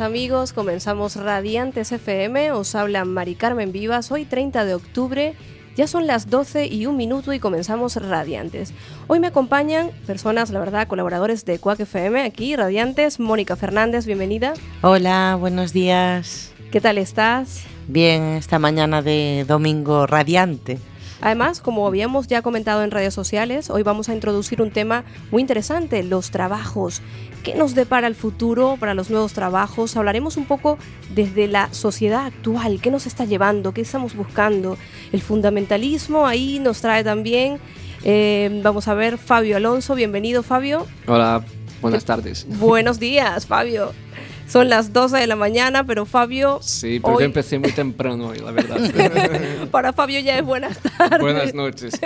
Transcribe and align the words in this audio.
amigos. 0.00 0.52
Comenzamos 0.52 1.16
Radiantes 1.16 1.92
FM. 1.92 2.52
Os 2.52 2.74
habla 2.74 3.04
Mari 3.04 3.34
Carmen 3.34 3.72
Vivas. 3.72 4.10
Hoy 4.10 4.24
30 4.24 4.64
de 4.64 4.74
octubre. 4.74 5.34
Ya 5.76 5.86
son 5.86 6.06
las 6.06 6.30
12 6.30 6.66
y 6.66 6.86
un 6.86 6.96
minuto 6.96 7.32
y 7.32 7.38
comenzamos 7.38 7.96
Radiantes. 7.96 8.72
Hoy 9.06 9.20
me 9.20 9.26
acompañan 9.26 9.90
personas, 10.06 10.50
la 10.50 10.60
verdad, 10.60 10.88
colaboradores 10.88 11.44
de 11.44 11.58
Cuac 11.58 11.80
FM 11.80 12.22
aquí, 12.22 12.56
Radiantes. 12.56 13.20
Mónica 13.20 13.56
Fernández, 13.56 14.06
bienvenida. 14.06 14.54
Hola, 14.82 15.36
buenos 15.38 15.72
días. 15.72 16.52
¿Qué 16.70 16.80
tal 16.80 16.98
estás? 16.98 17.64
Bien, 17.88 18.22
esta 18.22 18.58
mañana 18.58 19.02
de 19.02 19.44
domingo 19.46 20.06
radiante. 20.06 20.78
Además, 21.20 21.60
como 21.60 21.86
habíamos 21.86 22.26
ya 22.26 22.42
comentado 22.42 22.82
en 22.82 22.90
redes 22.90 23.14
sociales, 23.14 23.70
hoy 23.70 23.82
vamos 23.82 24.08
a 24.08 24.14
introducir 24.14 24.60
un 24.60 24.70
tema 24.70 25.04
muy 25.30 25.40
interesante, 25.40 26.02
los 26.02 26.30
trabajos. 26.30 27.00
¿Qué 27.42 27.54
nos 27.54 27.74
depara 27.74 28.06
el 28.06 28.14
futuro 28.14 28.76
para 28.78 28.92
los 28.92 29.08
nuevos 29.08 29.32
trabajos? 29.32 29.96
Hablaremos 29.96 30.36
un 30.36 30.44
poco 30.44 30.78
desde 31.14 31.46
la 31.46 31.72
sociedad 31.72 32.26
actual, 32.26 32.80
qué 32.82 32.90
nos 32.90 33.06
está 33.06 33.24
llevando, 33.24 33.72
qué 33.72 33.80
estamos 33.80 34.14
buscando. 34.14 34.76
El 35.12 35.22
fundamentalismo 35.22 36.26
ahí 36.26 36.58
nos 36.58 36.80
trae 36.80 37.02
también. 37.02 37.58
Eh, 38.04 38.60
vamos 38.62 38.88
a 38.88 38.94
ver, 38.94 39.16
Fabio 39.16 39.56
Alonso, 39.56 39.94
bienvenido 39.94 40.42
Fabio. 40.42 40.86
Hola, 41.06 41.44
buenas 41.80 42.04
tardes. 42.04 42.46
Buenos 42.58 42.98
días, 42.98 43.46
Fabio. 43.46 43.92
Son 44.48 44.68
las 44.68 44.92
12 44.92 45.16
de 45.18 45.26
la 45.26 45.36
mañana, 45.36 45.84
pero 45.84 46.06
Fabio... 46.06 46.60
Sí, 46.62 47.00
porque 47.00 47.24
empecé 47.24 47.58
muy 47.58 47.72
temprano 47.72 48.28
hoy, 48.28 48.38
la 48.38 48.52
verdad. 48.52 48.78
Para 49.70 49.92
Fabio 49.92 50.20
ya 50.20 50.38
es 50.38 50.44
buenas 50.44 50.78
tardes. 50.78 51.20
Buenas 51.20 51.54
noches. 51.54 51.98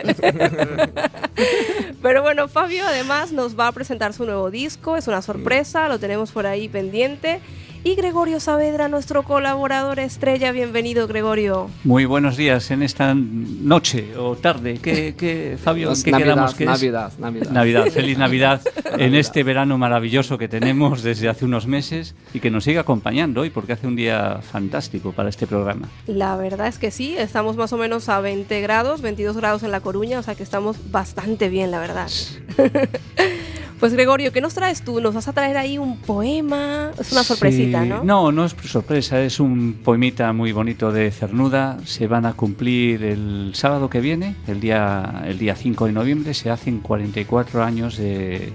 pero 2.03 2.20
bueno, 2.41 2.53
Fabio 2.55 2.87
además 2.87 3.33
nos 3.33 3.59
va 3.59 3.67
a 3.67 3.73
presentar 3.73 4.15
su 4.15 4.25
nuevo 4.25 4.51
disco, 4.51 4.97
es 4.97 5.07
una 5.07 5.21
sorpresa, 5.21 5.89
lo 5.89 5.99
tenemos 5.99 6.33
por 6.33 6.47
ahí 6.47 6.71
pendiente 6.71 7.43
y 7.83 7.95
Gregorio 7.95 8.41
Saavedra, 8.41 8.89
nuestro 8.89 9.23
colaborador 9.23 10.01
estrella. 10.01 10.53
Bienvenido, 10.53 11.07
Gregorio. 11.07 11.71
Muy 11.83 12.05
buenos 12.05 12.37
días 12.37 12.71
en 12.71 12.83
esta 12.83 13.15
noche 13.15 14.17
o 14.19 14.37
tarde. 14.37 14.79
¿Qué, 14.83 15.57
Fabio, 15.63 15.93
¿qué 16.05 16.11
Navidad, 16.11 16.35
quedamos? 16.35 16.55
¿Qué 16.55 16.65
Navidad, 16.67 17.13
Navidad. 17.19 17.51
Navidad, 17.51 17.87
feliz 17.87 18.19
Navidad 18.19 18.61
en 18.99 19.15
este 19.15 19.45
verano 19.45 19.79
maravilloso 19.79 20.37
que 20.37 20.47
tenemos 20.47 21.03
desde 21.03 21.31
hace 21.31 21.47
unos 21.47 21.67
meses 21.67 22.15
y 22.35 22.41
que 22.41 22.51
nos 22.51 22.65
sigue 22.65 22.79
acompañando 22.79 23.41
hoy 23.41 23.51
porque 23.51 23.73
hace 23.73 23.87
un 23.87 23.97
día 23.97 24.41
fantástico 24.43 25.13
para 25.13 25.31
este 25.31 25.47
programa. 25.47 25.89
La 26.07 26.37
verdad 26.37 26.67
es 26.67 26.79
que 26.79 26.91
sí, 26.91 27.17
estamos 27.17 27.57
más 27.57 27.73
o 27.73 27.79
menos 27.79 28.11
a 28.11 28.21
20 28.21 28.61
grados, 28.61 29.01
22 29.01 29.39
grados 29.39 29.63
en 29.63 29.71
La 29.71 29.81
Coruña, 29.81 30.19
o 30.19 30.23
sea 30.23 30.35
que 30.35 30.43
estamos 30.43 30.77
bastante 30.91 31.49
bien, 31.49 31.71
la 31.71 31.81
verdad. 31.81 32.11
Pues 33.81 33.95
Gregorio, 33.95 34.31
¿qué 34.31 34.43
nos 34.43 34.53
traes 34.53 34.83
tú? 34.83 35.01
¿Nos 35.01 35.15
vas 35.15 35.27
a 35.27 35.33
traer 35.33 35.57
ahí 35.57 35.79
un 35.79 35.97
poema? 35.97 36.91
Es 37.01 37.13
una 37.13 37.25
sorpresita, 37.25 37.83
¿no? 37.83 38.05
No, 38.05 38.31
no 38.31 38.45
es 38.45 38.55
sorpresa, 38.67 39.23
es 39.23 39.41
un 39.41 39.81
poemita 39.83 40.35
muy 40.35 40.53
bonito 40.53 40.93
de 40.93 41.11
Cernuda. 41.11 41.79
Se 41.87 42.07
van 42.07 42.27
a 42.27 42.35
cumplir 42.35 43.03
el 43.03 43.53
sábado 43.55 43.89
que 43.89 44.01
viene, 44.01 44.37
el 44.47 44.61
día, 44.61 45.23
el 45.27 45.39
día 45.39 45.57
5 45.57 45.87
de 45.87 45.93
noviembre, 45.93 46.35
se 46.35 46.51
hacen 46.51 46.81
44 46.81 47.65
años 47.65 47.97
de, 47.97 48.53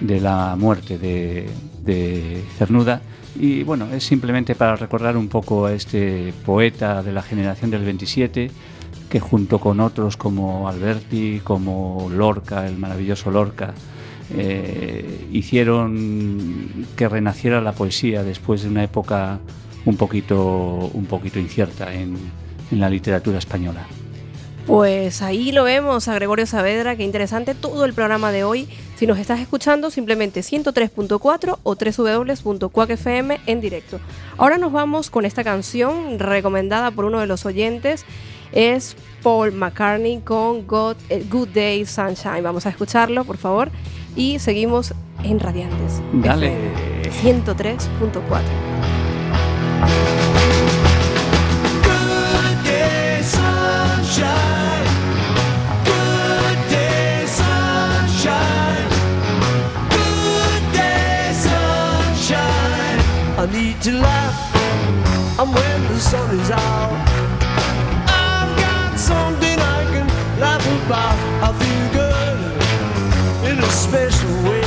la 0.00 0.56
muerte 0.56 0.96
de, 0.96 1.50
de 1.84 2.42
Cernuda. 2.56 3.02
Y 3.38 3.64
bueno, 3.64 3.88
es 3.92 4.04
simplemente 4.04 4.54
para 4.54 4.76
recordar 4.76 5.18
un 5.18 5.28
poco 5.28 5.66
a 5.66 5.74
este 5.74 6.32
poeta 6.46 7.02
de 7.02 7.12
la 7.12 7.20
generación 7.20 7.70
del 7.70 7.84
27 7.84 8.50
que 9.12 9.20
junto 9.20 9.58
con 9.58 9.78
otros 9.80 10.16
como 10.16 10.70
Alberti, 10.70 11.42
como 11.44 12.08
Lorca, 12.10 12.66
el 12.66 12.78
maravilloso 12.78 13.30
Lorca, 13.30 13.74
eh, 14.34 15.28
hicieron 15.30 16.86
que 16.96 17.10
renaciera 17.10 17.60
la 17.60 17.72
poesía 17.72 18.22
después 18.22 18.62
de 18.62 18.70
una 18.70 18.82
época 18.84 19.38
un 19.84 19.98
poquito, 19.98 20.90
un 20.94 21.04
poquito 21.04 21.38
incierta 21.38 21.92
en, 21.92 22.16
en 22.70 22.80
la 22.80 22.88
literatura 22.88 23.36
española. 23.36 23.86
Pues 24.66 25.20
ahí 25.20 25.52
lo 25.52 25.64
vemos 25.64 26.08
a 26.08 26.14
Gregorio 26.14 26.46
Saavedra, 26.46 26.96
qué 26.96 27.04
interesante 27.04 27.54
todo 27.54 27.84
el 27.84 27.92
programa 27.92 28.32
de 28.32 28.44
hoy. 28.44 28.66
Si 28.96 29.06
nos 29.06 29.18
estás 29.18 29.40
escuchando, 29.40 29.90
simplemente 29.90 30.40
103.4 30.40 31.58
o 31.62 31.74
www.cuacfm 31.74 33.40
en 33.44 33.60
directo. 33.60 34.00
Ahora 34.38 34.56
nos 34.56 34.72
vamos 34.72 35.10
con 35.10 35.26
esta 35.26 35.44
canción 35.44 36.18
recomendada 36.18 36.92
por 36.92 37.04
uno 37.04 37.20
de 37.20 37.26
los 37.26 37.44
oyentes. 37.44 38.06
Es 38.52 38.96
Paul 39.22 39.52
McCartney 39.52 40.20
con 40.20 40.66
God, 40.66 40.96
eh, 41.08 41.24
Good 41.28 41.48
Day 41.48 41.86
Sunshine. 41.86 42.42
Vamos 42.42 42.66
a 42.66 42.68
escucharlo, 42.70 43.24
por 43.24 43.38
favor 43.38 43.70
y 44.16 44.38
seguimos 44.38 44.94
en 45.22 45.40
Radiantes. 45.40 46.00
Dale. 46.12 46.54
103.4. 47.22 48.42
I 63.34 63.46
need 63.46 63.80
to 63.82 63.90
laugh 63.90 64.54
and 65.40 65.52
when 65.52 65.82
the 65.88 65.98
sun 65.98 66.38
is 66.38 66.50
out. 66.52 67.31
Something 69.12 69.58
I 69.76 69.80
can 69.92 70.06
laugh 70.40 70.66
about. 70.86 71.16
I 71.46 71.50
feel 71.60 71.86
good 72.00 73.50
in 73.50 73.58
a 73.58 73.70
special 73.70 74.34
way. 74.44 74.61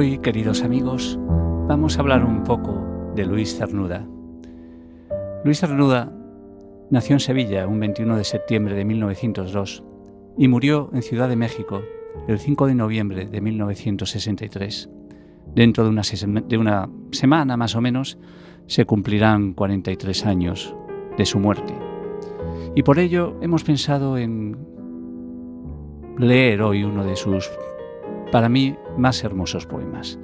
Hoy, 0.00 0.16
queridos 0.16 0.62
amigos, 0.62 1.18
vamos 1.68 1.98
a 1.98 2.00
hablar 2.00 2.24
un 2.24 2.42
poco 2.42 3.12
de 3.14 3.26
Luis 3.26 3.54
Cernuda. 3.54 4.08
Luis 5.44 5.60
Cernuda 5.60 6.10
nació 6.90 7.16
en 7.16 7.20
Sevilla 7.20 7.66
un 7.66 7.78
21 7.80 8.16
de 8.16 8.24
septiembre 8.24 8.74
de 8.74 8.86
1902 8.86 9.84
y 10.38 10.48
murió 10.48 10.88
en 10.94 11.02
Ciudad 11.02 11.28
de 11.28 11.36
México 11.36 11.82
el 12.28 12.38
5 12.38 12.68
de 12.68 12.76
noviembre 12.76 13.26
de 13.26 13.42
1963. 13.42 14.88
Dentro 15.54 15.84
de 15.84 15.90
una, 15.90 16.02
de 16.48 16.56
una 16.56 16.88
semana 17.10 17.58
más 17.58 17.76
o 17.76 17.82
menos 17.82 18.16
se 18.68 18.86
cumplirán 18.86 19.52
43 19.52 20.24
años 20.24 20.74
de 21.18 21.26
su 21.26 21.38
muerte. 21.38 21.74
Y 22.74 22.84
por 22.84 22.98
ello 22.98 23.36
hemos 23.42 23.64
pensado 23.64 24.16
en 24.16 24.56
leer 26.16 26.62
hoy 26.62 26.84
uno 26.84 27.04
de 27.04 27.16
sus, 27.16 27.50
para 28.32 28.48
mí, 28.48 28.74
más 29.00 29.24
hermosos 29.24 29.66
poemas. 29.66 30.18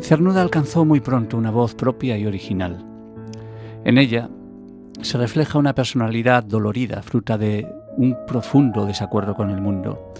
Cernuda 0.00 0.42
alcanzó 0.42 0.84
muy 0.84 1.00
pronto 1.00 1.38
una 1.38 1.50
voz 1.50 1.74
propia 1.74 2.18
y 2.18 2.26
original. 2.26 2.84
En 3.84 3.98
ella 3.98 4.28
se 5.00 5.16
refleja 5.16 5.58
una 5.58 5.74
personalidad 5.74 6.44
dolorida, 6.44 7.02
fruta 7.02 7.38
de 7.38 7.66
un 7.96 8.16
profundo 8.26 8.84
desacuerdo 8.84 9.34
con 9.34 9.50
el 9.50 9.60
mundo. 9.60 10.12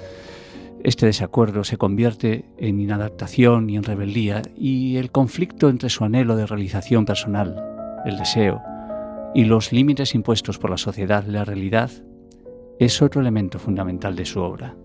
Este 0.82 1.06
desacuerdo 1.06 1.64
se 1.64 1.76
convierte 1.76 2.44
en 2.58 2.80
inadaptación 2.80 3.68
y 3.68 3.76
en 3.76 3.82
rebeldía 3.82 4.42
y 4.56 4.96
el 4.96 5.10
conflicto 5.10 5.68
entre 5.68 5.90
su 5.90 6.04
anhelo 6.04 6.36
de 6.36 6.46
realización 6.46 7.04
personal, 7.04 7.62
el 8.04 8.16
deseo, 8.16 8.62
y 9.34 9.44
los 9.44 9.72
límites 9.72 10.14
impuestos 10.14 10.58
por 10.58 10.70
la 10.70 10.78
sociedad, 10.78 11.24
la 11.24 11.44
realidad, 11.44 11.90
es 12.78 13.02
otro 13.02 13.20
elemento 13.20 13.58
fundamental 13.58 14.14
de 14.14 14.26
su 14.26 14.40
obra. 14.40 14.76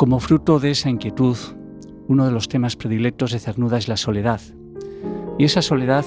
Como 0.00 0.18
fruto 0.18 0.58
de 0.60 0.70
esa 0.70 0.88
inquietud, 0.88 1.36
uno 2.08 2.24
de 2.24 2.32
los 2.32 2.48
temas 2.48 2.74
predilectos 2.74 3.32
de 3.32 3.38
Cernuda 3.38 3.76
es 3.76 3.86
la 3.86 3.98
soledad. 3.98 4.40
Y 5.38 5.44
esa 5.44 5.60
soledad 5.60 6.06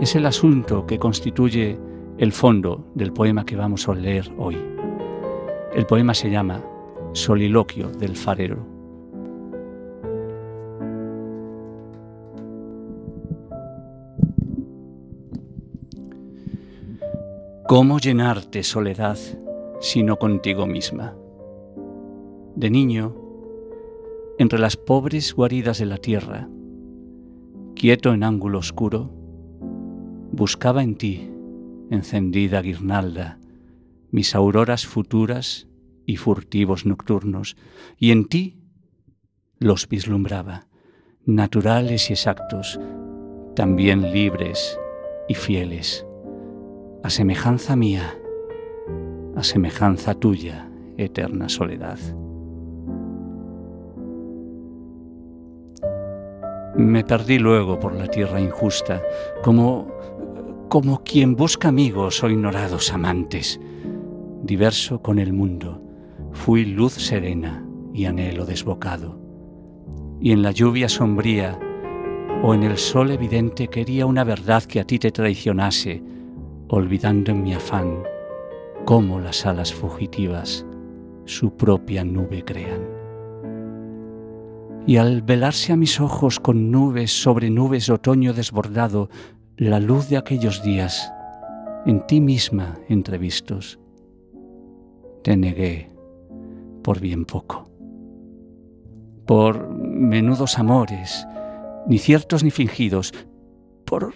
es 0.00 0.14
el 0.14 0.26
asunto 0.26 0.86
que 0.86 1.00
constituye 1.00 1.76
el 2.18 2.30
fondo 2.30 2.86
del 2.94 3.12
poema 3.12 3.44
que 3.44 3.56
vamos 3.56 3.88
a 3.88 3.94
leer 3.94 4.32
hoy. 4.38 4.56
El 5.74 5.86
poema 5.86 6.14
se 6.14 6.30
llama 6.30 6.62
Soliloquio 7.14 7.88
del 7.88 8.14
farero. 8.14 8.64
¿Cómo 17.66 17.98
llenarte 17.98 18.62
soledad 18.62 19.18
sino 19.80 20.16
contigo 20.16 20.68
misma? 20.68 21.16
De 22.54 22.70
niño, 22.70 23.21
entre 24.38 24.58
las 24.58 24.76
pobres 24.76 25.34
guaridas 25.34 25.78
de 25.78 25.86
la 25.86 25.98
tierra, 25.98 26.48
quieto 27.74 28.12
en 28.12 28.24
ángulo 28.24 28.58
oscuro, 28.58 29.12
buscaba 30.32 30.82
en 30.82 30.96
ti, 30.96 31.30
encendida 31.90 32.62
guirnalda, 32.62 33.38
mis 34.10 34.34
auroras 34.34 34.86
futuras 34.86 35.68
y 36.06 36.16
furtivos 36.16 36.86
nocturnos, 36.86 37.56
y 37.98 38.10
en 38.10 38.26
ti 38.26 38.58
los 39.58 39.88
vislumbraba, 39.88 40.66
naturales 41.24 42.10
y 42.10 42.14
exactos, 42.14 42.80
también 43.54 44.12
libres 44.12 44.78
y 45.28 45.34
fieles 45.34 46.06
a 47.02 47.10
semejanza 47.10 47.74
mía, 47.74 48.16
a 49.34 49.42
semejanza 49.42 50.14
tuya, 50.14 50.70
eterna 50.96 51.48
soledad. 51.48 51.98
Me 56.76 57.04
perdí 57.04 57.38
luego 57.38 57.78
por 57.78 57.94
la 57.94 58.06
tierra 58.06 58.40
injusta, 58.40 59.02
como, 59.42 59.88
como 60.68 61.02
quien 61.02 61.36
busca 61.36 61.68
amigos 61.68 62.22
o 62.22 62.30
ignorados 62.30 62.92
amantes. 62.92 63.60
Diverso 64.42 65.02
con 65.02 65.18
el 65.18 65.32
mundo, 65.32 65.82
fui 66.32 66.64
luz 66.64 66.94
serena 66.94 67.64
y 67.92 68.06
anhelo 68.06 68.46
desbocado. 68.46 69.18
Y 70.20 70.32
en 70.32 70.42
la 70.42 70.50
lluvia 70.50 70.88
sombría 70.88 71.58
o 72.42 72.54
en 72.54 72.62
el 72.62 72.78
sol 72.78 73.10
evidente 73.10 73.68
quería 73.68 74.06
una 74.06 74.24
verdad 74.24 74.62
que 74.64 74.80
a 74.80 74.84
ti 74.84 74.98
te 74.98 75.12
traicionase, 75.12 76.02
olvidando 76.68 77.30
en 77.32 77.42
mi 77.42 77.54
afán 77.54 78.02
cómo 78.84 79.20
las 79.20 79.46
alas 79.46 79.72
fugitivas 79.72 80.66
su 81.24 81.56
propia 81.56 82.04
nube 82.04 82.44
crean. 82.44 82.91
Y 84.86 84.96
al 84.96 85.22
velarse 85.22 85.72
a 85.72 85.76
mis 85.76 86.00
ojos 86.00 86.40
con 86.40 86.70
nubes 86.70 87.10
sobre 87.10 87.50
nubes 87.50 87.86
de 87.86 87.92
otoño 87.92 88.32
desbordado, 88.32 89.08
la 89.56 89.78
luz 89.78 90.08
de 90.08 90.16
aquellos 90.16 90.62
días, 90.62 91.12
en 91.86 92.04
ti 92.06 92.20
misma 92.20 92.78
entrevistos, 92.88 93.78
te 95.22 95.36
negué 95.36 95.88
por 96.82 97.00
bien 97.00 97.24
poco, 97.24 97.70
por 99.26 99.68
menudos 99.70 100.58
amores, 100.58 101.26
ni 101.86 101.98
ciertos 101.98 102.42
ni 102.42 102.50
fingidos, 102.50 103.12
por 103.84 104.14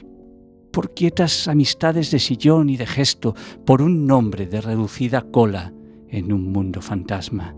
por 0.76 0.92
quietas 0.92 1.48
amistades 1.48 2.10
de 2.10 2.18
sillón 2.18 2.68
y 2.68 2.76
de 2.76 2.84
gesto, 2.84 3.34
por 3.64 3.80
un 3.80 4.06
nombre 4.06 4.46
de 4.46 4.60
reducida 4.60 5.22
cola 5.22 5.72
en 6.10 6.34
un 6.34 6.52
mundo 6.52 6.82
fantasma, 6.82 7.56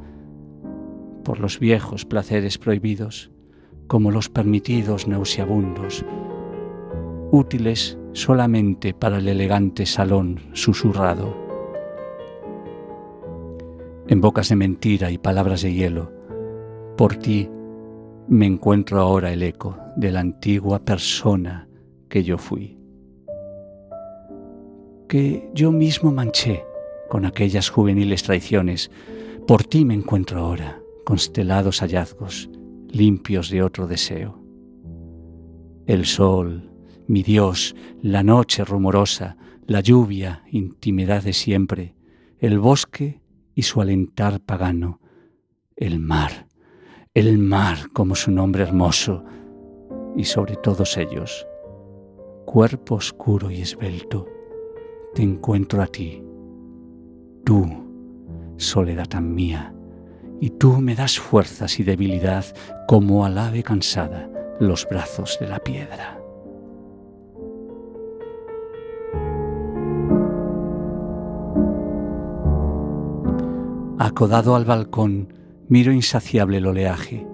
por 1.29 1.41
los 1.41 1.61
viejos 1.61 2.07
placeres 2.07 2.57
prohibidos, 2.57 3.31
como 3.87 4.11
los 4.11 4.31
permitidos 4.31 5.07
nauseabundos, 5.07 6.03
útiles 7.31 7.99
solamente 8.15 8.95
para 8.95 9.19
el 9.19 9.29
elegante 9.29 9.85
salón 9.85 10.41
susurrado. 10.55 11.37
En 14.07 14.23
bocas 14.23 14.49
de 14.49 14.57
mentira 14.57 15.11
y 15.11 15.19
palabras 15.19 15.61
de 15.61 15.75
hielo, 15.75 16.11
por 16.97 17.17
ti 17.17 17.51
me 18.27 18.47
encuentro 18.47 18.99
ahora 18.99 19.31
el 19.31 19.43
eco 19.43 19.77
de 19.97 20.11
la 20.11 20.21
antigua 20.21 20.79
persona 20.79 21.69
que 22.09 22.25
yo 22.25 22.39
fui 22.39 22.79
que 25.09 25.51
yo 25.53 25.73
mismo 25.73 26.11
manché 26.11 26.65
con 27.11 27.27
aquellas 27.27 27.69
juveniles 27.69 28.23
traiciones. 28.23 28.91
Por 29.47 29.65
ti 29.65 29.87
me 29.87 29.95
encuentro 29.95 30.41
ahora, 30.41 30.83
constelados 31.09 31.81
hallazgos, 31.81 32.51
limpios 32.91 33.49
de 33.49 33.63
otro 33.63 33.87
deseo. 33.87 34.45
El 35.87 36.05
sol, 36.05 36.71
mi 37.07 37.23
Dios, 37.23 37.75
la 38.03 38.23
noche 38.23 38.63
rumorosa, 38.63 39.39
la 39.67 39.81
lluvia, 39.81 40.43
intimidad 40.51 41.23
de 41.23 41.33
siempre, 41.33 41.95
el 42.41 42.59
bosque 42.59 43.23
y 43.55 43.63
su 43.63 43.81
alentar 43.81 44.43
pagano, 44.43 45.01
el 45.77 45.99
mar, 45.99 46.47
el 47.15 47.39
mar 47.39 47.91
como 47.95 48.15
su 48.15 48.31
nombre 48.31 48.65
hermoso, 48.65 49.25
y 50.15 50.25
sobre 50.25 50.57
todos 50.57 50.99
ellos, 50.99 51.47
cuerpo 52.45 52.97
oscuro 52.97 53.51
y 53.51 53.63
esbelto, 53.63 54.27
te 55.15 55.23
encuentro 55.23 55.81
a 55.81 55.87
ti, 55.87 56.23
tú, 57.47 57.67
soledad 58.59 59.19
mía, 59.23 59.73
y 60.41 60.51
tú 60.51 60.81
me 60.81 60.95
das 60.95 61.19
fuerzas 61.19 61.81
y 61.81 61.85
debilidad 61.85 62.45
como 62.87 63.25
al 63.25 63.39
ave 63.39 63.63
cansada 63.63 64.31
los 64.61 64.87
brazos 64.89 65.39
de 65.41 65.49
la 65.49 65.59
piedra. 65.59 66.19
Acodado 73.99 74.55
al 74.55 74.65
balcón, 74.65 75.33
miro 75.69 75.93
insaciable 75.93 76.59
el 76.59 76.67
oleaje. 76.67 77.27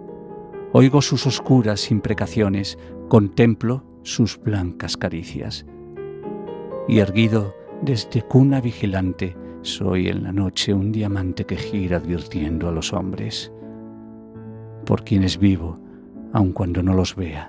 Oigo 0.73 1.02
sus 1.02 1.26
oscuras 1.26 1.90
imprecaciones, 1.90 2.78
contemplo 3.08 3.84
sus 4.02 4.40
blancas 4.40 4.96
caricias. 4.96 5.66
Y 6.88 6.99
erguido 6.99 7.54
desde 7.82 8.23
cuna 8.23 8.61
vigilante 8.61 9.37
soy 9.64 10.09
en 10.09 10.23
la 10.23 10.33
noche 10.33 10.75
un 10.75 10.92
diamante 10.92 11.47
que 11.47 11.56
gira 11.56 11.97
advirtiendo 11.97 12.68
a 12.68 12.73
los 12.73 12.92
hombres 12.92 13.50
por 14.85 15.04
quienes 15.04 15.38
vivo, 15.38 15.78
aun 16.35 16.52
cuando 16.52 16.83
no 16.83 16.92
los 16.92 17.16
vea. 17.16 17.49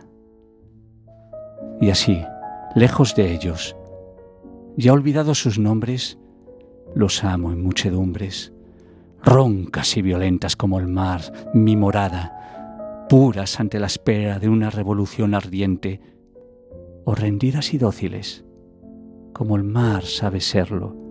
Y 1.81 1.89
así, 1.89 2.23
lejos 2.73 3.15
de 3.15 3.33
ellos, 3.33 3.75
ya 4.77 4.93
olvidados 4.93 5.39
sus 5.39 5.59
nombres, 5.59 6.17
los 6.95 7.25
amo 7.25 7.51
en 7.51 7.61
muchedumbres, 7.61 8.53
roncas 9.21 9.97
y 9.97 10.01
violentas 10.01 10.55
como 10.55 10.79
el 10.79 10.87
mar, 10.87 11.21
mi 11.53 11.75
morada, 11.75 13.05
puras 13.09 13.59
ante 13.59 13.77
la 13.77 13.87
espera 13.87 14.39
de 14.39 14.47
una 14.47 14.69
revolución 14.69 15.33
ardiente, 15.33 15.99
o 17.03 17.13
rendidas 17.13 17.73
y 17.73 17.77
dóciles, 17.77 18.45
como 19.33 19.57
el 19.57 19.63
mar 19.63 20.05
sabe 20.05 20.39
serlo 20.39 21.04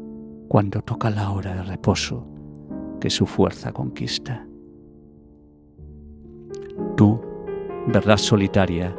cuando 0.55 0.83
toca 0.83 1.11
la 1.11 1.33
hora 1.33 1.53
de 1.53 1.65
reposo 1.65 2.29
que 3.01 3.11
su 3.11 3.27
fuerza 3.27 3.73
conquista. 3.73 4.47
Tú, 6.97 7.21
verdad 7.89 8.19
solitaria, 8.19 8.97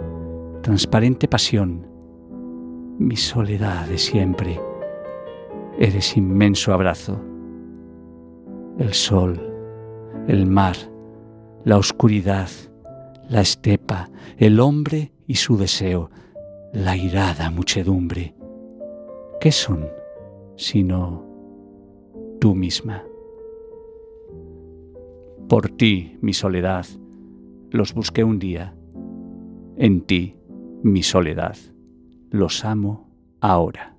transparente 0.61 1.29
pasión, 1.29 1.87
mi 2.99 3.15
soledad 3.15 3.87
de 3.87 3.97
siempre, 3.97 4.59
eres 5.79 6.17
inmenso 6.17 6.73
abrazo, 6.73 7.21
el 8.77 8.93
sol, 8.93 9.39
el 10.27 10.45
mar, 10.47 10.75
la 11.63 11.77
oscuridad, 11.77 12.49
la 13.29 13.39
estepa, 13.39 14.09
el 14.35 14.59
hombre 14.59 15.13
y 15.25 15.35
su 15.35 15.55
deseo, 15.55 16.11
la 16.73 16.97
irada 16.97 17.49
muchedumbre. 17.49 18.35
¿Qué 19.39 19.53
son 19.53 19.87
sino 20.57 21.24
tú 22.39 22.55
misma? 22.55 23.03
Por 25.47 25.69
ti, 25.69 26.17
mi 26.21 26.33
soledad, 26.33 26.85
los 27.71 27.93
busqué 27.93 28.23
un 28.23 28.39
día. 28.39 28.75
En 29.77 30.01
ti, 30.01 30.35
mi 30.83 31.03
soledad, 31.03 31.55
los 32.31 32.65
amo 32.65 33.09
ahora. 33.41 33.94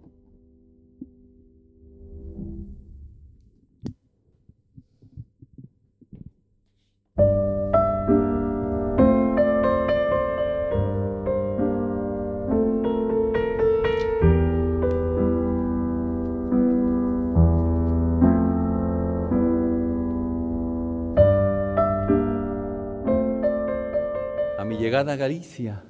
Llegada 24.87 25.15
a 25.15 25.17
Galicia 25.17 25.83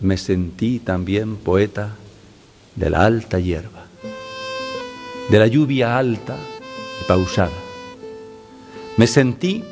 me 0.00 0.16
sentí 0.16 0.80
también 0.80 1.36
poeta 1.36 1.94
de 2.74 2.90
la 2.90 3.06
alta 3.06 3.38
hierba, 3.38 3.86
de 5.30 5.38
la 5.38 5.46
lluvia 5.46 5.96
alta 5.96 6.36
y 7.00 7.04
pausada. 7.06 7.52
Me 8.96 9.06
sentí 9.06 9.62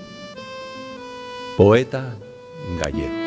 poeta 1.56 2.14
gallego. 2.78 3.24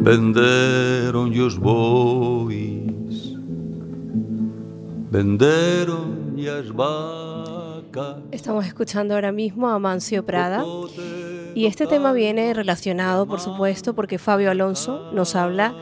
Venderon 0.00 1.30
os 1.46 1.56
bois 1.56 2.87
Venderon 5.10 6.34
las 6.36 6.70
vacas. 6.74 8.16
Estamos 8.30 8.66
escuchando 8.66 9.14
ahora 9.14 9.32
mismo 9.32 9.68
a 9.68 9.78
Mancio 9.78 10.26
Prada 10.26 10.62
y 11.54 11.64
este 11.64 11.86
tema 11.86 12.12
viene 12.12 12.52
relacionado, 12.52 13.26
por 13.26 13.40
supuesto, 13.40 13.94
porque 13.94 14.18
Fabio 14.18 14.50
Alonso 14.50 15.10
nos 15.12 15.34
habla 15.34 15.74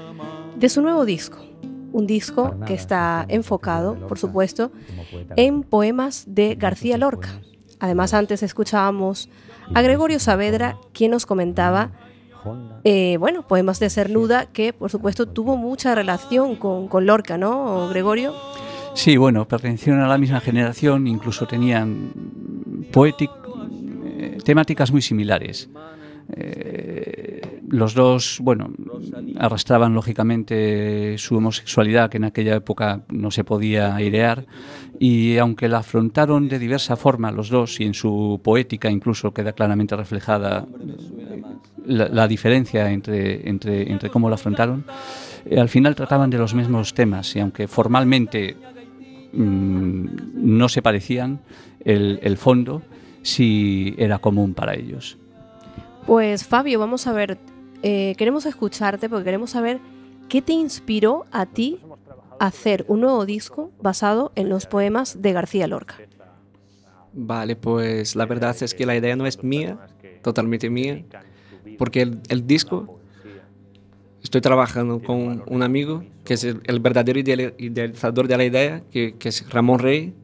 de 0.56 0.68
su 0.68 0.80
nuevo 0.80 1.04
disco. 1.04 1.38
Un 1.92 2.06
disco 2.06 2.54
que 2.66 2.74
está 2.74 3.26
enfocado, 3.28 3.96
por 4.06 4.18
supuesto, 4.18 4.70
en 5.34 5.64
poemas 5.64 6.24
de 6.28 6.54
García 6.54 6.96
Lorca. 6.96 7.40
Además, 7.80 8.14
antes 8.14 8.44
escuchábamos 8.44 9.28
a 9.74 9.82
Gregorio 9.82 10.20
Saavedra, 10.20 10.78
quien 10.92 11.10
nos 11.10 11.26
comentaba, 11.26 11.90
eh, 12.84 13.16
bueno, 13.18 13.44
poemas 13.44 13.80
de 13.80 13.90
Cernuda, 13.90 14.46
que 14.46 14.72
por 14.72 14.88
supuesto 14.88 15.26
tuvo 15.26 15.56
mucha 15.56 15.96
relación 15.96 16.54
con, 16.54 16.86
con 16.86 17.06
Lorca, 17.06 17.36
¿no, 17.36 17.88
Gregorio? 17.88 18.32
Sí, 18.96 19.18
bueno, 19.18 19.46
pertenecieron 19.46 20.00
a 20.00 20.08
la 20.08 20.16
misma 20.16 20.40
generación, 20.40 21.06
incluso 21.06 21.46
tenían 21.46 22.12
eh, 22.94 24.38
temáticas 24.42 24.90
muy 24.90 25.02
similares. 25.02 25.68
Eh, 26.34 27.60
los 27.68 27.92
dos, 27.92 28.38
bueno, 28.40 28.72
arrastraban 29.38 29.92
lógicamente 29.92 31.18
su 31.18 31.36
homosexualidad, 31.36 32.08
que 32.08 32.16
en 32.16 32.24
aquella 32.24 32.56
época 32.56 33.02
no 33.10 33.30
se 33.30 33.44
podía 33.44 33.94
airear, 33.94 34.46
y 34.98 35.36
aunque 35.36 35.68
la 35.68 35.78
afrontaron 35.78 36.48
de 36.48 36.58
diversa 36.58 36.96
forma 36.96 37.30
los 37.30 37.50
dos, 37.50 37.78
y 37.80 37.84
en 37.84 37.92
su 37.92 38.40
poética 38.42 38.90
incluso 38.90 39.34
queda 39.34 39.52
claramente 39.52 39.94
reflejada 39.94 40.66
eh, 40.80 41.42
la, 41.84 42.26
diferencia 42.26 42.90
entre, 42.90 43.46
entre, 43.46 43.92
entre, 43.92 44.08
cómo 44.08 44.30
la 44.30 44.36
afrontaron, 44.36 44.86
al 45.54 45.68
final 45.68 45.94
trataban 45.94 46.30
de 46.30 46.38
los 46.38 46.54
mismos 46.54 46.94
temas, 46.94 47.36
y 47.36 47.40
aunque 47.40 47.68
formalmente 47.68 48.56
Mm, 49.32 50.06
no 50.34 50.68
se 50.68 50.82
parecían, 50.82 51.40
el, 51.84 52.36
fondo 52.36 52.82
sí 53.22 53.94
era 53.98 54.18
común 54.18 54.54
para 54.54 54.74
ellos. 54.74 55.18
Pues 56.06 56.44
Fabio, 56.44 56.78
vamos 56.78 57.06
a 57.06 57.12
ver, 57.12 57.38
eh, 57.82 58.14
queremos 58.16 58.46
escucharte 58.46 59.08
porque 59.08 59.24
queremos 59.24 59.50
saber 59.50 59.78
qué 60.28 60.42
te 60.42 60.52
inspiró 60.52 61.26
a 61.32 61.46
ti 61.46 61.78
a 62.38 62.46
hacer 62.46 62.84
un 62.88 63.00
nuevo 63.00 63.26
disco 63.26 63.70
basado 63.80 64.32
en 64.34 64.48
los 64.48 64.66
poemas 64.66 65.22
de 65.22 65.32
García 65.32 65.66
Lorca. 65.66 65.96
Vale, 67.12 67.56
pues 67.56 68.14
la 68.14 68.26
verdad 68.26 68.56
es 68.60 68.74
que 68.74 68.84
la 68.84 68.96
idea 68.96 69.16
no 69.16 69.26
es 69.26 69.42
mía, 69.42 69.78
totalmente 70.22 70.68
mía, 70.68 71.04
porque 71.78 72.02
el 72.28 72.46
disco 72.46 73.00
estoy 74.26 74.40
trabajando 74.40 75.00
con 75.00 75.44
un 75.46 75.62
amigo 75.62 76.02
que 76.24 76.34
es 76.34 76.42
el, 76.42 76.80
verdadero 76.80 77.20
idealizador 77.20 78.26
de 78.26 78.36
la 78.36 78.44
idea, 78.44 78.82
que, 78.90 79.14
es 79.22 79.48
Ramón 79.50 79.78
Rey, 79.78 80.14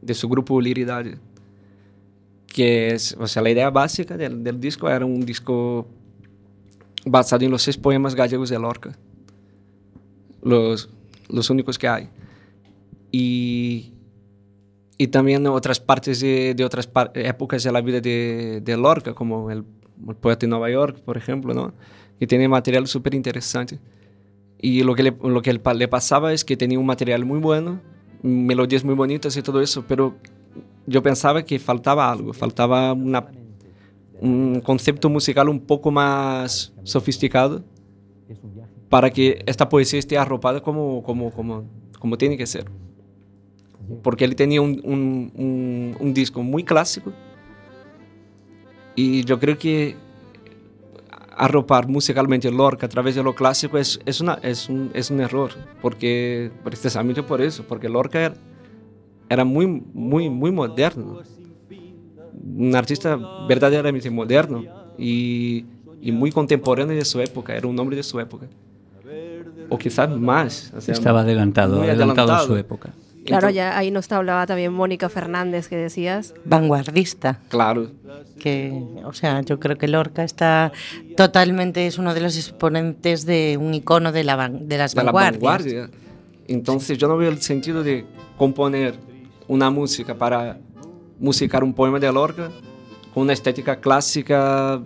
de 0.00 0.14
su 0.14 0.28
grupo 0.28 0.60
Liridad. 0.60 1.04
Que 2.46 2.90
es, 2.94 3.16
o 3.18 3.26
sea, 3.26 3.42
la 3.42 3.50
idea 3.50 3.70
básica 3.70 4.16
del, 4.16 4.44
del, 4.44 4.60
disco 4.60 4.88
era 4.88 5.04
un 5.04 5.26
disco 5.26 5.88
basado 7.04 7.44
en 7.44 7.50
los 7.50 7.62
seis 7.62 7.76
poemas 7.76 8.14
gallegos 8.14 8.50
de 8.50 8.58
Lorca, 8.58 8.96
los, 10.42 10.88
los 11.28 11.50
únicos 11.50 11.76
que 11.76 11.88
hay. 11.88 12.08
Y, 13.10 13.94
y 14.96 15.08
también 15.08 15.44
otras 15.48 15.80
partes 15.80 16.20
de, 16.20 16.54
de 16.54 16.64
otras 16.64 16.88
épocas 17.14 17.64
de 17.64 17.72
la 17.72 17.80
vida 17.80 18.00
de, 18.00 18.60
de 18.62 18.76
Lorca, 18.76 19.12
como 19.12 19.50
el, 19.50 19.64
el 20.08 20.14
poeta 20.14 20.46
de 20.46 20.50
Nueva 20.50 20.70
York, 20.70 21.00
por 21.00 21.16
ejemplo, 21.16 21.52
¿no? 21.52 21.74
Que 22.20 22.26
tiene 22.26 22.46
material 22.48 22.86
súper 22.86 23.14
interesante. 23.14 23.80
Y 24.60 24.82
lo 24.82 24.94
que, 24.94 25.04
le, 25.04 25.16
lo 25.22 25.40
que 25.40 25.54
le 25.54 25.88
pasaba 25.88 26.34
es 26.34 26.44
que 26.44 26.54
tenía 26.54 26.78
un 26.78 26.84
material 26.84 27.24
muy 27.24 27.38
bueno, 27.38 27.80
melodías 28.22 28.84
muy 28.84 28.94
bonitas 28.94 29.34
y 29.38 29.42
todo 29.42 29.62
eso, 29.62 29.86
pero 29.88 30.14
yo 30.86 31.02
pensaba 31.02 31.42
que 31.42 31.58
faltaba 31.58 32.12
algo, 32.12 32.34
faltaba 32.34 32.92
una, 32.92 33.26
un 34.20 34.60
concepto 34.60 35.08
musical 35.08 35.48
un 35.48 35.60
poco 35.60 35.90
más 35.90 36.74
sofisticado 36.82 37.64
para 38.90 39.08
que 39.08 39.42
esta 39.46 39.70
poesía 39.70 39.98
esté 39.98 40.18
arropada 40.18 40.60
como, 40.60 41.02
como, 41.02 41.30
como, 41.30 41.64
como 41.98 42.18
tiene 42.18 42.36
que 42.36 42.46
ser. 42.46 42.66
Porque 44.02 44.26
él 44.26 44.36
tenía 44.36 44.60
un, 44.60 44.78
un, 44.84 45.96
un 45.98 46.12
disco 46.12 46.42
muy 46.42 46.64
clásico 46.64 47.14
y 48.94 49.24
yo 49.24 49.40
creo 49.40 49.56
que 49.56 49.96
arropar 51.40 51.88
musicalmente 51.88 52.50
Lorca 52.50 52.84
a 52.84 52.88
través 52.88 53.14
de 53.14 53.22
lo 53.22 53.34
clásico 53.34 53.78
es, 53.78 53.98
es, 54.04 54.20
una, 54.20 54.34
es, 54.42 54.68
un, 54.68 54.90
es 54.92 55.10
un 55.10 55.20
error, 55.20 55.50
porque 55.80 56.50
precisamente 56.62 57.22
por 57.22 57.40
eso, 57.40 57.64
porque 57.66 57.88
Lorca 57.88 58.20
era, 58.20 58.34
era 59.26 59.42
muy, 59.42 59.66
muy, 59.66 60.28
muy 60.28 60.52
moderno, 60.52 61.22
un 62.44 62.76
artista 62.76 63.18
verdaderamente 63.48 64.10
moderno 64.10 64.64
y, 64.98 65.64
y, 66.02 66.12
muy 66.12 66.30
contemporáneo 66.30 66.94
de 66.94 67.06
su 67.06 67.18
época, 67.20 67.56
era 67.56 67.66
un 67.66 67.78
hombre 67.78 67.96
de 67.96 68.02
su 68.02 68.20
época, 68.20 68.46
o 69.70 69.78
quizás 69.78 70.10
más. 70.10 70.74
Estaba 70.86 71.22
adelantado, 71.22 71.80
adelantado, 71.80 72.32
a 72.34 72.40
su 72.40 72.54
época. 72.54 72.92
Claro, 73.24 73.50
ya 73.50 73.76
ahí 73.76 73.90
nos 73.90 74.10
hablaba 74.12 74.46
también 74.46 74.72
Mónica 74.72 75.08
Fernández, 75.08 75.68
que 75.68 75.76
decías. 75.76 76.34
Vanguardista. 76.44 77.40
Claro. 77.48 77.90
Que, 78.38 78.82
o 79.04 79.12
sea, 79.12 79.42
yo 79.42 79.60
creo 79.60 79.76
que 79.76 79.88
Lorca 79.88 80.24
está 80.24 80.72
totalmente, 81.16 81.86
es 81.86 81.98
uno 81.98 82.14
de 82.14 82.20
los 82.20 82.36
exponentes 82.36 83.26
de 83.26 83.58
un 83.60 83.74
icono 83.74 84.12
de, 84.12 84.24
la, 84.24 84.48
de 84.48 84.78
las 84.78 84.94
de 84.94 85.02
vanguardias. 85.02 85.42
La 85.42 85.48
vanguardia. 85.48 85.90
Entonces 86.48 86.98
yo 86.98 87.08
no 87.08 87.16
veo 87.16 87.30
el 87.30 87.40
sentido 87.42 87.82
de 87.82 88.04
componer 88.36 88.94
una 89.46 89.70
música 89.70 90.14
para 90.14 90.58
musicar 91.18 91.62
un 91.62 91.74
poema 91.74 91.98
de 91.98 92.12
Lorca 92.12 92.50
con 93.12 93.24
una 93.24 93.32
estética 93.32 93.80
clásica 93.80 94.80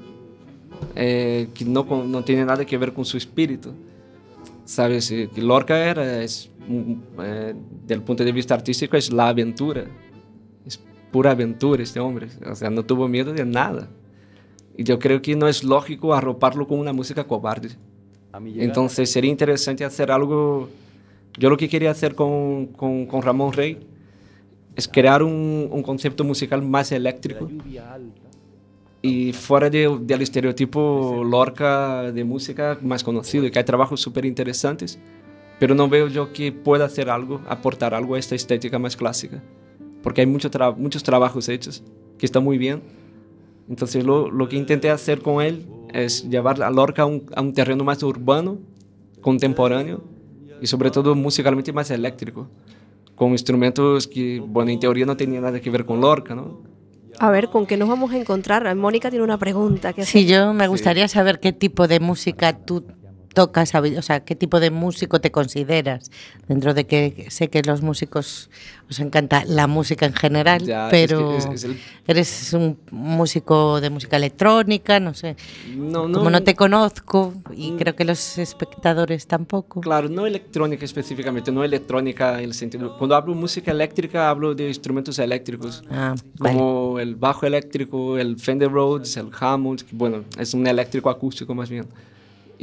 eh, 0.96 1.48
que 1.54 1.64
no, 1.64 1.84
no 1.84 2.24
tiene 2.24 2.44
nada 2.44 2.64
que 2.64 2.76
ver 2.76 2.92
con 2.92 3.04
su 3.04 3.16
espíritu. 3.16 3.72
¿Sabes? 4.64 5.08
Que 5.08 5.42
Lorca 5.42 5.78
era, 5.78 6.22
es 6.22 6.50
eh, 6.68 7.54
del 7.86 8.02
punto 8.02 8.24
de 8.24 8.32
vista 8.32 8.54
artístico 8.54 8.96
es 8.96 9.12
la 9.12 9.28
aventura. 9.28 9.84
Es 10.64 10.80
pura 11.10 11.32
aventura 11.32 11.82
este 11.82 12.00
hombre. 12.00 12.28
O 12.50 12.54
sea, 12.54 12.70
no 12.70 12.84
tuvo 12.84 13.08
miedo 13.08 13.32
de 13.32 13.44
nada. 13.44 13.88
Y 14.76 14.84
yo 14.84 14.98
creo 14.98 15.22
que 15.22 15.36
no 15.36 15.46
es 15.46 15.62
lógico 15.62 16.14
arroparlo 16.14 16.66
con 16.66 16.78
una 16.78 16.92
música 16.92 17.24
cobarde. 17.24 17.70
Entonces 18.56 19.10
sería 19.10 19.30
interesante 19.30 19.84
hacer 19.84 20.10
algo... 20.10 20.68
Yo 21.38 21.50
lo 21.50 21.56
que 21.56 21.68
quería 21.68 21.90
hacer 21.90 22.14
con, 22.14 22.66
con, 22.66 23.06
con 23.06 23.22
Ramón 23.22 23.52
Rey 23.52 23.78
es 24.76 24.88
crear 24.88 25.22
un, 25.22 25.68
un, 25.70 25.82
concepto 25.82 26.24
musical 26.24 26.62
más 26.62 26.92
eléctrico 26.92 27.48
y 29.02 29.32
fuera 29.32 29.68
de, 29.68 29.98
del 30.00 30.22
estereotipo 30.22 31.22
Lorca 31.24 32.10
de 32.10 32.24
música 32.24 32.78
más 32.80 33.04
conocido, 33.04 33.50
que 33.50 33.58
hay 33.58 33.64
trabajos 33.64 34.00
súper 34.00 34.24
interesantes 34.24 34.98
pero 35.58 35.74
no 35.74 35.88
veo 35.88 36.08
yo 36.08 36.32
que 36.32 36.52
pueda 36.52 36.86
hacer 36.86 37.10
algo, 37.10 37.40
aportar 37.48 37.94
algo 37.94 38.14
a 38.14 38.18
esta 38.18 38.34
estética 38.34 38.78
más 38.78 38.96
clásica, 38.96 39.42
porque 40.02 40.20
hay 40.20 40.26
mucho 40.26 40.50
muchos 40.76 41.02
trabajos 41.02 41.48
hechos 41.48 41.82
que 42.18 42.26
están 42.26 42.44
muy 42.44 42.58
bien. 42.58 42.82
Entonces 43.68 44.04
lo, 44.04 44.30
lo, 44.30 44.48
que 44.48 44.56
intenté 44.56 44.90
hacer 44.90 45.22
con 45.22 45.42
él 45.42 45.66
es 45.92 46.28
llevar 46.28 46.62
a 46.62 46.70
Lorca 46.70 47.02
a 47.02 47.06
un, 47.06 47.24
a 47.34 47.40
un 47.40 47.54
terreno 47.54 47.82
más 47.82 48.02
urbano, 48.02 48.58
contemporáneo 49.22 50.02
y 50.60 50.66
sobre 50.66 50.90
todo 50.90 51.14
musicalmente 51.14 51.72
más 51.72 51.90
eléctrico, 51.90 52.48
con 53.14 53.30
instrumentos 53.30 54.06
que, 54.06 54.40
bueno, 54.40 54.70
en 54.70 54.80
teoría 54.80 55.06
no 55.06 55.16
tenían 55.16 55.44
nada 55.44 55.60
que 55.60 55.70
ver 55.70 55.86
con 55.86 56.00
Lorca, 56.00 56.34
¿no? 56.34 56.74
A 57.18 57.30
ver, 57.30 57.48
¿con 57.48 57.64
qué 57.64 57.76
nos 57.76 57.88
vamos 57.88 58.12
a 58.12 58.18
encontrar? 58.18 58.74
Mónica 58.74 59.08
tiene 59.08 59.24
una 59.24 59.38
pregunta. 59.38 59.92
Que 59.92 60.04
sí, 60.04 60.26
yo 60.26 60.52
me 60.52 60.66
gustaría 60.66 61.06
saber 61.08 61.38
qué 61.38 61.52
tipo 61.52 61.86
de 61.86 62.00
música 62.00 62.58
tú 62.58 62.84
tocas, 63.34 63.74
o 63.74 64.02
sea, 64.02 64.20
qué 64.20 64.34
tipo 64.34 64.60
de 64.60 64.70
músico 64.70 65.20
te 65.20 65.30
consideras, 65.30 66.10
dentro 66.48 66.72
de 66.72 66.86
que 66.86 67.26
sé 67.28 67.48
que 67.48 67.62
los 67.62 67.82
músicos 67.82 68.48
os 68.88 69.00
encanta 69.00 69.44
la 69.46 69.66
música 69.66 70.06
en 70.06 70.14
general, 70.14 70.62
pero 70.90 71.38
eres 72.06 72.52
un 72.52 72.78
músico 72.90 73.80
de 73.80 73.90
música 73.90 74.16
electrónica, 74.16 75.00
no 75.00 75.14
sé. 75.14 75.36
No, 75.76 76.06
no, 76.08 76.18
Como 76.18 76.30
no 76.30 76.42
te 76.42 76.54
conozco 76.54 77.34
y 77.56 77.72
mm. 77.72 77.76
creo 77.76 77.96
que 77.96 78.04
los 78.04 78.38
espectadores 78.38 79.26
tampoco. 79.26 79.80
Claro, 79.80 80.08
no 80.08 80.26
electrónica 80.26 80.84
específicamente, 80.84 81.50
no 81.50 81.64
electrónica 81.64 82.38
en 82.38 82.44
el 82.44 82.54
sentido. 82.54 82.96
Cuando 82.96 83.16
hablo 83.16 83.34
música 83.34 83.70
eléctrica, 83.70 84.30
hablo 84.30 84.54
de 84.54 84.68
instrumentos 84.68 85.18
eléctricos, 85.18 85.82
ah, 85.90 86.14
como 86.38 87.00
el 87.00 87.16
bajo 87.16 87.46
eléctrico, 87.46 88.16
el 88.18 88.38
Fender 88.38 88.70
Rhodes, 88.70 89.16
el 89.16 89.30
Hammond, 89.38 89.82
bueno, 89.92 90.24
es 90.38 90.54
un 90.54 90.66
eléctrico 90.66 91.10
acústico 91.10 91.54
más 91.54 91.68
bien 91.68 91.86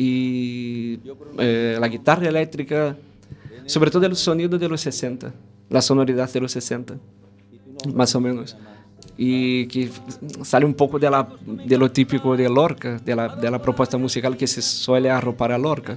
y 0.02 1.00
eh, 1.38 1.78
la 1.80 1.88
guitarra 1.88 2.28
eléctrica, 2.28 2.98
sobre 3.68 3.92
todo 3.92 4.04
el 4.08 4.16
sonido 4.16 4.58
de 4.58 4.68
los 4.68 4.82
60, 4.82 5.32
la 5.70 5.80
sonoridad 5.80 6.28
de 6.34 6.42
los 6.42 6.52
60, 6.54 6.96
más 7.94 8.16
o 8.16 8.20
menos. 8.20 8.58
Y 9.16 9.68
que 9.68 9.92
sale 10.42 10.66
un 10.66 10.74
poco 10.74 10.98
de, 10.98 11.08
la, 11.08 11.28
de 11.46 11.78
lo 11.78 11.92
típico 11.92 12.36
de 12.36 12.50
Lorca, 12.50 12.98
de 12.98 13.16
la, 13.16 13.36
de 13.36 13.52
la 13.52 13.62
propuesta 13.62 13.96
musical 14.00 14.36
que 14.36 14.48
se 14.48 14.64
suele 14.64 15.12
arropar 15.12 15.52
a 15.52 15.60
Lorca. 15.60 15.96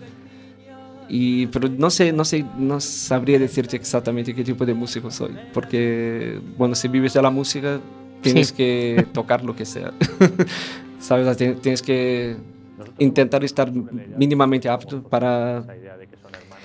Y, 1.08 1.46
pero 1.46 1.70
no 1.70 1.88
sé, 1.88 2.12
no 2.12 2.26
sé, 2.26 2.44
no 2.58 2.80
sabría 2.80 3.38
decirte 3.38 3.76
exactamente 3.76 4.34
qué 4.34 4.44
tipo 4.44 4.66
de 4.66 4.74
músico 4.74 5.10
soy, 5.10 5.34
porque, 5.54 6.40
bueno, 6.58 6.74
si 6.74 6.88
vives 6.88 7.14
de 7.14 7.22
la 7.22 7.30
música, 7.30 7.80
tienes 8.20 8.52
que 8.52 9.06
tocar 9.14 9.42
lo 9.42 9.56
que 9.56 9.64
sea. 9.64 9.94
¿Sabes? 11.00 11.36
Tienes 11.36 11.80
que 11.80 12.36
intentar 12.98 13.44
estar 13.44 13.70
mínimamente 13.72 14.68
apto 14.68 15.02
para... 15.02 15.64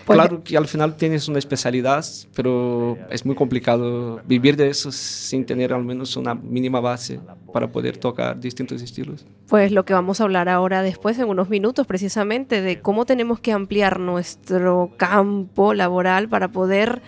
Claro 0.05 0.43
que 0.43 0.57
al 0.57 0.65
final 0.65 0.95
tienes 0.95 1.27
una 1.27 1.37
especialidad, 1.37 2.03
pero 2.35 2.97
es 3.11 3.27
muy 3.27 3.35
complicado 3.35 4.19
vivir 4.25 4.55
de 4.55 4.67
eso 4.67 4.91
sin 4.91 5.45
tener 5.45 5.71
al 5.71 5.83
menos 5.83 6.17
una 6.17 6.33
mínima 6.33 6.79
base 6.79 7.19
para 7.53 7.71
poder 7.71 7.97
tocar 7.97 8.39
distintos 8.39 8.81
estilos. 8.81 9.27
Pues 9.47 9.71
lo 9.71 9.85
que 9.85 9.93
vamos 9.93 10.19
a 10.19 10.23
hablar 10.23 10.49
ahora 10.49 10.81
después, 10.81 11.19
en 11.19 11.29
unos 11.29 11.49
minutos, 11.49 11.85
precisamente, 11.85 12.61
de 12.61 12.81
cómo 12.81 13.05
tenemos 13.05 13.39
que 13.39 13.51
ampliar 13.51 13.99
nuestro 13.99 14.91
campo 14.97 15.75
laboral 15.75 16.27
para 16.27 16.47
poder 16.47 17.03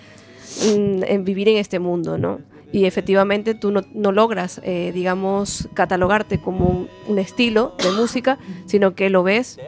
mm, 0.78 1.24
vivir 1.24 1.50
en 1.50 1.58
este 1.58 1.80
mundo, 1.80 2.20
¿no? 2.20 2.51
Y 2.72 2.86
efectivamente 2.86 3.54
tú 3.54 3.72
no, 3.72 4.12
logras, 4.12 4.62
eh, 4.64 4.92
digamos, 4.94 5.68
catalogarte 5.74 6.40
como 6.40 6.88
un, 7.08 7.20
estilo 7.20 7.76
de 7.84 7.92
música, 7.92 8.38
sino 8.66 8.96
que 8.96 9.10
lo 9.10 9.24
ves 9.24 9.60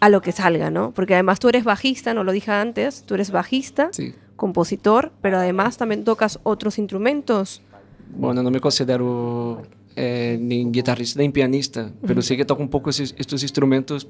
a 0.00 0.08
lo 0.08 0.20
que 0.20 0.32
salga, 0.32 0.70
¿no? 0.70 0.92
Porque 0.92 1.14
además 1.14 1.40
tú 1.40 1.48
eres 1.48 1.64
bajista, 1.64 2.12
no 2.12 2.22
lo 2.22 2.32
dije 2.32 2.50
antes, 2.50 3.04
tú 3.04 3.14
eres 3.14 3.30
bajista, 3.30 3.90
compositor, 4.36 5.12
pero 5.22 5.38
además 5.38 5.78
también 5.78 6.04
tocas 6.04 6.38
otros 6.42 6.78
instrumentos. 6.78 7.62
Bueno, 8.14 8.42
no 8.42 8.50
me 8.50 8.60
considero 8.60 9.62
eh, 9.96 10.36
ni 10.40 10.70
guitarrista 10.70 11.20
ni 11.20 11.30
pianista, 11.30 11.90
pero 12.06 12.20
sí 12.20 12.36
que 12.36 12.44
toco 12.44 12.62
un 12.62 12.68
poco 12.68 12.90
estos 12.90 13.42
instrumentos 13.42 14.06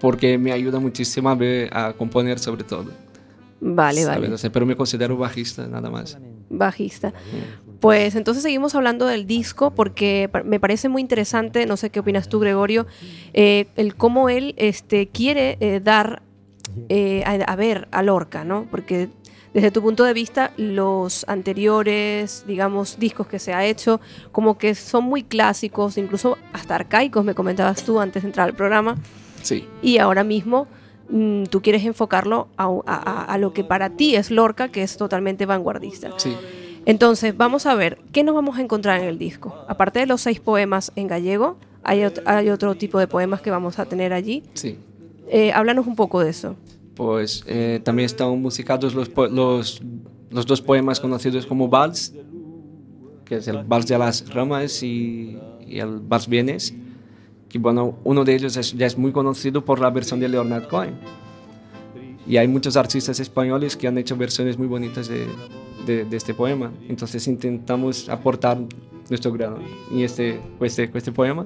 porque 0.00 0.38
me 0.38 0.50
ayuda 0.50 0.80
muchísimo 0.80 1.28
a, 1.28 1.34
ver, 1.36 1.70
a 1.72 1.92
componer 1.92 2.38
sobre 2.38 2.64
todo. 2.64 2.90
Vale, 3.60 4.04
vale. 4.06 4.30
pero 4.50 4.66
me 4.66 4.74
considero 4.74 5.16
bajista, 5.16 5.66
nada 5.68 5.90
más. 5.90 6.18
Bajista. 6.50 7.12
Pues 7.80 8.14
entonces 8.14 8.42
seguimos 8.42 8.74
hablando 8.74 9.06
del 9.06 9.26
disco 9.26 9.70
porque 9.70 10.28
me 10.44 10.60
parece 10.60 10.90
muy 10.90 11.00
interesante, 11.00 11.64
no 11.64 11.78
sé 11.78 11.88
qué 11.88 12.00
opinas 12.00 12.28
tú, 12.28 12.38
Gregorio, 12.38 12.86
eh, 13.32 13.68
el 13.76 13.94
cómo 13.94 14.28
él 14.28 14.54
este, 14.58 15.08
quiere 15.08 15.56
eh, 15.60 15.80
dar 15.82 16.22
eh, 16.88 17.24
a, 17.24 17.56
ver 17.56 17.88
a 17.90 18.02
Lorca, 18.02 18.44
¿no? 18.44 18.66
Porque 18.70 19.08
desde 19.54 19.70
tu 19.70 19.80
punto 19.80 20.04
de 20.04 20.12
vista, 20.12 20.52
los 20.58 21.24
anteriores, 21.26 22.44
digamos, 22.46 22.98
discos 22.98 23.26
que 23.26 23.38
se 23.38 23.54
ha 23.54 23.64
hecho, 23.64 24.00
como 24.30 24.58
que 24.58 24.74
son 24.74 25.04
muy 25.04 25.22
clásicos, 25.22 25.96
incluso 25.96 26.36
hasta 26.52 26.74
arcaicos, 26.74 27.24
me 27.24 27.34
comentabas 27.34 27.82
tú 27.82 27.98
antes 27.98 28.22
de 28.22 28.28
entrar 28.28 28.48
al 28.48 28.54
programa. 28.54 28.96
Sí. 29.42 29.66
Y 29.80 29.98
ahora 29.98 30.22
mismo 30.22 30.68
Mm, 31.10 31.44
tú 31.44 31.60
quieres 31.60 31.84
enfocarlo 31.84 32.48
a, 32.56 33.36
lo 33.38 33.52
que 33.52 33.64
para 33.64 33.90
ti 33.90 34.14
es 34.14 34.30
Lorca, 34.30 34.68
que 34.68 34.82
es 34.82 34.96
totalmente 34.96 35.44
vanguardista. 35.46 36.10
Sí. 36.16 36.36
Entonces, 36.86 37.36
vamos 37.36 37.66
a 37.66 37.74
ver, 37.74 37.98
¿qué 38.12 38.22
nos 38.22 38.34
vamos 38.34 38.58
a 38.58 38.62
encontrar 38.62 39.00
en 39.00 39.08
el 39.08 39.18
disco? 39.18 39.54
Aparte 39.68 39.98
de 39.98 40.06
los 40.06 40.20
seis 40.20 40.40
poemas 40.40 40.92
en 40.96 41.08
gallego, 41.08 41.56
hay, 41.82 42.04
otro 42.50 42.74
tipo 42.74 42.98
de 42.98 43.08
poemas 43.08 43.40
que 43.40 43.50
vamos 43.50 43.78
a 43.78 43.86
tener 43.86 44.12
allí. 44.12 44.44
Sí. 44.54 44.76
Eh, 45.28 45.52
háblanos 45.52 45.86
un 45.86 45.96
poco 45.96 46.20
de 46.20 46.30
eso. 46.30 46.56
Pues 46.94 47.44
eh, 47.46 47.80
también 47.82 48.06
están 48.06 48.40
musicados 48.40 48.94
los, 48.94 49.10
los, 49.30 49.80
los, 50.30 50.46
dos 50.46 50.62
poemas 50.62 51.00
conocidos 51.00 51.46
como 51.46 51.68
Vals, 51.68 52.14
que 53.24 53.36
es 53.36 53.48
el 53.48 53.64
Vals 53.64 53.86
de 53.86 53.98
las 53.98 54.32
Ramas 54.32 54.82
y, 54.82 55.38
y 55.66 55.78
el 55.78 56.00
Vals 56.00 56.28
Bienes 56.28 56.74
que 57.50 57.58
bueno, 57.58 57.98
uno 58.04 58.24
de 58.24 58.34
ellos 58.34 58.72
ya 58.72 58.86
es 58.86 58.96
muy 58.96 59.12
conocido 59.12 59.64
por 59.64 59.80
la 59.80 59.90
versión 59.90 60.20
de 60.20 60.28
Leonard 60.28 60.68
Cohen. 60.68 60.94
Y 62.26 62.36
hay 62.36 62.46
muchos 62.46 62.76
artistas 62.76 63.18
españoles 63.18 63.76
que 63.76 63.88
han 63.88 63.98
hecho 63.98 64.16
versiones 64.16 64.56
muy 64.56 64.68
bonitas 64.68 65.08
de, 65.08 65.26
de, 65.84 66.16
este 66.16 66.32
poema. 66.32 66.70
Entonces 66.88 67.26
intentamos 67.26 68.08
aportar 68.08 68.58
nuestro 69.08 69.32
grano 69.32 69.58
en 69.90 70.00
este, 70.00 70.40
este, 70.60 70.88
este 70.94 71.10
poema. 71.10 71.44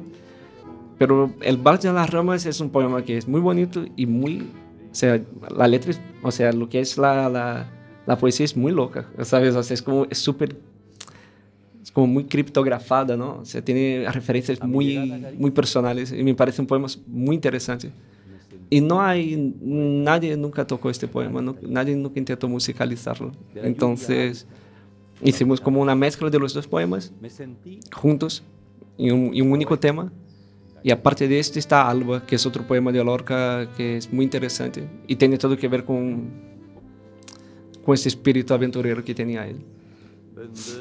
Pero 0.98 1.32
El 1.40 1.56
Vals 1.56 1.82
de 1.82 1.92
las 1.92 2.10
Ramas 2.10 2.44
es 2.44 2.60
un 2.60 2.68
poema 2.68 3.02
que 3.02 3.16
es 3.16 3.26
muy 3.26 3.40
bonito 3.40 3.84
y 3.96 4.04
muy... 4.04 4.46
O 4.92 4.94
sea, 4.94 5.20
la 5.56 5.66
letra, 5.66 5.92
o 6.22 6.30
sea, 6.30 6.52
lo 6.52 6.68
que 6.68 6.80
es 6.80 6.98
la, 6.98 7.28
la, 7.28 7.66
la 8.06 8.18
poesía 8.18 8.44
es 8.44 8.56
muy 8.56 8.70
loca, 8.70 9.08
¿sabes? 9.22 9.56
O 9.56 9.62
sea, 9.62 9.74
es 9.74 9.82
como, 9.82 10.06
es 10.08 10.18
súper 10.18 10.56
como 11.94 12.08
muy 12.08 12.24
criptografada, 12.24 13.16
¿no? 13.16 13.38
O 13.38 13.44
sea, 13.44 13.62
tiene 13.62 14.04
referencias 14.10 14.60
muy, 14.62 14.98
muy 15.38 15.52
personales 15.52 16.12
y 16.12 16.22
me 16.24 16.34
parece 16.34 16.60
un 16.60 16.66
poema 16.66 16.88
muy 17.06 17.36
interesante. 17.36 17.90
Y 18.68 18.80
no 18.80 19.00
hay, 19.00 19.54
nadie 19.62 20.36
nunca 20.36 20.66
tocó 20.66 20.90
este 20.90 21.06
poema, 21.06 21.40
nadie 21.62 21.94
nunca 21.94 22.18
intentó 22.18 22.48
musicalizarlo. 22.48 23.30
Entonces, 23.54 24.44
hicimos 25.22 25.60
como 25.60 25.80
una 25.80 25.94
mezcla 25.94 26.28
de 26.28 26.38
los 26.40 26.52
dos 26.52 26.66
poemas 26.66 27.12
juntos 27.92 28.42
en 28.98 29.14
un, 29.14 29.42
un 29.42 29.52
único 29.52 29.78
tema. 29.78 30.12
Y 30.82 30.90
aparte 30.90 31.28
de 31.28 31.38
este 31.38 31.60
está 31.60 31.88
Alba, 31.88 32.26
que 32.26 32.34
es 32.34 32.44
otro 32.44 32.66
poema 32.66 32.90
de 32.90 33.02
Lorca 33.04 33.70
que 33.76 33.96
es 33.96 34.12
muy 34.12 34.24
interesante 34.24 34.86
y 35.06 35.16
tiene 35.16 35.38
todo 35.38 35.56
que 35.56 35.68
ver 35.68 35.84
con, 35.84 36.28
con 37.84 37.94
ese 37.94 38.08
espíritu 38.08 38.52
aventurero 38.52 39.02
que 39.02 39.14
tenía 39.14 39.46
él. 39.46 39.64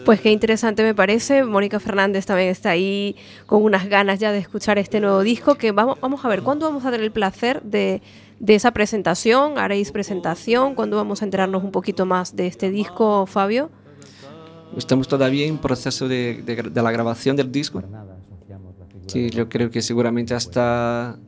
Pues 0.06 0.22
qué 0.22 0.32
interesante 0.32 0.84
me 0.84 0.96
parece. 0.96 1.44
Mónica 1.44 1.80
Fernández 1.80 2.26
también 2.26 2.50
está 2.50 2.72
ahí 2.72 3.16
con 3.46 3.64
unas 3.64 3.88
ganas 3.88 4.20
ya 4.20 4.32
de 4.32 4.40
escuchar 4.40 4.80
este 4.80 5.00
nuevo 5.00 5.22
disco. 5.22 5.56
Que 5.56 5.72
vamos, 5.72 5.98
a 6.24 6.28
ver, 6.28 6.42
¿cuándo 6.42 6.66
vamos 6.66 6.86
a 6.86 6.92
tener 6.92 7.04
el 7.06 7.12
placer 7.12 7.62
de, 7.62 8.02
esa 8.46 8.72
presentación? 8.72 9.58
¿Haréis 9.58 9.92
presentación? 9.92 10.76
¿Cuándo 10.76 10.98
vamos 10.98 11.22
a 11.22 11.26
enterarnos 11.26 11.64
un 11.64 11.72
poquito 11.72 12.06
más 12.06 12.36
de 12.36 12.48
este 12.48 12.72
disco, 12.72 13.26
Fabio? 13.26 13.70
Estamos 14.76 15.08
todavía 15.08 15.46
en 15.46 15.60
proceso 15.60 16.08
de, 16.08 16.42
de 16.42 16.82
la 16.82 16.92
grabación 16.92 17.36
del 17.36 17.52
disco. 17.52 17.84
Sí, 19.08 19.30
yo 19.30 19.50
creo 19.50 19.70
que 19.70 19.82
seguramente 19.82 20.34
hasta 20.34 21.20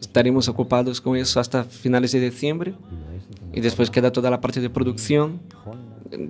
estaremos 0.00 0.48
ocupados 0.48 1.00
con 1.00 1.16
eso 1.16 1.40
hasta 1.40 1.64
finales 1.64 2.12
de 2.12 2.20
diciembre 2.20 2.74
y 3.52 3.60
después 3.60 3.90
queda 3.90 4.12
toda 4.12 4.30
la 4.30 4.40
parte 4.40 4.60
de 4.60 4.70
producción 4.70 5.40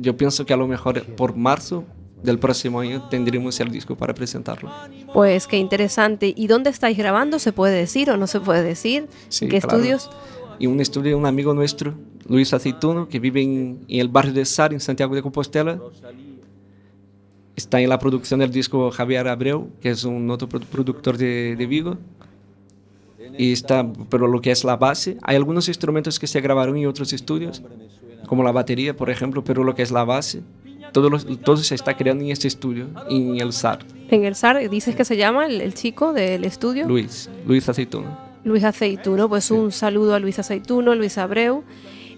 yo 0.00 0.16
pienso 0.16 0.46
que 0.46 0.52
a 0.52 0.56
lo 0.56 0.66
mejor 0.66 1.04
por 1.16 1.36
marzo 1.36 1.84
del 2.22 2.38
próximo 2.38 2.80
año 2.80 3.08
tendremos 3.08 3.58
el 3.60 3.70
disco 3.70 3.96
para 3.96 4.14
presentarlo. 4.14 4.70
Pues 5.12 5.46
qué 5.46 5.58
interesante. 5.58 6.32
¿Y 6.36 6.46
dónde 6.46 6.70
estáis 6.70 6.96
grabando? 6.96 7.38
¿Se 7.38 7.52
puede 7.52 7.76
decir 7.76 8.10
o 8.10 8.16
no 8.16 8.26
se 8.26 8.40
puede 8.40 8.62
decir? 8.62 9.08
Sí, 9.28 9.48
¿Qué 9.48 9.56
estudios? 9.56 10.08
Y 10.58 10.66
un 10.66 10.80
estudio 10.80 11.10
de 11.10 11.14
un 11.16 11.26
amigo 11.26 11.54
nuestro, 11.54 11.94
Luis 12.28 12.52
Aceituno, 12.54 13.08
que 13.08 13.18
vive 13.18 13.42
en, 13.42 13.84
el 13.88 14.08
barrio 14.08 14.32
de 14.32 14.44
Sar, 14.44 14.72
en 14.72 14.80
Santiago 14.80 15.14
de 15.14 15.22
Compostela. 15.22 15.80
Está 17.56 17.80
en 17.80 17.88
la 17.88 17.98
producción 17.98 18.40
del 18.40 18.50
disco 18.50 18.90
Javier 18.90 19.26
Abreu, 19.28 19.70
que 19.80 19.90
es 19.90 20.04
un 20.04 20.30
otro 20.30 20.48
productor 20.48 21.16
de, 21.16 21.56
de 21.56 21.66
Vigo. 21.66 21.98
Y 23.36 23.52
está, 23.52 23.90
pero 24.10 24.26
lo 24.26 24.40
que 24.40 24.50
es 24.50 24.62
la 24.64 24.76
base, 24.76 25.16
hay 25.22 25.36
algunos 25.36 25.68
instrumentos 25.68 26.18
que 26.18 26.26
se 26.26 26.40
grabaron 26.40 26.76
en 26.76 26.86
otros 26.86 27.12
estudios, 27.12 27.62
como 28.26 28.42
la 28.42 28.52
batería, 28.52 28.96
por 28.96 29.10
ejemplo, 29.10 29.44
pero 29.44 29.64
lo 29.64 29.74
que 29.74 29.82
es 29.82 29.90
la 29.90 30.04
base, 30.04 30.42
todo, 30.92 31.10
todo 31.42 31.56
se 31.56 31.74
está 31.74 31.96
creando 31.96 32.24
en 32.24 32.30
este 32.30 32.48
estudio, 32.48 32.88
en 33.08 33.40
el 33.40 33.52
SAR. 33.52 33.80
En 34.10 34.24
el 34.24 34.34
SAR, 34.34 34.68
dices 34.68 34.94
que 34.94 35.04
se 35.04 35.16
llama 35.16 35.46
el, 35.46 35.74
chico 35.74 36.12
del 36.12 36.44
estudio. 36.44 36.86
Luis, 36.86 37.30
Luis 37.46 37.68
Aceituno. 37.68 38.16
Luis 38.44 38.64
Aceituno, 38.64 39.28
pues 39.28 39.50
un 39.50 39.72
saludo 39.72 40.14
a 40.14 40.18
Luis 40.18 40.38
Aceituno, 40.38 40.94
Luis 40.94 41.16
Abreu 41.16 41.62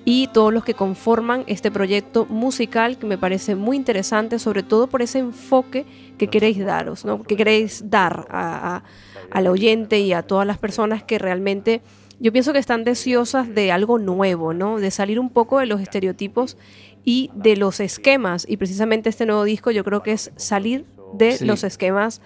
y 0.04 0.28
todos 0.28 0.52
los 0.52 0.64
que 0.64 0.74
conforman 0.74 1.44
este 1.46 1.70
proyecto 1.70 2.26
musical 2.26 2.98
que 2.98 3.06
me 3.06 3.18
parece 3.18 3.54
muy 3.54 3.76
interesante, 3.76 4.38
sobre 4.38 4.62
todo 4.62 4.86
por 4.86 5.02
ese 5.02 5.18
enfoque 5.18 5.86
que 6.18 6.28
queréis 6.28 6.58
daros, 6.64 7.04
¿no? 7.04 7.22
que 7.22 7.36
queréis 7.36 7.90
dar 7.90 8.82
al 9.30 9.46
oyente 9.46 10.00
y 10.00 10.12
a 10.12 10.22
todas 10.22 10.46
las 10.46 10.58
personas 10.58 11.02
que 11.02 11.18
realmente 11.18 11.80
yo 12.20 12.32
pienso 12.32 12.52
que 12.52 12.58
están 12.58 12.84
deseosas 12.84 13.54
de 13.54 13.72
algo 13.72 13.98
nuevo, 13.98 14.54
¿no? 14.54 14.78
de 14.78 14.90
salir 14.90 15.18
un 15.18 15.30
poco 15.30 15.58
de 15.58 15.66
los 15.66 15.80
estereotipos 15.80 16.56
y 17.04 17.30
de 17.34 17.56
los 17.56 17.80
esquemas. 17.80 18.46
Y 18.48 18.56
precisamente 18.56 19.08
este 19.08 19.26
nuevo 19.26 19.44
disco 19.44 19.70
yo 19.70 19.84
creo 19.84 20.02
que 20.02 20.12
es 20.12 20.30
salir 20.36 20.84
de 21.12 21.38
los 21.40 21.64
esquemas 21.64 22.20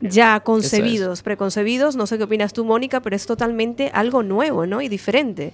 ya 0.00 0.40
concebidos, 0.40 1.22
preconcebidos. 1.22 1.96
No 1.96 2.06
sé 2.06 2.18
qué 2.18 2.24
opinas 2.24 2.52
tú, 2.52 2.64
Mónica, 2.64 3.00
pero 3.00 3.16
es 3.16 3.26
totalmente 3.26 3.90
algo 3.92 4.22
nuevo 4.22 4.66
¿no? 4.66 4.80
y 4.80 4.88
diferente. 4.88 5.52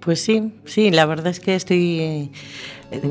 Pues 0.00 0.20
sí, 0.20 0.52
sí, 0.64 0.90
la 0.90 1.06
verdad 1.06 1.28
es 1.28 1.38
que 1.38 1.54
estoy 1.54 2.32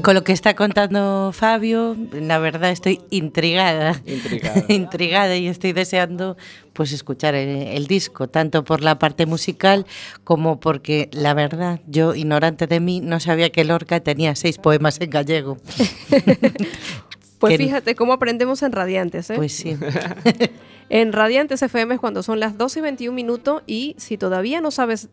con 0.01 0.15
lo 0.15 0.23
que 0.23 0.31
está 0.31 0.55
contando 0.55 1.31
Fabio, 1.33 1.95
la 2.11 2.39
verdad 2.39 2.71
estoy 2.71 3.01
intrigada, 3.09 4.01
intrigada, 4.05 4.65
intrigada 4.73 5.35
y 5.37 5.47
estoy 5.47 5.73
deseando 5.73 6.37
pues 6.73 6.91
escuchar 6.91 7.35
el, 7.35 7.87
disco, 7.87 8.27
tanto 8.27 8.63
por 8.63 8.81
la 8.81 8.97
parte 8.99 9.25
musical 9.25 9.85
como 10.23 10.59
porque 10.59 11.09
la 11.11 11.33
verdad 11.33 11.79
yo 11.87 12.15
ignorante 12.15 12.67
de 12.67 12.79
mí 12.79 13.01
no 13.01 13.19
sabía 13.19 13.49
que 13.49 13.63
Lorca 13.63 13.99
tenía 13.99 14.35
seis 14.35 14.57
poemas 14.57 14.99
en 15.01 15.09
gallego. 15.09 15.57
pues 17.39 17.57
fíjate 17.57 17.95
cómo 17.95 18.13
aprendemos 18.13 18.63
en 18.63 18.71
Radiantes, 18.71 19.29
¿eh? 19.31 19.35
Pues 19.35 19.53
sí. 19.53 19.77
en 20.89 21.13
Radiantes 21.13 21.61
FM 21.61 21.95
es 21.95 21.99
cuando 21.99 22.23
son 22.23 22.39
las 22.39 22.57
12 22.57 22.79
y 22.79 22.81
21 22.83 23.15
minutos 23.15 23.63
y 23.67 23.95
si 23.97 24.17
todavía 24.17 24.61
no 24.61 24.71
sabes 24.71 25.09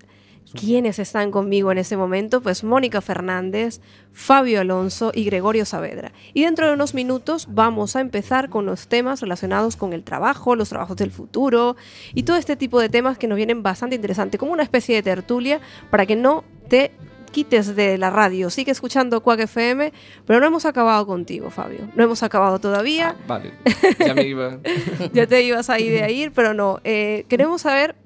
¿Quiénes 0.54 0.98
están 0.98 1.30
conmigo 1.30 1.70
en 1.72 1.78
ese 1.78 1.96
momento? 1.96 2.40
Pues 2.40 2.64
Mónica 2.64 3.00
Fernández, 3.00 3.80
Fabio 4.12 4.60
Alonso 4.60 5.12
y 5.14 5.24
Gregorio 5.24 5.64
Saavedra. 5.64 6.12
Y 6.34 6.44
dentro 6.44 6.66
de 6.66 6.74
unos 6.74 6.94
minutos 6.94 7.48
vamos 7.50 7.96
a 7.96 8.00
empezar 8.00 8.48
con 8.48 8.66
los 8.66 8.88
temas 8.88 9.20
relacionados 9.20 9.76
con 9.76 9.92
el 9.92 10.04
trabajo, 10.04 10.56
los 10.56 10.70
trabajos 10.70 10.96
del 10.96 11.10
futuro 11.10 11.76
y 12.14 12.22
todo 12.22 12.36
este 12.36 12.56
tipo 12.56 12.80
de 12.80 12.88
temas 12.88 13.18
que 13.18 13.28
nos 13.28 13.36
vienen 13.36 13.62
bastante 13.62 13.96
interesantes, 13.96 14.38
como 14.38 14.52
una 14.52 14.62
especie 14.62 14.94
de 14.94 15.02
tertulia 15.02 15.60
para 15.90 16.06
que 16.06 16.16
no 16.16 16.44
te 16.68 16.92
quites 17.28 17.76
de 17.76 17.98
la 17.98 18.10
radio. 18.10 18.50
Sigue 18.50 18.72
escuchando 18.72 19.22
Quack 19.22 19.40
FM, 19.40 19.92
pero 20.26 20.40
no 20.40 20.46
hemos 20.46 20.64
acabado 20.64 21.06
contigo, 21.06 21.50
Fabio. 21.50 21.88
No 21.94 22.04
hemos 22.04 22.22
acabado 22.22 22.58
todavía. 22.58 23.16
Ah, 23.18 23.24
vale, 23.26 23.52
ya 23.98 24.14
me 24.14 24.22
iba. 24.26 24.58
ya 25.12 25.26
te 25.26 25.42
ibas 25.42 25.70
a 25.70 25.78
ir 25.78 26.00
de 26.00 26.12
ir, 26.12 26.32
pero 26.32 26.54
no. 26.54 26.80
Eh, 26.84 27.24
queremos 27.28 27.62
saber 27.62 27.96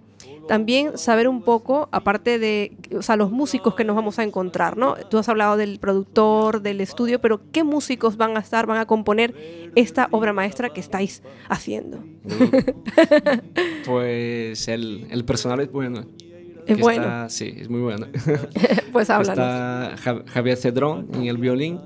también 0.49 0.99
saber 0.99 1.29
un 1.29 1.43
poco, 1.43 1.89
aparte 1.93 2.39
de 2.39 2.77
o 2.97 3.03
sea, 3.03 3.17
los 3.17 3.31
músicos 3.31 3.75
que 3.75 3.85
nos 3.85 3.97
vamos 3.97 4.19
a 4.19 4.23
encontrar, 4.23 4.77
¿no? 4.77 4.95
Tú 5.11 5.19
has 5.19 5.29
hablado 5.29 5.57
del 5.57 5.79
productor, 5.79 6.63
del 6.63 6.81
estudio, 6.81 7.21
pero 7.21 7.41
¿qué 7.53 7.65
músicos 7.65 8.17
van 8.17 8.37
a 8.37 8.41
estar, 8.41 8.67
van 8.67 8.79
a 8.79 8.87
componer 8.87 9.35
esta 9.75 10.09
obra 10.11 10.33
maestra 10.33 10.71
que 10.71 10.81
estáis 10.81 11.23
haciendo? 11.49 12.03
pues 13.87 14.69
el, 14.69 15.07
el 15.11 15.25
personal 15.25 15.61
es 15.61 15.71
bueno. 15.71 16.07
Es 16.67 16.79
bueno. 16.79 17.29
sí, 17.29 17.55
es 17.57 17.69
muy 17.69 17.81
bueno. 17.81 18.07
pues 18.93 19.11
háblanos. 19.11 19.39
Está 19.39 20.23
Javier 20.27 20.57
Cedrón 20.57 21.09
en 21.15 21.27
el 21.27 21.39
violín, 21.39 21.81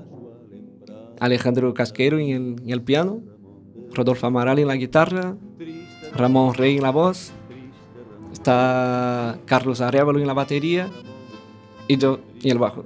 Alejandro 1.19 1.73
Casquero 1.73 2.19
en 2.19 2.29
el, 2.29 2.61
en 2.63 2.69
el 2.69 2.81
piano, 2.81 3.21
Rodolfo 3.93 4.27
Amaral 4.27 4.59
en 4.59 4.67
la 4.67 4.75
guitarra, 4.75 5.35
Ramón 6.15 6.53
Rey 6.53 6.77
en 6.77 6.83
la 6.83 6.91
voz, 6.91 7.31
está 8.47 9.37
Carlos 9.45 9.81
Arevalo 9.81 10.19
en 10.19 10.25
la 10.25 10.33
batería 10.33 10.89
y 11.85 11.97
yo 11.97 12.19
en 12.41 12.51
el 12.51 12.57
bajo. 12.57 12.85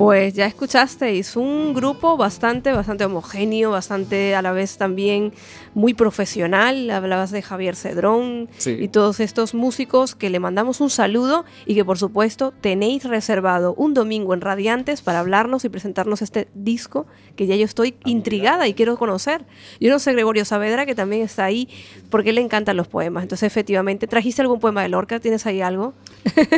Pues 0.00 0.32
ya 0.32 0.46
escuchasteis, 0.46 1.36
un 1.36 1.74
grupo 1.74 2.16
bastante, 2.16 2.72
bastante 2.72 3.04
homogéneo, 3.04 3.70
bastante 3.70 4.34
a 4.34 4.40
la 4.40 4.50
vez 4.50 4.78
también 4.78 5.34
muy 5.74 5.92
profesional. 5.92 6.88
Hablabas 6.88 7.30
de 7.32 7.42
Javier 7.42 7.76
Cedrón 7.76 8.48
y 8.64 8.88
todos 8.88 9.20
estos 9.20 9.52
músicos 9.52 10.14
que 10.14 10.30
le 10.30 10.40
mandamos 10.40 10.80
un 10.80 10.88
saludo 10.88 11.44
y 11.66 11.74
que 11.74 11.84
por 11.84 11.98
supuesto 11.98 12.54
tenéis 12.62 13.04
reservado 13.04 13.74
un 13.74 13.92
domingo 13.92 14.32
en 14.32 14.40
Radiantes 14.40 15.02
para 15.02 15.20
hablarnos 15.20 15.66
y 15.66 15.68
presentarnos 15.68 16.22
este 16.22 16.48
disco 16.54 17.06
que 17.36 17.46
ya 17.46 17.54
yo 17.56 17.66
estoy 17.66 17.94
intrigada 18.06 18.66
y 18.68 18.72
quiero 18.72 18.96
conocer. 18.96 19.44
Yo 19.80 19.90
no 19.90 19.98
sé 19.98 20.14
Gregorio 20.14 20.46
Saavedra 20.46 20.86
que 20.86 20.94
también 20.94 21.20
está 21.20 21.44
ahí 21.44 21.68
porque 22.08 22.32
le 22.32 22.40
encantan 22.40 22.78
los 22.78 22.88
poemas. 22.88 23.24
Entonces 23.24 23.46
efectivamente, 23.46 24.06
¿trajiste 24.06 24.40
algún 24.40 24.60
poema 24.60 24.80
de 24.80 24.88
Lorca? 24.88 25.20
¿Tienes 25.20 25.44
ahí 25.44 25.60
algo? 25.60 25.92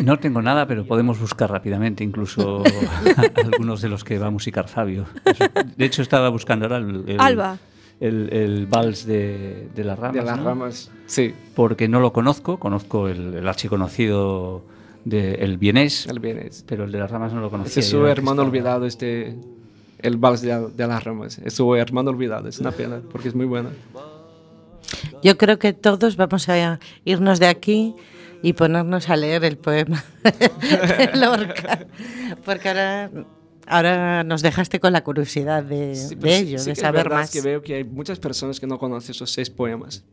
No 0.05 0.21
tengo 0.21 0.43
nada, 0.43 0.69
pero 0.69 0.87
podemos 0.87 1.19
buscar 1.19 1.51
rápidamente 1.51 2.05
incluso 2.05 2.63
algunos 3.37 3.81
de 3.81 3.89
los 3.89 4.05
que 4.05 4.19
va 4.19 4.27
a 4.27 4.31
musicar 4.31 4.69
Fabio. 4.69 5.07
De 5.77 5.85
hecho, 5.85 6.03
estaba 6.03 6.29
buscando 6.29 6.67
ahora 6.67 6.79
el, 6.79 7.17
Alba. 7.19 7.59
El, 8.01 8.67
vals 8.69 9.07
de, 9.07 9.69
las 9.77 9.99
ramas. 9.99 10.15
De 10.15 10.23
las 10.23 10.43
ramas, 10.43 10.91
sí. 11.07 11.35
Porque 11.55 11.89
no 11.89 12.01
lo 12.01 12.13
conozco, 12.13 12.59
conozco 12.59 13.09
el, 13.09 13.35
el 13.35 13.49
archiconocido 13.49 14.63
de 15.05 15.35
El 15.35 15.59
Bienés, 15.59 16.07
el 16.07 16.21
Bienés, 16.21 16.65
pero 16.67 16.85
el 16.85 16.93
de 16.93 16.99
las 16.99 17.11
ramas 17.11 17.33
no 17.33 17.41
lo 17.41 17.51
conocía. 17.51 17.81
es 17.81 17.89
su 17.89 18.07
hermano 18.07 18.43
olvidado, 18.43 18.87
este, 18.87 19.37
el 19.99 20.17
vals 20.17 20.43
de, 20.43 20.69
de, 20.69 20.87
las 20.87 21.05
ramas. 21.05 21.39
Es 21.45 21.55
su 21.55 21.75
hermano 21.77 22.11
olvidado, 22.11 22.49
es 22.49 22.59
una 22.59 22.73
pena, 22.73 23.01
porque 23.11 23.29
es 23.29 23.35
muy 23.35 23.47
bueno. 23.47 23.71
Yo 25.23 25.39
creo 25.39 25.59
que 25.59 25.73
todos 25.73 26.17
vamos 26.17 26.49
a 26.49 26.81
irnos 27.05 27.39
de 27.39 27.47
aquí 27.47 27.95
y 28.43 28.53
ponernos 28.55 29.09
a 29.09 29.17
leer 29.17 29.45
el 29.45 29.57
poema 29.57 30.05
de 30.23 31.11
Lorca, 31.15 31.87
porque 32.45 32.69
ahora, 32.69 33.11
ahora 33.67 34.25
nos 34.25 34.43
dejaste 34.43 34.81
con 34.81 34.93
la 34.93 35.05
curiosidad 35.05 35.63
de, 35.63 35.93
ello, 36.25 36.63
de 36.63 36.75
saber 36.75 37.09
más. 37.09 37.35
Es 37.35 37.43
que 37.43 37.49
veo 37.49 37.63
que 37.63 37.77
hay 37.77 37.85
muchas 37.85 38.19
personas 38.19 38.59
que 38.59 38.67
no 38.67 38.79
conocen 38.79 39.13
esos 39.13 39.31
seis 39.31 39.49
poemas. 39.49 40.05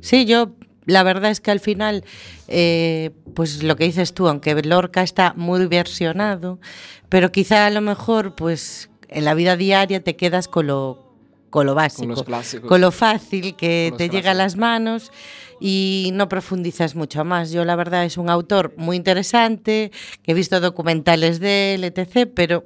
Sí, 0.00 0.26
yo 0.26 0.54
la 0.88 1.02
verdad 1.02 1.30
es 1.30 1.40
que 1.40 1.50
al 1.50 1.60
final, 1.60 2.02
eh, 2.48 3.10
pues 3.34 3.62
lo 3.62 3.76
que 3.76 3.84
dices 3.84 4.14
tú, 4.14 4.26
aunque 4.26 4.54
Lorca 4.62 5.02
está 5.02 5.34
muy 5.36 5.66
versionado, 5.66 6.60
pero 7.08 7.30
quizá 7.30 7.66
a 7.66 7.70
lo 7.70 7.82
mejor, 7.82 8.34
pues 8.34 8.88
en 9.08 9.24
la 9.24 9.34
vida 9.34 9.56
diaria 9.56 10.02
te 10.02 10.16
quedas 10.16 10.48
con 10.48 10.66
lo, 10.66 11.14
con 11.50 11.66
lo 11.66 11.74
básico, 11.74 12.24
con, 12.66 12.80
lo 12.80 12.90
fácil 12.90 13.54
que 13.54 13.92
te 13.98 14.08
llega 14.08 14.30
a 14.30 14.34
las 14.34 14.56
manos 14.56 15.12
y 15.60 16.10
no 16.14 16.28
profundizas 16.28 16.94
mucho 16.94 17.24
más. 17.24 17.50
Yo 17.50 17.64
la 17.64 17.76
verdad 17.76 18.04
es 18.04 18.16
un 18.16 18.30
autor 18.30 18.74
muy 18.76 18.96
interesante, 18.96 19.90
que 20.22 20.32
he 20.32 20.34
visto 20.34 20.60
documentales 20.60 21.40
de 21.40 21.74
él, 21.74 21.84
etc., 21.84 22.28
pero 22.34 22.64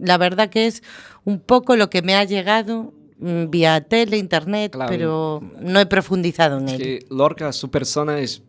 la 0.00 0.18
verdad 0.18 0.48
que 0.48 0.66
es 0.66 0.82
un 1.24 1.40
poco 1.40 1.76
lo 1.76 1.90
que 1.90 2.02
me 2.02 2.14
ha 2.14 2.24
llegado 2.24 2.92
mm, 3.18 3.50
vía 3.50 3.80
tele, 3.82 4.16
internet, 4.18 4.76
pero 4.88 5.42
no 5.60 5.80
he 5.80 5.86
profundizado 5.86 6.58
en 6.58 6.68
él. 6.68 7.06
Lorca, 7.10 7.52
su 7.52 7.70
persona 7.70 8.18
es, 8.18 8.42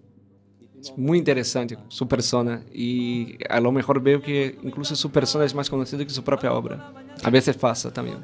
muy 0.96 1.18
interesante, 1.18 1.78
su 1.88 2.08
persona, 2.08 2.64
y 2.72 3.38
a 3.50 3.60
lo 3.60 3.72
mejor 3.72 4.02
veo 4.02 4.22
que 4.22 4.58
incluso 4.62 4.96
su 4.96 5.10
persona 5.12 5.46
es 5.46 5.56
más 5.56 5.70
conocida 5.70 6.04
que 6.04 6.12
su 6.12 6.24
propia 6.24 6.54
obra. 6.54 6.94
A 7.24 7.30
veces 7.30 7.58
pasa 7.58 7.92
también. 7.92 8.18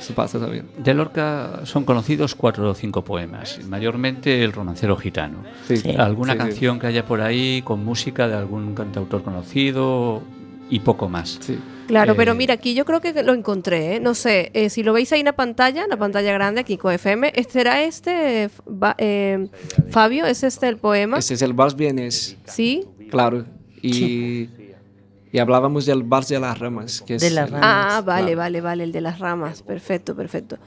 Se 0.00 0.12
pasa 0.12 0.38
también. 0.38 0.66
De 0.78 0.94
Lorca 0.94 1.60
son 1.64 1.84
conocidos 1.84 2.34
cuatro 2.34 2.70
o 2.70 2.74
cinco 2.74 3.02
poemas, 3.04 3.60
mayormente 3.66 4.44
el 4.44 4.52
romancero 4.52 4.96
gitano. 4.96 5.38
Alguna 5.96 6.36
canción 6.36 6.78
que 6.78 6.86
haya 6.86 7.04
por 7.04 7.20
ahí 7.20 7.62
con 7.62 7.84
música 7.84 8.28
de 8.28 8.34
algún 8.34 8.74
cantautor 8.74 9.22
conocido 9.22 10.22
y 10.70 10.80
poco 10.80 11.08
más. 11.08 11.40
Claro, 11.86 12.14
pero 12.14 12.32
eh, 12.32 12.34
mira, 12.34 12.54
aquí 12.54 12.74
yo 12.74 12.84
creo 12.84 13.00
que 13.00 13.22
lo 13.22 13.32
encontré, 13.32 13.96
¿eh? 13.96 14.00
no 14.00 14.14
sé, 14.14 14.50
eh, 14.52 14.68
si 14.68 14.82
lo 14.82 14.92
veis 14.92 15.10
ahí 15.12 15.20
en 15.20 15.26
la 15.26 15.36
pantalla, 15.36 15.84
en 15.84 15.90
la 15.90 15.96
pantalla 15.96 16.32
grande, 16.32 16.60
aquí 16.60 16.76
con 16.76 16.92
FM, 16.92 17.32
¿será 17.48 17.82
este, 17.82 18.50
Fabio? 19.90 20.26
¿Es 20.26 20.42
este 20.42 20.68
el 20.68 20.76
poema? 20.76 21.18
Este 21.18 21.34
es 21.34 21.42
el 21.42 21.54
Vals 21.54 21.76
Bienes. 21.76 22.36
Sí. 22.44 22.84
Claro, 23.10 23.46
y... 23.80 24.48
Y 25.32 25.38
hablábamos 25.38 25.86
del 25.86 26.02
vals 26.02 26.28
de 26.28 26.40
las 26.40 26.58
ramas. 26.58 27.02
Que 27.02 27.18
de 27.18 27.30
las 27.30 27.50
ramas. 27.50 27.66
Ah, 27.68 28.02
vale, 28.04 28.34
vale, 28.34 28.60
vale, 28.60 28.84
el 28.84 28.92
de 28.92 29.00
las 29.00 29.18
ramas. 29.18 29.62
Perfecto, 29.62 30.14
perfecto. 30.14 30.58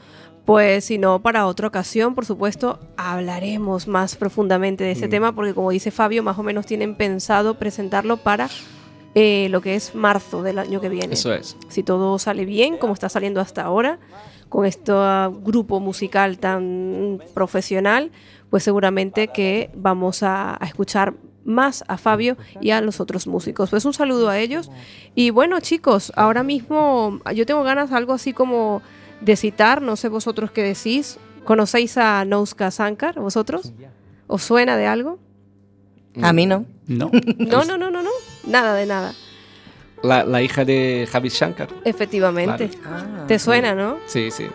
Pues 0.45 0.85
si 0.85 0.97
no, 0.97 1.21
para 1.21 1.45
otra 1.45 1.67
ocasión, 1.67 2.15
por 2.15 2.25
supuesto, 2.25 2.79
hablaremos 2.97 3.87
más 3.87 4.15
profundamente 4.15 4.83
de 4.83 4.91
ese 4.91 5.07
mm. 5.07 5.09
tema, 5.09 5.35
porque 5.35 5.53
como 5.53 5.71
dice 5.71 5.91
Fabio, 5.91 6.23
más 6.23 6.37
o 6.37 6.43
menos 6.43 6.65
tienen 6.65 6.95
pensado 6.95 7.55
presentarlo 7.55 8.17
para 8.17 8.49
eh, 9.13 9.47
lo 9.49 9.61
que 9.61 9.75
es 9.75 9.93
marzo 9.93 10.41
del 10.41 10.57
año 10.57 10.81
que 10.81 10.89
viene. 10.89 11.13
Eso 11.13 11.33
es. 11.33 11.57
Si 11.69 11.83
todo 11.83 12.17
sale 12.17 12.45
bien, 12.45 12.77
como 12.77 12.93
está 12.93 13.07
saliendo 13.07 13.39
hasta 13.39 13.63
ahora, 13.63 13.99
con 14.49 14.65
este 14.65 14.91
grupo 15.41 15.79
musical 15.79 16.39
tan 16.39 17.21
profesional, 17.33 18.11
pues 18.49 18.63
seguramente 18.63 19.27
que 19.27 19.69
vamos 19.75 20.23
a, 20.23 20.61
a 20.61 20.65
escuchar 20.65 21.13
más 21.45 21.83
a 21.87 21.97
Fabio 21.97 22.37
y 22.59 22.71
a 22.71 22.81
los 22.81 22.99
otros 22.99 23.27
músicos. 23.27 23.69
Pues 23.69 23.85
un 23.85 23.93
saludo 23.93 24.29
a 24.29 24.39
ellos. 24.39 24.69
Y 25.15 25.29
bueno, 25.29 25.59
chicos, 25.59 26.11
ahora 26.15 26.43
mismo 26.43 27.19
yo 27.35 27.45
tengo 27.45 27.63
ganas 27.63 27.91
algo 27.91 28.13
así 28.13 28.33
como 28.33 28.81
de 29.21 29.35
citar, 29.35 29.81
no 29.81 29.95
sé 29.95 30.09
vosotros 30.09 30.51
qué 30.51 30.63
decís. 30.63 31.17
¿Conocéis 31.43 31.97
a 31.97 32.23
Nouska 32.25 32.69
Sankar, 32.71 33.19
vosotros? 33.19 33.73
¿Os 34.27 34.43
suena 34.43 34.77
de 34.77 34.85
algo? 34.87 35.19
A 36.21 36.33
mí 36.33 36.45
no. 36.45 36.65
No. 36.87 37.09
No, 37.37 37.63
no, 37.65 37.77
no, 37.77 37.89
no, 37.89 38.03
no. 38.03 38.09
Nada 38.45 38.75
de 38.75 38.85
nada. 38.85 39.13
La, 40.03 40.23
la 40.23 40.41
hija 40.41 40.65
de 40.65 41.07
Javi 41.11 41.29
Shankar. 41.29 41.69
Efectivamente. 41.85 42.71
Ah. 42.85 43.25
¿Te 43.27 43.39
suena, 43.39 43.75
no? 43.75 43.97
Sí, 44.07 44.31
sí. 44.31 44.47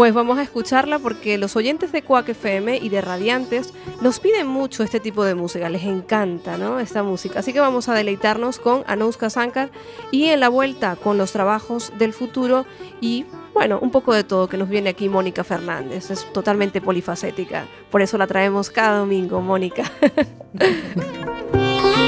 Pues 0.00 0.14
vamos 0.14 0.38
a 0.38 0.42
escucharla 0.42 0.98
porque 0.98 1.36
los 1.36 1.56
oyentes 1.56 1.92
de 1.92 2.00
Quack 2.00 2.30
FM 2.30 2.78
y 2.78 2.88
de 2.88 3.02
Radiantes 3.02 3.74
nos 4.00 4.18
piden 4.18 4.46
mucho 4.46 4.82
este 4.82 4.98
tipo 4.98 5.24
de 5.24 5.34
música, 5.34 5.68
les 5.68 5.84
encanta 5.84 6.56
¿no? 6.56 6.80
esta 6.80 7.02
música. 7.02 7.40
Así 7.40 7.52
que 7.52 7.60
vamos 7.60 7.90
a 7.90 7.94
deleitarnos 7.94 8.58
con 8.58 8.82
Anouska 8.86 9.28
Sankar 9.28 9.70
y 10.10 10.30
en 10.30 10.40
la 10.40 10.48
vuelta 10.48 10.96
con 10.96 11.18
los 11.18 11.32
trabajos 11.32 11.92
del 11.98 12.14
futuro 12.14 12.64
y 13.02 13.26
bueno, 13.52 13.78
un 13.78 13.90
poco 13.90 14.14
de 14.14 14.24
todo 14.24 14.48
que 14.48 14.56
nos 14.56 14.70
viene 14.70 14.88
aquí 14.88 15.10
Mónica 15.10 15.44
Fernández. 15.44 16.10
Es 16.10 16.32
totalmente 16.32 16.80
polifacética, 16.80 17.66
por 17.90 18.00
eso 18.00 18.16
la 18.16 18.26
traemos 18.26 18.70
cada 18.70 19.00
domingo, 19.00 19.42
Mónica. 19.42 19.84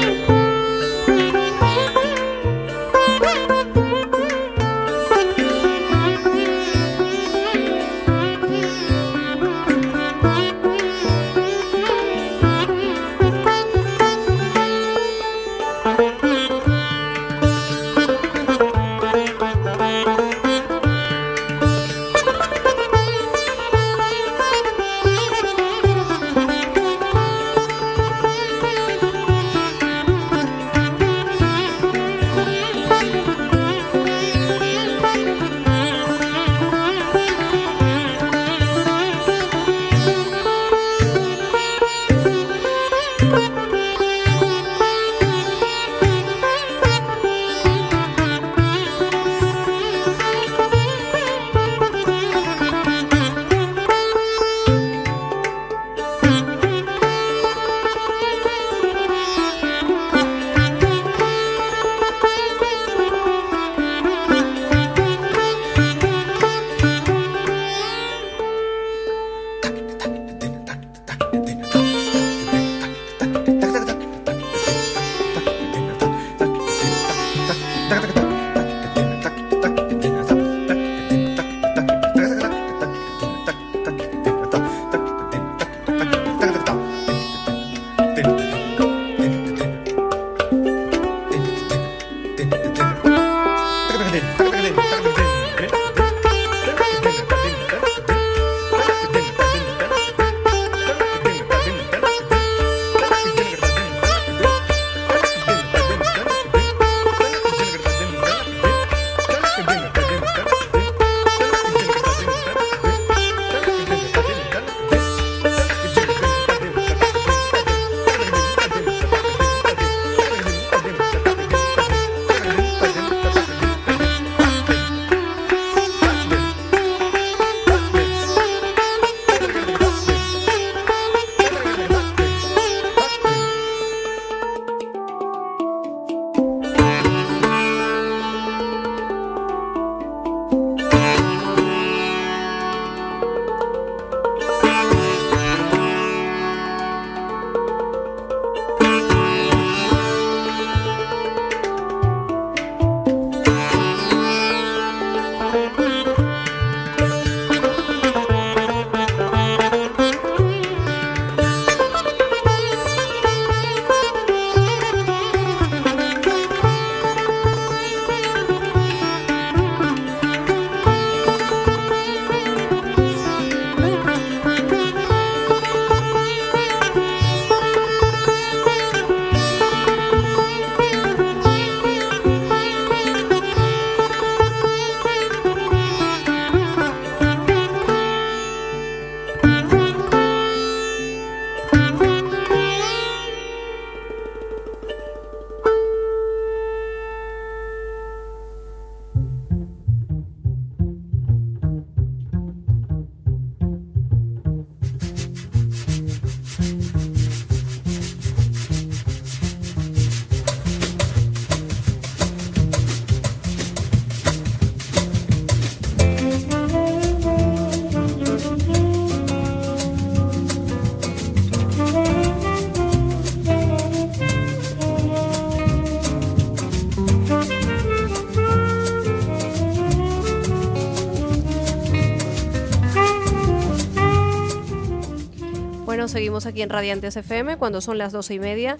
seguimos 236.13 236.45
aquí 236.45 236.61
en 236.61 236.69
Radiantes 236.69 237.17
FM 237.17 237.57
cuando 237.57 237.81
son 237.81 237.97
las 237.97 238.13
doce 238.13 238.35
y 238.35 238.39
media. 238.39 238.77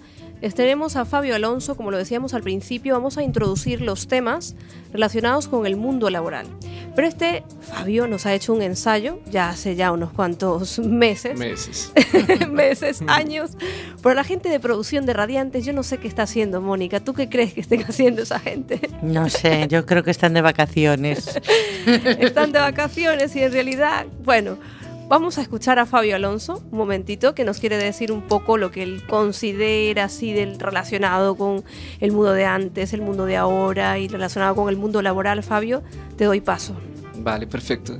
Tenemos 0.54 0.94
a 0.96 1.04
Fabio 1.04 1.34
Alonso, 1.34 1.76
como 1.76 1.90
lo 1.90 1.98
decíamos 1.98 2.32
al 2.32 2.42
principio, 2.42 2.94
vamos 2.94 3.18
a 3.18 3.22
introducir 3.22 3.80
los 3.80 4.06
temas 4.06 4.54
relacionados 4.92 5.48
con 5.48 5.66
el 5.66 5.76
mundo 5.76 6.10
laboral. 6.10 6.46
Pero 6.94 7.08
este 7.08 7.42
Fabio 7.60 8.06
nos 8.06 8.24
ha 8.26 8.34
hecho 8.34 8.52
un 8.52 8.62
ensayo 8.62 9.18
ya 9.28 9.48
hace 9.48 9.74
ya 9.74 9.90
unos 9.90 10.12
cuantos 10.12 10.78
meses. 10.78 11.36
Meses. 11.36 11.92
meses, 12.50 13.02
años. 13.08 13.52
Pero 14.00 14.14
la 14.14 14.22
gente 14.22 14.48
de 14.48 14.60
producción 14.60 15.04
de 15.04 15.12
Radiantes, 15.12 15.64
yo 15.64 15.72
no 15.72 15.82
sé 15.82 15.98
qué 15.98 16.06
está 16.06 16.22
haciendo, 16.22 16.60
Mónica. 16.60 17.00
¿Tú 17.00 17.14
qué 17.14 17.28
crees 17.28 17.52
que 17.52 17.62
estén 17.62 17.82
haciendo 17.82 18.22
esa 18.22 18.38
gente? 18.38 18.80
No 19.02 19.28
sé, 19.28 19.66
yo 19.68 19.86
creo 19.86 20.04
que 20.04 20.12
están 20.12 20.34
de 20.34 20.40
vacaciones. 20.40 21.36
están 21.86 22.52
de 22.52 22.60
vacaciones 22.60 23.34
y 23.34 23.42
en 23.42 23.52
realidad, 23.52 24.06
bueno, 24.22 24.56
Vamos 25.06 25.36
a 25.36 25.42
escuchar 25.42 25.78
a 25.78 25.84
Fabio 25.84 26.16
Alonso 26.16 26.62
un 26.70 26.78
momentito 26.78 27.34
que 27.34 27.44
nos 27.44 27.58
quiere 27.58 27.76
decir 27.76 28.10
un 28.10 28.22
poco 28.22 28.56
lo 28.56 28.70
que 28.70 28.82
él 28.82 29.02
considera 29.06 30.04
así 30.04 30.32
del 30.32 30.58
relacionado 30.58 31.36
con 31.36 31.62
el 32.00 32.12
mundo 32.12 32.32
de 32.32 32.46
antes, 32.46 32.94
el 32.94 33.02
mundo 33.02 33.26
de 33.26 33.36
ahora 33.36 33.98
y 33.98 34.08
relacionado 34.08 34.54
con 34.54 34.70
el 34.70 34.78
mundo 34.78 35.02
laboral. 35.02 35.42
Fabio, 35.42 35.82
te 36.16 36.24
doy 36.24 36.40
paso. 36.40 36.74
Vale, 37.18 37.46
perfecto. 37.46 37.98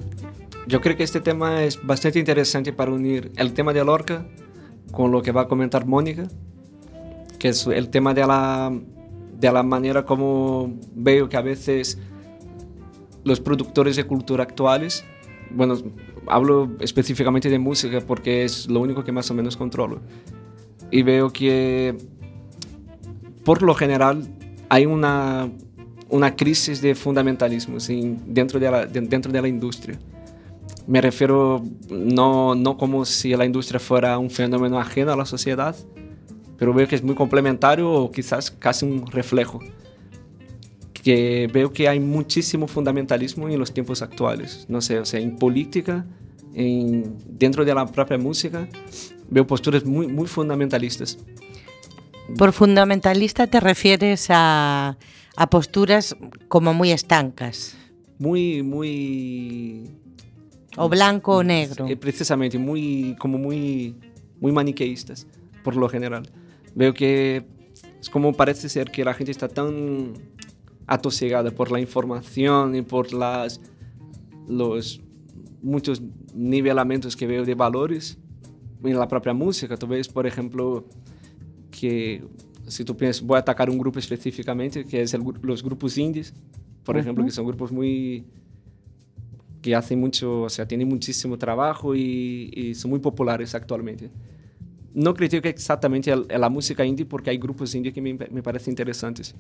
Yo 0.67 0.81
creo 0.81 0.97
que 0.97 1.03
este 1.03 1.21
tema 1.21 1.63
es 1.63 1.85
bastante 1.85 2.19
interesante 2.19 2.73
para 2.73 2.91
unir 2.91 3.33
el 3.37 3.53
tema 3.53 3.75
de 3.75 3.85
Lorca 3.85 4.27
con 4.91 5.13
lo 5.13 5.21
que 5.21 5.31
va 5.31 5.43
a 5.43 5.49
comentar 5.49 5.85
Mónica, 5.85 6.27
que 7.39 7.49
es 7.49 7.67
el 7.67 7.91
tema 7.91 8.15
de 8.15 8.27
la, 8.27 8.73
de 9.39 9.53
la 9.53 9.63
manera 9.63 10.07
como 10.07 10.73
veo 10.95 11.29
que 11.29 11.37
a 11.37 11.43
veces 11.43 11.99
los 13.25 13.41
productores 13.41 13.97
de 13.97 14.05
cultura 14.05 14.45
actuales, 14.45 15.05
bueno, 15.51 15.77
hablo 16.27 16.71
específicamente 16.81 17.49
de 17.49 17.59
música 17.59 18.01
porque 18.01 18.45
es 18.45 18.69
lo 18.69 18.81
único 18.81 19.05
que 19.05 19.13
más 19.13 19.31
o 19.31 19.35
menos 19.35 19.57
controlo. 19.57 20.01
Y 20.91 21.03
veo 21.03 21.31
que, 21.31 21.97
por 23.45 23.63
lo 23.63 23.75
general, 23.75 24.29
hay 24.69 24.87
una, 24.87 25.51
una 26.09 26.37
crisis 26.37 26.81
de 26.81 26.95
fundamentalismo 26.95 27.79
dentro, 28.27 28.61
de 28.61 28.71
la, 28.71 28.87
dentro 28.87 29.33
de 29.33 29.43
la 29.43 29.49
industria. 29.49 29.99
Me 30.87 31.01
refiero 31.01 31.65
no, 31.91 32.55
no 32.55 32.77
como 32.77 33.05
si 33.05 33.35
la 33.35 33.47
industria 33.47 33.81
fuera 33.81 34.19
un 34.19 34.31
fenómeno 34.31 34.79
ajeno 34.79 35.13
a 35.13 35.17
la 35.17 35.25
sociedad, 35.25 35.75
pero 36.59 36.75
veo 36.75 36.87
que 36.87 36.95
es 36.95 37.03
muy 37.03 37.15
complementario 37.15 37.91
o 37.91 38.11
quizás 38.11 38.51
casi 38.51 38.85
un 38.85 39.07
reflejo. 39.07 39.61
Que 41.05 41.51
veo 41.53 41.71
que 41.71 41.87
hay 41.87 42.01
muchísimo 42.01 42.67
fundamentalismo 42.67 43.49
en 43.49 43.59
los 43.59 43.73
tiempos 43.73 44.01
actuales. 44.01 44.65
No 44.69 44.81
sé, 44.81 44.99
o 44.99 45.05
sea, 45.05 45.21
en 45.21 45.37
política, 45.37 46.07
en, 46.55 47.19
dentro 47.29 47.65
de 47.65 47.75
la 47.75 47.85
propia 47.85 48.17
música, 48.17 48.67
veo 49.29 49.47
posturas 49.47 49.85
muy, 49.85 50.07
muy 50.09 50.27
fundamentalistas. 50.27 51.19
Por 52.39 52.53
fundamentalista 52.55 53.47
te 53.47 53.61
refieres 53.61 54.29
a, 54.31 54.97
a 55.37 55.51
posturas 55.51 56.17
como 56.49 56.73
muy 56.73 56.91
estancas. 56.91 57.77
Muy, 58.19 58.63
muy... 58.63 59.91
O 60.77 60.89
blanco 60.89 61.37
o 61.37 61.43
negro. 61.45 61.87
Eh, 61.87 61.97
precisamente, 61.97 62.59
muy, 62.59 63.15
como 63.19 63.37
muy, 63.37 63.95
muy 64.41 64.53
maniqueístas, 64.53 65.27
por 65.63 65.77
lo 65.77 65.89
general. 65.89 66.31
Veo 66.75 66.95
que 66.95 67.45
es 68.01 68.11
como 68.11 68.33
parece 68.33 68.69
ser 68.69 68.91
que 68.91 69.05
la 69.05 69.15
gente 69.15 69.31
está 69.31 69.49
tan 69.49 70.15
atosigada 70.87 71.51
por 71.51 71.71
la 71.71 71.81
información 71.81 72.75
y 72.75 72.83
por 72.83 73.13
las, 73.13 73.61
los 74.49 75.01
muchos 75.63 76.03
nivelamentos 76.35 77.17
que 77.17 77.27
veo 77.27 77.45
de 77.45 77.55
valores 77.55 78.19
en 78.83 78.99
la 78.99 79.09
propia 79.09 79.33
música. 79.33 79.77
Tú 79.77 79.87
ves, 79.87 80.09
por 80.09 80.27
ejemplo, 80.27 80.87
que 81.71 82.23
si 82.67 82.85
tú 82.85 82.97
piensas, 82.97 83.23
voy 83.23 83.37
a 83.37 83.41
atacar 83.41 83.71
un 83.71 83.79
grupo 83.79 83.99
específicamente, 83.99 84.85
que 84.85 85.03
es 85.03 85.15
el, 85.15 85.23
los 85.43 85.63
grupos 85.63 85.97
indies, 85.97 86.35
por 86.85 86.95
uh 86.95 86.99
-huh. 86.99 87.01
ejemplo, 87.03 87.25
que 87.25 87.31
son 87.31 87.47
grupos 87.47 87.73
muy 87.73 88.25
que 89.63 89.75
hacen 89.75 89.99
mucho, 89.99 90.43
o 90.43 90.51
sea, 90.51 90.69
tienen 90.69 90.87
muchísimo 90.87 91.39
trabajo 91.39 91.95
y, 91.95 92.51
y 92.55 92.75
son 92.75 92.91
muy 92.91 93.01
populares 93.01 93.55
actualmente. 93.55 94.11
No 94.93 95.15
critico 95.15 95.49
exactamente 95.49 96.11
el, 96.13 96.27
la 96.29 96.51
música 96.51 96.85
indie 96.85 97.07
porque 97.07 97.31
hay 97.31 97.39
grupos 97.39 97.75
indie 97.75 97.91
que 97.91 98.03
me, 98.03 98.13
me 98.13 98.43
parecen 98.43 98.73
interesantes, 98.73 99.35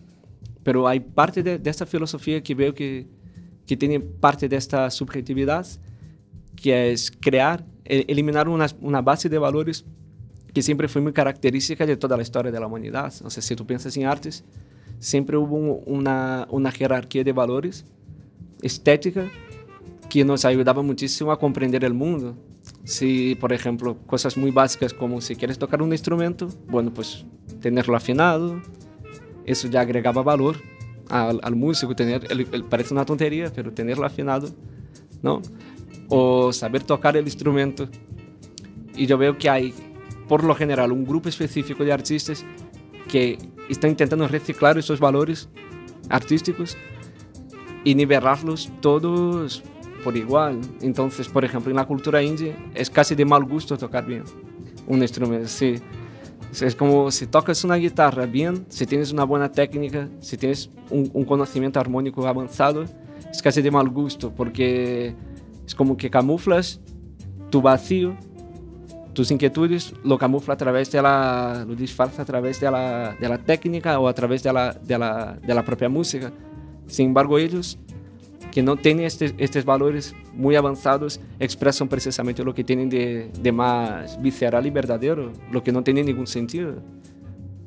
pero 0.64 0.88
hay 0.88 0.98
parte 0.98 1.42
de, 1.42 1.60
esta 1.64 1.86
filosofía 1.86 2.42
que 2.42 2.54
veo 2.54 2.74
que, 2.74 3.06
que 3.66 3.76
tiene 3.76 4.00
parte 4.00 4.48
de 4.48 4.56
esta 4.56 4.90
subjetividad 4.90 5.66
que 6.56 6.92
es 6.92 7.10
crear, 7.10 7.64
eliminar 7.84 8.48
una, 8.48 8.66
una, 8.80 9.02
base 9.02 9.28
de 9.28 9.38
valores 9.38 9.84
que 10.52 10.62
siempre 10.62 10.88
fue 10.88 11.02
muy 11.02 11.12
característica 11.12 11.84
de 11.84 11.96
toda 11.96 12.16
la 12.16 12.22
historia 12.22 12.50
de 12.50 12.58
la 12.58 12.66
humanidad. 12.66 13.12
O 13.22 13.30
sea, 13.30 13.42
si 13.42 13.54
tú 13.54 13.66
piensas 13.66 13.96
en 13.96 14.06
artes, 14.06 14.44
siempre 14.98 15.36
hubo 15.36 15.56
una, 15.84 16.46
una 16.50 16.70
jerarquía 16.72 17.24
de 17.24 17.32
valores 17.32 17.84
estética 18.62 19.30
que 20.08 20.24
nos 20.24 20.44
ayudaba 20.44 20.82
muchísimo 20.82 21.32
a 21.32 21.38
comprender 21.38 21.84
el 21.84 21.92
mundo. 21.92 22.36
Si, 22.84 23.34
por 23.34 23.52
ejemplo, 23.52 23.98
cosas 24.06 24.36
muy 24.36 24.50
básicas 24.50 24.94
como 24.94 25.20
si 25.20 25.36
quieres 25.36 25.58
tocar 25.58 25.82
un 25.82 25.92
instrumento, 25.92 26.48
bueno, 26.68 26.92
pues 26.94 27.24
tenerlo 27.60 27.96
afinado, 27.96 28.62
eso 29.44 29.68
ya 29.68 29.80
agregaba 29.80 30.22
valor 30.22 30.56
al, 31.08 31.40
al 31.42 31.56
músico, 31.56 31.94
tener, 31.94 32.26
el, 32.30 32.46
el, 32.52 32.64
parece 32.64 32.94
una 32.94 33.04
tontería, 33.04 33.52
pero 33.54 33.72
tenerlo 33.72 34.06
afinado, 34.06 34.48
¿no? 35.22 35.42
o 36.08 36.52
saber 36.52 36.82
tocar 36.82 37.16
el 37.16 37.24
instrumento. 37.24 37.88
Y 38.94 39.06
yo 39.06 39.18
veo 39.18 39.36
que 39.36 39.50
hay, 39.50 39.74
por 40.28 40.44
lo 40.44 40.54
general, 40.54 40.92
un 40.92 41.04
grupo 41.04 41.28
específico 41.28 41.84
de 41.84 41.92
artistas 41.92 42.44
que 43.08 43.38
están 43.68 43.90
intentando 43.90 44.28
reciclar 44.28 44.78
esos 44.78 45.00
valores 45.00 45.48
artísticos 46.08 46.76
y 47.82 47.94
nivelarlos 47.94 48.70
todos 48.80 49.62
por 50.02 50.16
igual. 50.16 50.60
Entonces, 50.80 51.28
por 51.28 51.44
ejemplo, 51.44 51.70
en 51.70 51.76
la 51.76 51.86
cultura 51.86 52.22
india 52.22 52.56
es 52.74 52.90
casi 52.90 53.14
de 53.14 53.24
mal 53.24 53.44
gusto 53.44 53.76
tocar 53.76 54.06
bien 54.06 54.24
un 54.86 55.02
instrumento. 55.02 55.48
Sí. 55.48 55.76
Es 56.62 56.76
como 56.76 57.10
si 57.10 57.26
tocas 57.26 57.64
una 57.64 57.76
guitarra 57.76 58.26
bien, 58.26 58.66
si 58.68 58.86
tienes 58.86 59.12
una 59.12 59.24
buena 59.24 59.50
técnica, 59.50 60.08
si 60.20 60.36
tienes 60.36 60.70
un, 60.90 61.10
un 61.12 61.24
conocimiento 61.24 61.80
armónico 61.80 62.26
avanzado, 62.26 62.84
es 63.30 63.42
casi 63.42 63.62
de 63.62 63.70
mal 63.70 63.88
gusto 63.88 64.32
porque 64.32 65.14
es 65.66 65.74
como 65.74 65.96
que 65.96 66.10
camuflas 66.10 66.80
tu 67.50 67.62
vacío, 67.62 68.16
tus 69.12 69.30
inquietudes, 69.30 69.94
lo 70.02 70.18
camufla 70.18 70.54
a 70.54 70.56
través 70.56 70.90
de 70.90 71.00
la, 71.00 71.64
lo 71.66 71.74
disfarza 71.74 72.22
a 72.22 72.24
través 72.24 72.60
de 72.60 72.70
la, 72.70 73.16
de 73.18 73.28
la 73.28 73.38
técnica 73.38 73.98
o 73.98 74.08
a 74.08 74.12
través 74.14 74.42
de 74.42 74.52
la, 74.52 74.72
de, 74.72 74.98
la, 74.98 75.38
de 75.40 75.54
la 75.54 75.64
propia 75.64 75.88
música. 75.88 76.32
Sin 76.86 77.08
embargo, 77.08 77.38
ellos 77.38 77.78
que 78.54 78.62
no 78.62 78.76
tienen 78.76 79.04
este, 79.04 79.34
estos 79.38 79.64
valores 79.64 80.14
muy 80.32 80.54
avanzados 80.54 81.20
expresan 81.40 81.88
precisamente 81.88 82.44
lo 82.44 82.54
que 82.54 82.62
tienen 82.62 82.88
de, 82.88 83.28
de, 83.42 83.50
más 83.50 84.22
visceral 84.22 84.64
y 84.64 84.70
verdadero, 84.70 85.32
lo 85.50 85.64
que 85.64 85.72
no 85.72 85.82
tiene 85.82 86.04
ningún 86.04 86.28
sentido. 86.28 86.76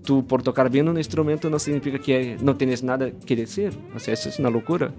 Tú 0.06 0.26
por 0.26 0.44
tocar 0.44 0.70
bien 0.70 0.88
un 0.88 0.98
instrumento 0.98 1.50
no 1.50 1.60
significa 1.60 2.00
que 2.00 2.38
no 2.42 2.56
tienes 2.56 2.84
nada 2.84 3.12
que 3.12 3.36
decir, 3.36 3.78
o 3.94 4.00
sea, 4.00 4.14
eso 4.14 4.30
es 4.30 4.40
una 4.40 4.50
locura. 4.50 4.94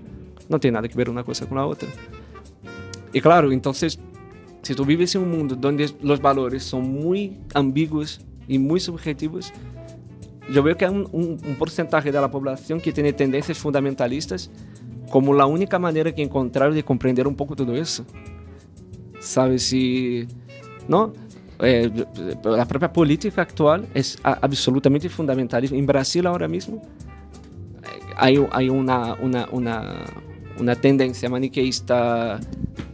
No 0.51 0.61
tiene 0.61 0.75
nada 0.75 0.89
que 0.89 0.95
ver 0.95 1.09
una 1.09 1.25
cosa 1.25 1.47
con 1.47 1.57
la 1.57 1.65
otra. 1.65 1.89
Y 3.15 3.23
claro, 3.23 3.51
entonces, 3.51 3.99
si 4.61 4.75
tú 4.75 4.85
vives 4.85 5.15
en 5.15 5.23
un 5.23 5.31
mundo 5.31 5.57
donde 5.57 5.91
los 6.03 6.21
valores 6.21 6.65
son 6.65 6.83
muy 6.83 7.39
ambiguos 7.55 8.21
y 8.47 8.59
muy 8.59 8.79
subjetivos, 8.79 9.55
yo 10.53 10.63
veo 10.63 10.77
que 10.77 10.85
hay 10.85 10.91
un, 10.91 11.09
un, 11.13 11.39
un, 11.43 11.55
porcentaje 11.57 12.13
de 12.13 12.21
la 12.21 12.31
población 12.31 12.79
que 12.79 12.93
tiene 12.93 13.15
tendencias 13.15 13.57
fundamentalistas 13.57 14.51
como 15.11 15.35
la 15.35 15.47
única 15.47 15.79
manera 15.79 16.15
que 16.15 16.23
encontrar 16.23 16.73
de 16.73 16.83
comprender 16.83 17.27
un 17.27 17.35
poco 17.35 17.57
todo 17.57 17.75
eso. 17.75 18.05
¿Sabes? 19.21 19.65
Si, 19.65 20.27
¿no? 20.87 21.13
Eh, 21.61 21.91
la 22.45 22.65
propia 22.67 22.93
política 22.93 23.43
actual 23.43 23.87
es 23.95 24.19
absolutamente 24.23 25.09
fundamentalista. 25.09 25.77
En 25.77 25.87
Brasil 25.87 26.27
ahora 26.27 26.47
mismo 26.47 26.83
hay, 28.17 28.45
hay 28.51 28.69
una, 28.69 29.15
una, 29.15 29.49
una, 29.51 30.05
una 30.59 30.75
tendencia 30.75 31.29
maniqueísta 31.29 32.41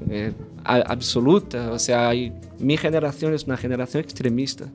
eh, 0.08 0.32
absoluta. 0.64 1.72
O 1.72 1.78
sea, 1.78 2.08
hay, 2.08 2.32
mi 2.58 2.76
generación 2.76 3.34
es 3.34 3.44
una 3.44 3.56
generación 3.56 4.02
extremista. 4.02 4.66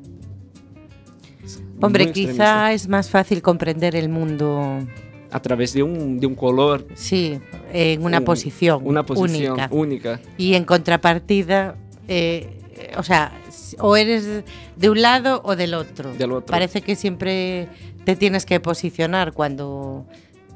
Hombre, 1.81 2.11
quizá 2.11 2.73
es 2.73 2.87
más 2.87 3.09
fácil 3.09 3.41
comprender 3.41 3.95
el 3.95 4.09
mundo 4.09 4.79
a 5.32 5.41
través 5.41 5.73
de 5.73 5.84
un, 5.84 6.19
de 6.19 6.27
un 6.27 6.36
color. 6.36 6.86
Sí, 6.95 7.39
en 7.71 8.03
una 8.03 8.19
un, 8.19 8.25
posición, 8.25 8.82
una 8.84 9.05
posición 9.05 9.53
única. 9.53 9.69
única. 9.71 10.21
Y 10.38 10.55
en 10.55 10.65
contrapartida, 10.65 11.75
eh, 12.07 12.47
o 12.97 13.03
sea, 13.03 13.32
o 13.80 13.95
eres 13.95 14.43
de 14.75 14.89
un 14.89 15.01
lado 15.01 15.41
o 15.43 15.55
del 15.55 15.73
otro. 15.73 16.13
Del 16.13 16.32
otro. 16.32 16.51
Parece 16.51 16.82
que 16.82 16.95
siempre 16.95 17.67
te 18.05 18.15
tienes 18.15 18.45
que 18.45 18.59
posicionar 18.59 19.34
cuando 19.34 20.05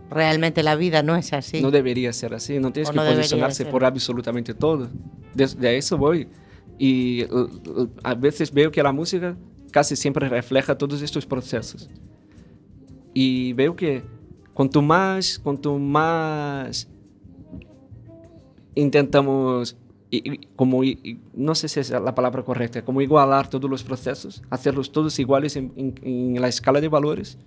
realmente 0.09 0.63
la 0.63 0.75
vida 0.75 1.03
no 1.03 1.15
es 1.15 1.33
así. 1.33 1.61
No 1.61 1.71
debería 1.71 2.13
ser 2.13 2.33
así, 2.33 2.59
no 2.59 2.71
tienes 2.71 2.89
o 2.89 2.93
que 2.93 2.99
no 2.99 3.05
posicionarse 3.05 3.65
por 3.65 3.85
absolutamente 3.85 4.53
todo. 4.53 4.89
De, 5.33 5.47
de, 5.47 5.77
eso 5.77 5.97
voy. 5.97 6.27
Y 6.79 7.25
a 8.03 8.15
veces 8.15 8.51
veo 8.51 8.71
que 8.71 8.81
la 8.81 8.91
música 8.91 9.35
casi 9.71 9.95
siempre 9.95 10.29
refleja 10.29 10.77
todos 10.77 11.01
estos 11.01 11.25
procesos. 11.25 11.89
Y 13.13 13.53
veo 13.53 13.75
que 13.75 14.03
cuanto 14.53 14.81
más, 14.81 15.39
cuanto 15.39 15.77
más 15.77 16.87
intentamos, 18.75 19.77
como, 20.55 20.81
no 21.33 21.55
sé 21.55 21.67
si 21.67 21.79
es 21.79 21.89
la 21.89 22.13
palabra 22.15 22.43
correcta, 22.43 22.83
como 22.83 23.01
igualar 23.01 23.49
todos 23.49 23.69
los 23.69 23.83
procesos, 23.83 24.41
hacerlos 24.49 24.91
todos 24.91 25.17
iguales 25.19 25.55
en, 25.55 26.35
la 26.39 26.47
escala 26.47 26.81
de 26.81 26.87
valores, 26.87 27.37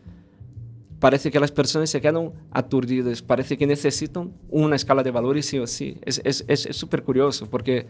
parece 0.99 1.31
que 1.31 1.39
las 1.39 1.53
personas 1.53 1.91
se 1.91 2.01
quedan 2.01 2.33
aturdidas, 2.51 3.23
parece 3.23 3.57
que 3.57 3.67
necesitan 3.67 4.33
una 4.51 4.77
escala 4.77 5.03
de 5.03 5.11
valores 5.11 5.47
sí 5.47 5.59
o 5.59 5.67
sí. 5.67 5.99
Es 6.05 6.69
súper 6.73 7.03
curioso 7.03 7.47
porque 7.49 7.87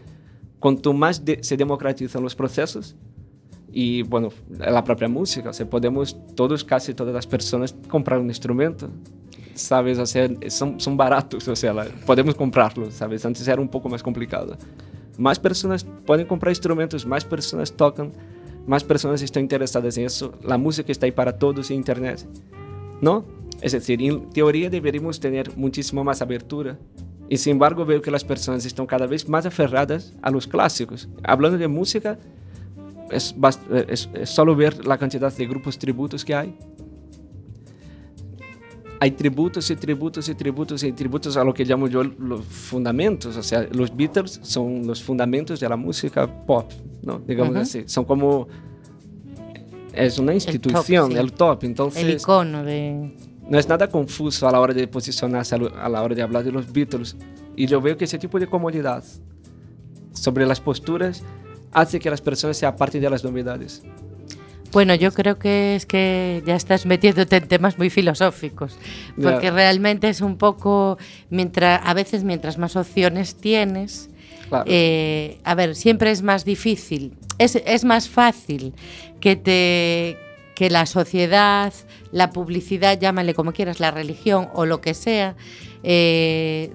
cuanto 0.59 0.93
más 0.93 1.23
se 1.41 1.57
democratizan 1.57 2.23
los 2.23 2.35
procesos, 2.35 2.95
y 3.79 4.01
bueno, 4.01 4.29
la 4.57 4.83
propia 4.83 5.07
música, 5.07 5.51
o 5.51 5.53
sea, 5.53 5.69
podemos 5.69 6.17
todos, 6.33 6.63
casi 6.63 6.95
todas 6.95 7.13
las 7.13 7.27
personas 7.27 7.75
comprar 7.87 8.17
un 8.17 8.25
instrumento, 8.25 8.89
¿sabes? 9.53 9.99
O 9.99 10.05
sea, 10.07 10.27
son 10.49 10.97
baratos, 10.97 11.47
o 11.47 11.55
sea, 11.55 11.75
podemos 12.03 12.33
comprarlos, 12.33 12.95
¿sabes? 12.95 13.23
Antes 13.23 13.47
era 13.47 13.61
un 13.61 13.69
poco 13.69 13.87
más 13.87 14.01
complicado. 14.01 14.57
Más 15.19 15.37
personas 15.37 15.85
pueden 16.07 16.25
comprar 16.25 16.49
instrumentos, 16.49 17.05
más 17.05 17.23
personas 17.23 17.71
tocan, 17.71 18.13
más 18.65 18.83
personas 18.83 19.21
están 19.21 19.43
interesadas 19.43 19.95
en 19.99 20.05
eso, 20.05 20.33
la 20.41 20.57
música 20.57 20.91
está 20.91 21.05
ahí 21.05 21.11
para 21.11 21.37
todos 21.37 21.69
en 21.69 21.77
Internet, 21.77 22.27
¿no? 22.99 23.25
Es 23.61 23.73
decir, 23.73 24.01
en 24.01 24.27
teoría 24.31 24.71
deberíamos 24.71 25.19
tener 25.19 25.55
muchísimo 25.55 26.03
más 26.03 26.23
abertura. 26.23 26.79
Y 27.29 27.37
sin 27.37 27.51
embargo 27.51 27.85
veo 27.85 28.01
que 28.01 28.09
las 28.09 28.23
personas 28.23 28.65
están 28.65 28.87
cada 28.87 29.05
vez 29.05 29.29
más 29.29 29.45
aferradas 29.45 30.15
a 30.23 30.31
los 30.31 30.47
clásicos. 30.47 31.09
Hablando 31.23 31.57
de 31.59 31.67
música, 31.67 32.17
es, 33.09 33.35
es, 33.87 34.09
es 34.13 34.29
solo 34.29 34.55
ver 34.55 34.85
la 34.85 34.97
cantidad 34.97 35.31
de 35.33 35.45
grupos 35.47 35.77
tributos 35.77 36.23
que 36.23 36.35
hay. 36.35 36.57
Hay 38.99 39.11
tributos 39.11 39.69
y 39.69 39.75
tributos 39.75 40.27
y 40.27 40.33
tributos 40.33 40.83
y 40.83 40.91
tributos 40.91 41.37
a 41.37 41.43
lo 41.43 41.53
que 41.53 41.63
llamo 41.63 41.87
yo 41.87 42.03
los 42.03 42.43
fundamentos. 42.45 43.37
O 43.37 43.43
sea, 43.43 43.67
los 43.71 43.95
Beatles 43.95 44.39
son 44.41 44.87
los 44.87 45.03
fundamentos 45.03 45.59
de 45.59 45.69
la 45.69 45.75
música 45.75 46.27
pop, 46.45 46.71
¿no? 47.03 47.19
Digamos 47.19 47.55
así. 47.55 47.83
Son 47.85 48.05
como... 48.05 48.47
Es 49.93 50.19
una 50.19 50.33
institución, 50.33 51.11
el 51.17 51.31
top, 51.33 51.63
Entonces, 51.63 52.03
el 52.03 52.11
icono 52.17 52.63
de... 52.63 53.15
No 53.49 53.57
es 53.57 53.67
nada 53.67 53.89
confuso 53.89 54.47
a 54.47 54.51
la 54.51 54.59
hora 54.59 54.73
de 54.73 54.87
posicionarse, 54.87 55.55
a 55.55 55.89
la 55.89 56.03
hora 56.03 56.13
de 56.13 56.21
hablar 56.21 56.43
de 56.43 56.51
los 56.51 56.71
Beatles. 56.71 57.15
Y 57.55 57.65
yo 57.65 57.81
veo 57.81 57.97
que 57.97 58.05
ese 58.05 58.19
tipo 58.19 58.39
de 58.39 58.47
comodidad 58.47 59.03
sobre 60.11 60.45
las 60.45 60.59
posturas 60.59 61.23
hace 61.77 61.99
que 61.99 62.09
las 62.09 62.21
personas 62.21 62.57
se 62.57 62.65
aparten 62.65 63.01
de 63.01 63.09
las 63.09 63.23
novedades. 63.23 63.83
Bueno, 64.71 64.95
yo 64.95 65.11
creo 65.13 65.39
que 65.39 65.75
es 65.75 65.85
que 65.85 66.43
ya 66.45 66.55
estás 66.55 66.85
metiéndote 66.85 67.37
en 67.37 67.47
temas 67.47 67.77
muy 67.77 67.89
filosóficos, 67.89 68.77
porque 69.21 69.49
realmente 69.49 70.09
es 70.09 70.21
un 70.21 70.37
poco, 70.37 70.97
mientras, 71.29 71.79
a 71.83 71.93
veces 71.93 72.23
mientras 72.23 72.57
más 72.57 72.75
opciones 72.75 73.35
tienes, 73.35 74.09
eh, 74.65 75.39
a 75.43 75.55
ver, 75.55 75.75
siempre 75.75 76.11
es 76.11 76.21
más 76.21 76.43
difícil, 76.43 77.13
es, 77.37 77.55
es, 77.55 77.85
más 77.85 78.09
fácil 78.09 78.73
que 79.19 79.35
te 79.35 80.17
que 80.53 80.71
la 80.71 80.87
sociedad, 80.87 81.71
la 82.11 82.31
publicidad, 82.31 82.99
llámale 82.99 83.35
como 83.35 83.53
quieras, 83.53 83.79
la 83.79 83.91
religión 83.91 84.49
o 84.55 84.65
lo 84.65 84.81
que 84.81 84.95
sea, 84.95 85.35
eh, 85.83 86.73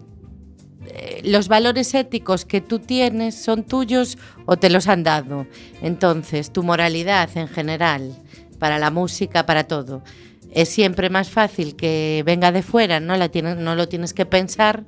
los 1.25 1.49
valores 1.49 1.95
éticos 1.95 2.45
que 2.45 2.61
tú 2.61 2.79
tienes 2.79 3.35
son 3.35 3.65
tuyos 3.65 4.19
o 4.47 4.57
te 4.57 4.71
los 4.71 4.89
han 4.89 5.03
dado. 5.03 5.47
Entonces, 5.81 6.53
tu 6.53 6.63
moralidad 6.63 7.31
en 7.37 7.49
general, 7.49 8.17
para 8.59 8.79
la 8.79 8.91
música, 8.91 9.47
para 9.47 9.65
todo, 9.65 10.03
es 10.53 10.69
siempre 10.69 11.11
más 11.11 11.31
fácil 11.31 11.77
que 11.77 12.23
venga 12.27 12.53
de 12.53 12.63
fuera, 12.63 13.01
no, 13.01 13.17
la 13.17 13.29
tienes, 13.29 13.57
no 13.57 13.75
lo 13.75 13.89
tienes 13.89 14.13
que 14.13 14.27
pensar, 14.27 14.85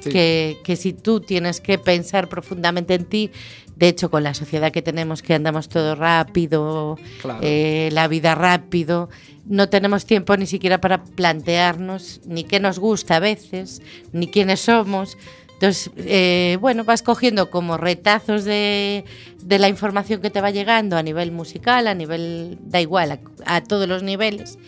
que, 0.00 0.58
que, 0.62 0.76
si 0.76 0.92
tú 0.92 1.20
tienes 1.20 1.60
que 1.60 1.76
pensar 1.76 2.28
profundamente 2.28 2.94
en 2.94 3.04
ti, 3.04 3.30
de 3.78 3.88
hecho 3.88 4.10
con 4.10 4.24
la 4.24 4.34
sociedad 4.34 4.72
que 4.72 4.82
tenemos, 4.82 5.22
que 5.22 5.34
andamos 5.34 5.68
todo 5.68 5.94
rápido, 5.94 6.96
eh, 7.40 7.88
la 7.92 8.08
vida 8.08 8.34
rápido, 8.34 9.08
no 9.46 9.68
tenemos 9.68 10.04
tiempo 10.04 10.36
ni 10.36 10.46
siquiera 10.46 10.80
para 10.80 11.04
plantearnos 11.04 12.20
ni 12.26 12.44
qué 12.44 12.60
nos 12.60 12.78
gusta 12.78 13.16
a 13.16 13.20
veces, 13.20 13.80
ni 14.12 14.28
quiénes 14.28 14.60
somos. 14.60 15.16
Entonces, 15.54 15.90
eh, 15.96 16.58
bueno, 16.60 16.84
vas 16.84 17.02
cogiendo 17.02 17.50
como 17.50 17.76
retazos 17.76 18.44
de, 18.44 19.04
de, 19.42 19.58
la 19.58 19.68
información 19.68 20.20
que 20.20 20.30
te 20.30 20.40
va 20.40 20.50
llegando 20.50 20.96
a 20.96 21.02
nivel 21.02 21.32
musical, 21.32 21.88
a 21.88 21.94
nivel, 21.94 22.58
da 22.62 22.80
igual, 22.80 23.20
a, 23.44 23.60
todos 23.62 23.88
los 23.88 24.02
niveles, 24.02 24.58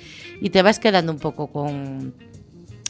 y 0.41 0.51
te 0.51 0.63
vas 0.63 0.81
quedando 0.81 1.13
un 1.13 1.19
poco 1.19 1.49
con, 1.49 2.13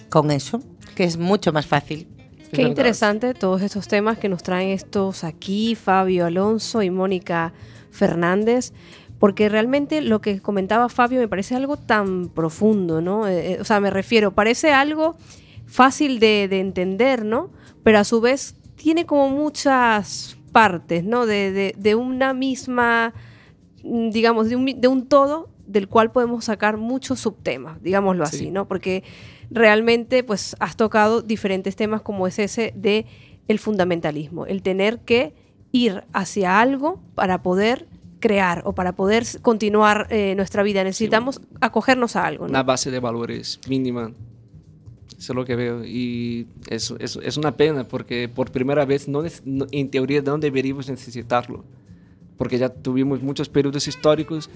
con 0.08 0.30
eso, 0.30 0.62
que 0.94 1.04
es 1.04 1.18
mucho 1.18 1.52
más 1.52 1.66
fácil. 1.66 2.08
Qué 2.52 2.62
interesante 2.62 3.34
todos 3.34 3.62
estos 3.62 3.88
temas 3.88 4.18
que 4.18 4.28
nos 4.28 4.42
traen 4.42 4.70
estos 4.70 5.24
aquí, 5.24 5.74
Fabio 5.74 6.26
Alonso 6.26 6.82
y 6.82 6.90
Mónica 6.90 7.52
Fernández 7.90 8.72
porque 9.20 9.50
realmente 9.50 10.00
lo 10.00 10.22
que 10.22 10.40
comentaba 10.40 10.88
Fabio 10.88 11.20
me 11.20 11.28
parece 11.28 11.54
algo 11.54 11.76
tan 11.76 12.30
profundo, 12.30 13.02
¿no? 13.02 13.28
Eh, 13.28 13.52
eh, 13.52 13.58
o 13.60 13.64
sea, 13.64 13.78
me 13.78 13.90
refiero, 13.90 14.32
parece 14.32 14.72
algo 14.72 15.14
fácil 15.66 16.18
de, 16.18 16.44
entender, 16.44 17.24
¿no? 17.24 17.50
Pero 17.84 17.98
a 17.98 18.04
su 18.04 18.22
vez 18.22 18.56
tiene 18.76 19.04
como 19.04 19.28
muchas 19.28 20.38
partes, 20.52 21.04
¿no? 21.04 21.26
De, 21.26 21.94
una 21.94 22.32
misma, 22.32 23.12
mm, 23.84 24.08
digamos, 24.08 24.48
de 24.48 24.56
un, 24.56 25.06
todo 25.06 25.50
del 25.66 25.86
cual 25.86 26.10
podemos 26.12 26.46
sacar 26.46 26.78
muchos 26.78 27.20
subtemas, 27.20 27.80
digámoslo 27.82 28.24
así, 28.24 28.50
¿no? 28.50 28.66
Porque 28.66 29.04
realmente, 29.50 30.22
pues, 30.22 30.56
has 30.60 30.76
tocado 30.76 31.22
diferentes 31.22 31.76
temas 31.76 32.02
como 32.02 32.26
es 32.26 32.38
ese 32.38 32.72
de 32.76 33.06
el 33.48 33.58
fundamentalismo, 33.58 34.46
el 34.46 34.62
tener 34.62 35.00
que 35.00 35.34
ir 35.72 36.04
hacia 36.12 36.60
algo 36.60 37.00
para 37.14 37.42
poder 37.42 37.86
crear 38.20 38.62
o 38.64 38.74
para 38.74 38.92
poder 38.92 39.24
continuar 39.42 40.06
eh, 40.10 40.34
nuestra 40.36 40.62
vida 40.62 40.84
necesitamos 40.84 41.40
acogernos 41.60 42.16
a 42.16 42.26
algo. 42.26 42.44
Una 42.44 42.62
base 42.62 42.90
de 42.90 43.00
valores 43.00 43.58
mínima. 43.68 44.12
Eso 45.18 45.32
es 45.32 45.36
lo 45.36 45.44
que 45.44 45.56
veo. 45.56 45.84
Y 45.84 46.46
es, 46.68 46.94
es, 46.98 47.18
es 47.22 47.36
una 47.36 47.56
pena 47.56 47.84
porque 47.84 48.28
por 48.28 48.50
primera 48.50 48.84
vez, 48.84 49.08
no, 49.08 49.22
en 49.24 49.90
teoría, 49.90 50.22
no 50.22 50.38
deberíamos 50.38 50.88
necesitarlo. 50.88 51.64
Porque 52.40 52.56
ya 52.58 52.70
tuvimos 52.70 53.22
muchos 53.22 53.48
periodos 53.48 53.86
históricos 53.86 54.48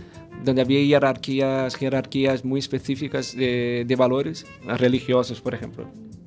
donde 0.42 0.62
había 0.62 0.80
jerarquías, 0.80 1.76
jerarquías 1.76 2.44
muy 2.44 2.58
específicas 2.58 3.36
de, 3.36 3.84
de 3.86 3.96
valores 3.96 4.46
religiosos, 4.66 5.40
por 5.40 5.54
ejemplo. 5.54 5.84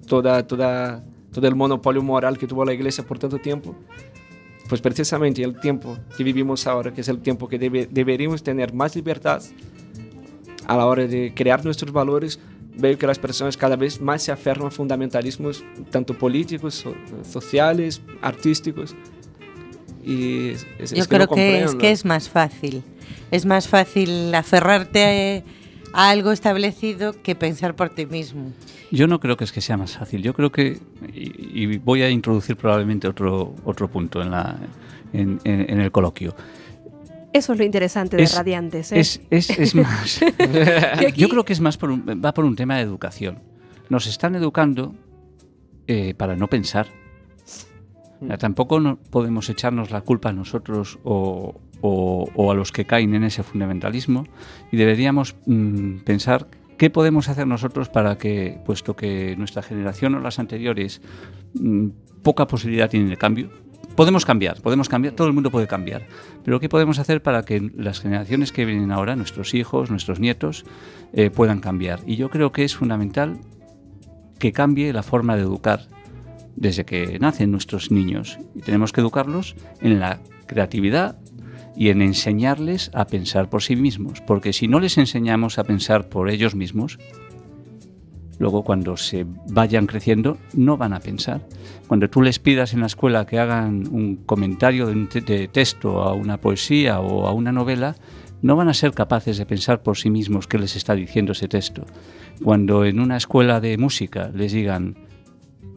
Toda, 0.07 0.45
toda, 0.45 1.03
todo 1.33 1.47
el 1.47 1.55
monopolio 1.55 2.03
moral 2.03 2.37
que 2.37 2.45
tuvo 2.45 2.63
la 2.63 2.73
iglesia 2.73 3.03
por 3.03 3.17
tanto 3.17 3.39
tiempo 3.39 3.75
pues 4.67 4.81
precisamente 4.81 5.43
el 5.43 5.59
tiempo 5.59 5.97
que 6.15 6.23
vivimos 6.23 6.67
ahora, 6.67 6.93
que 6.93 7.01
es 7.01 7.07
el 7.07 7.19
tiempo 7.19 7.47
que 7.47 7.57
deberíamos 7.57 8.43
tener 8.43 8.73
más 8.73 8.95
libertad 8.95 9.41
a 10.67 10.75
la 10.75 10.85
hora 10.85 11.07
de 11.07 11.33
crear 11.33 11.63
nuestros 11.63 11.91
valores, 11.91 12.39
veo 12.77 12.97
que 12.97 13.07
las 13.07 13.17
personas 13.17 13.55
cada 13.55 13.75
vez 13.75 14.01
más 14.01 14.23
se 14.23 14.31
aferran 14.31 14.67
a 14.67 14.71
fundamentalismos, 14.71 15.63
tanto 15.89 16.13
políticos, 16.13 16.85
sociales, 17.23 18.01
artísticos. 18.21 18.95
Y 20.07 20.53
Yo 20.95 21.05
creo 21.09 21.27
que, 21.27 21.63
es 21.63 21.75
que 21.75 21.91
es 21.91 22.05
más 22.05 22.29
fácil. 22.29 22.81
Es 23.29 23.45
más 23.45 23.67
fácil 23.67 24.33
aferrarte 24.33 25.43
a 25.93 26.09
algo 26.09 26.31
establecido 26.31 27.21
que 27.21 27.35
pensar 27.35 27.75
por 27.75 27.89
ti 27.89 28.05
mismo. 28.05 28.53
Yo 28.89 29.07
no 29.07 29.19
creo 29.19 29.35
que 29.35 29.43
es 29.43 29.51
que 29.51 29.59
sea 29.59 29.75
más 29.75 29.97
fácil. 29.97 30.23
Yo 30.23 30.33
creo 30.33 30.49
que, 30.49 30.79
y, 31.13 31.77
voy 31.79 32.03
a 32.03 32.09
introducir 32.09 32.55
probablemente 32.55 33.05
otro, 33.05 33.53
otro 33.65 33.89
punto 33.89 34.21
en, 34.21 34.31
la, 34.31 34.57
en, 35.11 35.41
el 35.45 35.91
coloquio. 35.91 36.33
Eso 37.33 37.51
es 37.51 37.59
lo 37.59 37.65
interesante 37.65 38.15
de 38.15 38.25
Radiantes. 38.27 38.93
¿eh? 38.93 38.99
Es, 39.01 39.19
es, 39.29 39.75
más. 39.75 40.21
yo 41.17 41.27
creo 41.27 41.43
que 41.43 41.51
es 41.51 41.59
más 41.59 41.75
por 41.77 41.91
va 41.91 42.33
por 42.33 42.45
un 42.45 42.55
tema 42.55 42.77
de 42.77 42.83
educación. 42.83 43.39
Nos 43.89 44.07
están 44.07 44.35
educando 44.35 44.95
eh, 45.85 46.13
para 46.15 46.37
no 46.37 46.47
pensar. 46.47 46.87
Tampoco 48.39 48.79
no 48.79 48.97
podemos 48.97 49.49
echarnos 49.49 49.91
la 49.91 50.01
culpa 50.01 50.29
a 50.29 50.33
nosotros 50.33 50.99
o, 51.03 51.59
o, 51.81 52.51
a 52.51 52.55
los 52.55 52.71
que 52.71 52.85
caen 52.85 53.13
en 53.13 53.23
ese 53.23 53.43
fundamentalismo 53.43 54.25
y 54.71 54.77
deberíamos 54.77 55.35
mm, 55.45 55.99
pensar 55.99 56.47
¿Qué 56.77 56.91
podemos 56.91 57.27
hacer 57.27 57.47
nosotros 57.47 57.89
para 57.89 58.19
que, 58.19 58.59
puesto 58.63 58.95
que 58.95 59.35
nuestra 59.35 59.63
generación 59.63 60.13
o 60.13 60.19
las 60.19 60.37
anteriores 60.37 61.01
mm, 61.55 61.87
poca 62.21 62.45
posibilidad 62.45 62.87
tienen 62.87 63.09
de 63.09 63.17
cambio, 63.17 63.49
podemos 63.95 64.25
cambiar, 64.25 64.61
podemos 64.61 64.87
cambiar, 64.87 65.15
todo 65.15 65.27
el 65.27 65.33
mundo 65.33 65.49
puede 65.49 65.65
cambiar, 65.65 66.05
pero 66.45 66.59
¿qué 66.59 66.69
podemos 66.69 66.99
hacer 66.99 67.23
para 67.23 67.41
que 67.43 67.71
las 67.75 67.99
generaciones 67.99 68.51
que 68.51 68.63
vienen 68.63 68.91
ahora, 68.91 69.15
nuestros 69.15 69.55
hijos, 69.55 69.89
nuestros 69.89 70.19
nietos, 70.19 70.65
eh, 71.13 71.31
puedan 71.31 71.61
cambiar? 71.61 72.01
Y 72.05 72.15
yo 72.15 72.29
creo 72.29 72.51
que 72.51 72.63
es 72.63 72.75
fundamental 72.75 73.39
que 74.37 74.53
cambie 74.53 74.93
la 74.93 75.01
forma 75.01 75.35
de 75.35 75.41
educar 75.41 75.87
desde 76.57 76.83
que 76.83 77.17
nacen 77.19 77.51
nuestros 77.51 77.89
niños. 77.91 78.37
Y 78.53 78.59
tenemos 78.59 78.91
que 78.91 78.99
educarlos 78.99 79.55
en 79.79 79.99
la 79.99 80.19
creatividad, 80.45 81.17
y 81.77 81.89
en 81.89 82.01
enseñarles 82.01 82.89
a 82.95 83.05
pensar 83.05 83.49
por 83.49 83.61
sí 83.61 83.75
mismos, 83.75 84.19
porque 84.21 84.51
si 84.51 84.67
no 84.67 84.79
les 84.79 84.97
enseñamos 84.97 85.59
a 85.59 85.63
pensar 85.63 86.09
por 86.09 86.31
ellos 86.31 86.55
mismos, 86.55 86.97
luego 88.39 88.63
cuando 88.63 88.97
se 88.97 89.27
vayan 89.49 89.85
creciendo 89.85 90.39
no 90.53 90.75
van 90.75 90.93
a 90.93 90.99
pensar. 90.99 91.47
Cuando 91.85 92.09
tú 92.09 92.23
les 92.23 92.39
pidas 92.39 92.73
en 92.73 92.79
la 92.79 92.87
escuela 92.87 93.27
que 93.27 93.37
hagan 93.37 93.87
un 93.91 94.15
comentario 94.15 94.87
de, 94.87 95.21
de 95.21 95.47
texto 95.47 96.01
a 96.01 96.13
una 96.13 96.41
poesía 96.41 96.99
o 96.99 97.27
a 97.27 97.31
una 97.31 97.51
novela, 97.51 97.95
no 98.41 98.55
van 98.55 98.69
a 98.69 98.73
ser 98.73 98.93
capaces 98.93 99.37
de 99.37 99.45
pensar 99.45 99.83
por 99.83 99.97
sí 99.97 100.09
mismos 100.09 100.47
qué 100.47 100.57
les 100.57 100.75
está 100.75 100.95
diciendo 100.95 101.33
ese 101.33 101.47
texto. 101.47 101.85
Cuando 102.43 102.85
en 102.85 102.99
una 102.99 103.17
escuela 103.17 103.59
de 103.59 103.77
música 103.77 104.31
les 104.33 104.51
digan, 104.51 104.95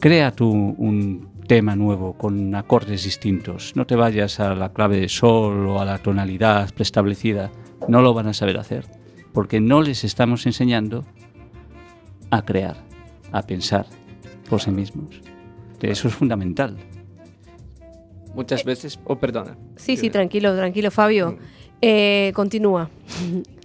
crea 0.01 0.31
tú 0.31 0.51
un 0.51 1.29
tema 1.47 1.75
nuevo 1.75 2.13
con 2.13 2.55
acordes 2.55 3.03
distintos, 3.03 3.73
no 3.75 3.85
te 3.85 3.95
vayas 3.95 4.39
a 4.39 4.55
la 4.55 4.73
clave 4.73 4.99
de 4.99 5.07
sol 5.07 5.67
o 5.67 5.79
a 5.79 5.85
la 5.85 5.99
tonalidad 5.99 6.73
preestablecida, 6.73 7.51
no 7.87 8.01
lo 8.01 8.13
van 8.13 8.27
a 8.27 8.33
saber 8.33 8.57
hacer, 8.57 8.85
porque 9.31 9.61
no 9.61 9.81
les 9.81 10.03
estamos 10.03 10.45
enseñando 10.47 11.05
a 12.31 12.43
crear, 12.43 12.77
a 13.31 13.43
pensar 13.43 13.85
por 14.49 14.59
sí 14.59 14.71
mismos. 14.71 15.21
Eso 15.81 16.07
es 16.07 16.15
fundamental. 16.15 16.77
Muchas 18.33 18.63
veces, 18.63 18.99
oh 19.03 19.17
perdona. 19.17 19.55
Sí, 19.75 19.97
sí, 19.97 20.09
tranquilo, 20.09 20.55
tranquilo, 20.55 20.89
Fabio. 20.89 21.33
Mm. 21.33 21.60
Eh, 21.81 22.31
continúa. 22.35 22.89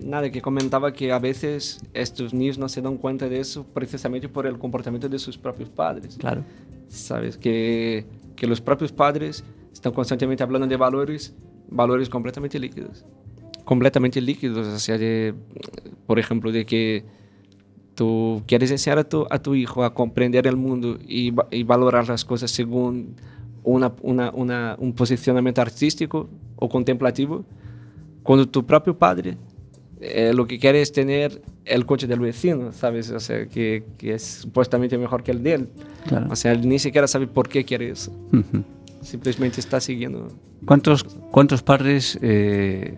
Nada, 0.02 0.30
que 0.30 0.40
comentaba 0.40 0.92
que 0.92 1.12
a 1.12 1.18
veces 1.18 1.80
estos 1.92 2.32
niños 2.32 2.56
no 2.56 2.68
se 2.68 2.80
dan 2.80 2.96
cuenta 2.96 3.28
de 3.28 3.40
eso 3.40 3.64
precisamente 3.74 4.28
por 4.28 4.46
el 4.46 4.58
comportamiento 4.58 5.08
de 5.08 5.18
sus 5.18 5.36
propios 5.36 5.68
padres. 5.68 6.16
Claro. 6.16 6.42
Sabes 6.88 7.36
que, 7.36 8.06
que 8.34 8.46
los 8.46 8.60
propios 8.60 8.90
padres 8.90 9.44
están 9.72 9.92
constantemente 9.92 10.42
hablando 10.42 10.66
de 10.66 10.76
valores, 10.76 11.34
valores 11.68 12.08
completamente 12.08 12.58
líquidos. 12.58 13.04
Completamente 13.64 14.20
líquidos, 14.20 14.66
o 14.66 14.78
sea, 14.78 14.96
de, 14.96 15.34
por 16.06 16.18
ejemplo, 16.18 16.52
de 16.52 16.64
que 16.64 17.04
tú 17.94 18.42
quieres 18.46 18.70
enseñar 18.70 18.98
a 18.98 19.04
tu, 19.04 19.26
a 19.28 19.38
tu 19.40 19.54
hijo 19.54 19.84
a 19.84 19.92
comprender 19.92 20.46
el 20.46 20.56
mundo 20.56 20.98
y, 21.06 21.34
y 21.50 21.62
valorar 21.64 22.08
las 22.08 22.24
cosas 22.24 22.50
según 22.50 23.16
una, 23.64 23.92
una, 24.02 24.30
una, 24.30 24.76
un 24.78 24.92
posicionamiento 24.92 25.60
artístico 25.60 26.28
o 26.54 26.68
contemplativo, 26.68 27.44
cuando 28.26 28.48
tu 28.48 28.66
propio 28.66 28.98
padre 28.98 29.36
eh, 30.00 30.32
lo 30.34 30.46
que 30.46 30.58
quiere 30.58 30.82
es 30.82 30.92
tener 30.92 31.40
el 31.64 31.86
coche 31.86 32.06
del 32.06 32.20
vecino, 32.20 32.72
¿sabes? 32.72 33.10
O 33.10 33.18
sea, 33.18 33.46
que, 33.46 33.84
que 33.96 34.14
es 34.14 34.22
supuestamente 34.22 34.98
mejor 34.98 35.22
que 35.22 35.30
el 35.30 35.42
de 35.42 35.54
él. 35.54 35.68
Claro. 36.06 36.26
O 36.30 36.36
sea, 36.36 36.52
él 36.52 36.68
ni 36.68 36.78
siquiera 36.78 37.06
sabe 37.06 37.26
por 37.26 37.48
qué 37.48 37.64
quiere 37.64 37.88
eso. 37.90 38.12
Uh 38.32 38.36
-huh. 38.36 38.64
Simplemente 39.00 39.60
está 39.60 39.80
siguiendo. 39.80 40.28
¿Cuántos, 40.66 41.04
cuántos 41.30 41.62
padres 41.62 42.18
eh, 42.20 42.94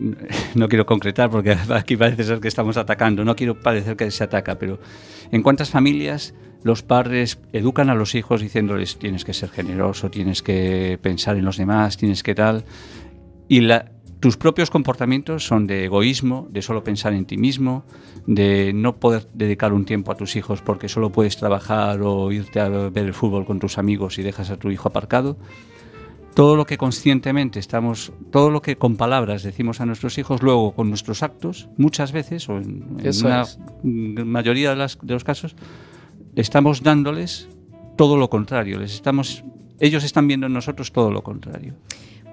no 0.54 0.68
quiero 0.68 0.86
concretar 0.86 1.30
porque 1.30 1.52
aquí 1.70 1.96
parece 1.96 2.24
ser 2.24 2.40
que 2.40 2.48
estamos 2.48 2.76
atacando, 2.76 3.24
no 3.24 3.36
quiero 3.36 3.60
parecer 3.60 3.96
que 3.96 4.10
se 4.10 4.24
ataca, 4.24 4.58
pero 4.58 4.78
¿en 5.30 5.42
cuántas 5.42 5.70
familias 5.70 6.34
los 6.62 6.82
padres 6.82 7.38
educan 7.52 7.90
a 7.90 7.94
los 7.94 8.14
hijos 8.14 8.40
diciéndoles 8.40 8.98
tienes 8.98 9.24
que 9.24 9.34
ser 9.34 9.50
generoso, 9.50 10.10
tienes 10.10 10.42
que 10.42 10.98
pensar 11.00 11.36
en 11.36 11.44
los 11.44 11.58
demás, 11.58 11.96
tienes 11.96 12.22
que 12.22 12.34
tal? 12.34 12.64
Y 13.46 13.60
la, 13.60 13.92
tus 14.24 14.38
propios 14.38 14.70
comportamientos 14.70 15.46
son 15.46 15.66
de 15.66 15.84
egoísmo, 15.84 16.48
de 16.50 16.62
solo 16.62 16.82
pensar 16.82 17.12
en 17.12 17.26
ti 17.26 17.36
mismo, 17.36 17.84
de 18.26 18.72
no 18.72 18.96
poder 18.96 19.28
dedicar 19.34 19.74
un 19.74 19.84
tiempo 19.84 20.10
a 20.12 20.14
tus 20.14 20.34
hijos 20.34 20.62
porque 20.62 20.88
solo 20.88 21.10
puedes 21.10 21.36
trabajar 21.36 22.00
o 22.00 22.32
irte 22.32 22.58
a 22.58 22.70
ver 22.70 23.04
el 23.04 23.12
fútbol 23.12 23.44
con 23.44 23.60
tus 23.60 23.76
amigos 23.76 24.18
y 24.18 24.22
dejas 24.22 24.48
a 24.48 24.56
tu 24.56 24.70
hijo 24.70 24.88
aparcado 24.88 25.36
todo 26.32 26.56
lo 26.56 26.64
que 26.64 26.78
conscientemente 26.78 27.60
estamos, 27.60 28.14
todo 28.32 28.48
lo 28.48 28.62
que 28.62 28.76
con 28.76 28.96
palabras 28.96 29.42
decimos 29.42 29.82
a 29.82 29.84
nuestros 29.84 30.16
hijos, 30.16 30.42
luego 30.42 30.74
con 30.74 30.88
nuestros 30.88 31.22
actos, 31.22 31.68
muchas 31.76 32.10
veces, 32.10 32.48
o 32.48 32.56
en, 32.56 32.96
en 33.00 33.26
una 33.26 33.42
es. 33.42 33.58
mayoría 33.82 34.70
de, 34.70 34.76
las, 34.76 34.98
de, 35.02 35.12
los 35.12 35.22
casos, 35.22 35.54
estamos 36.34 36.82
dándoles 36.82 37.50
todo 37.98 38.16
lo 38.16 38.30
contrario. 38.30 38.78
Les 38.78 38.94
estamos, 38.94 39.44
ellos 39.80 40.02
están 40.02 40.26
viendo 40.26 40.46
en 40.46 40.54
nosotros 40.54 40.92
todo 40.92 41.12
lo 41.12 41.22
contrario. 41.22 41.74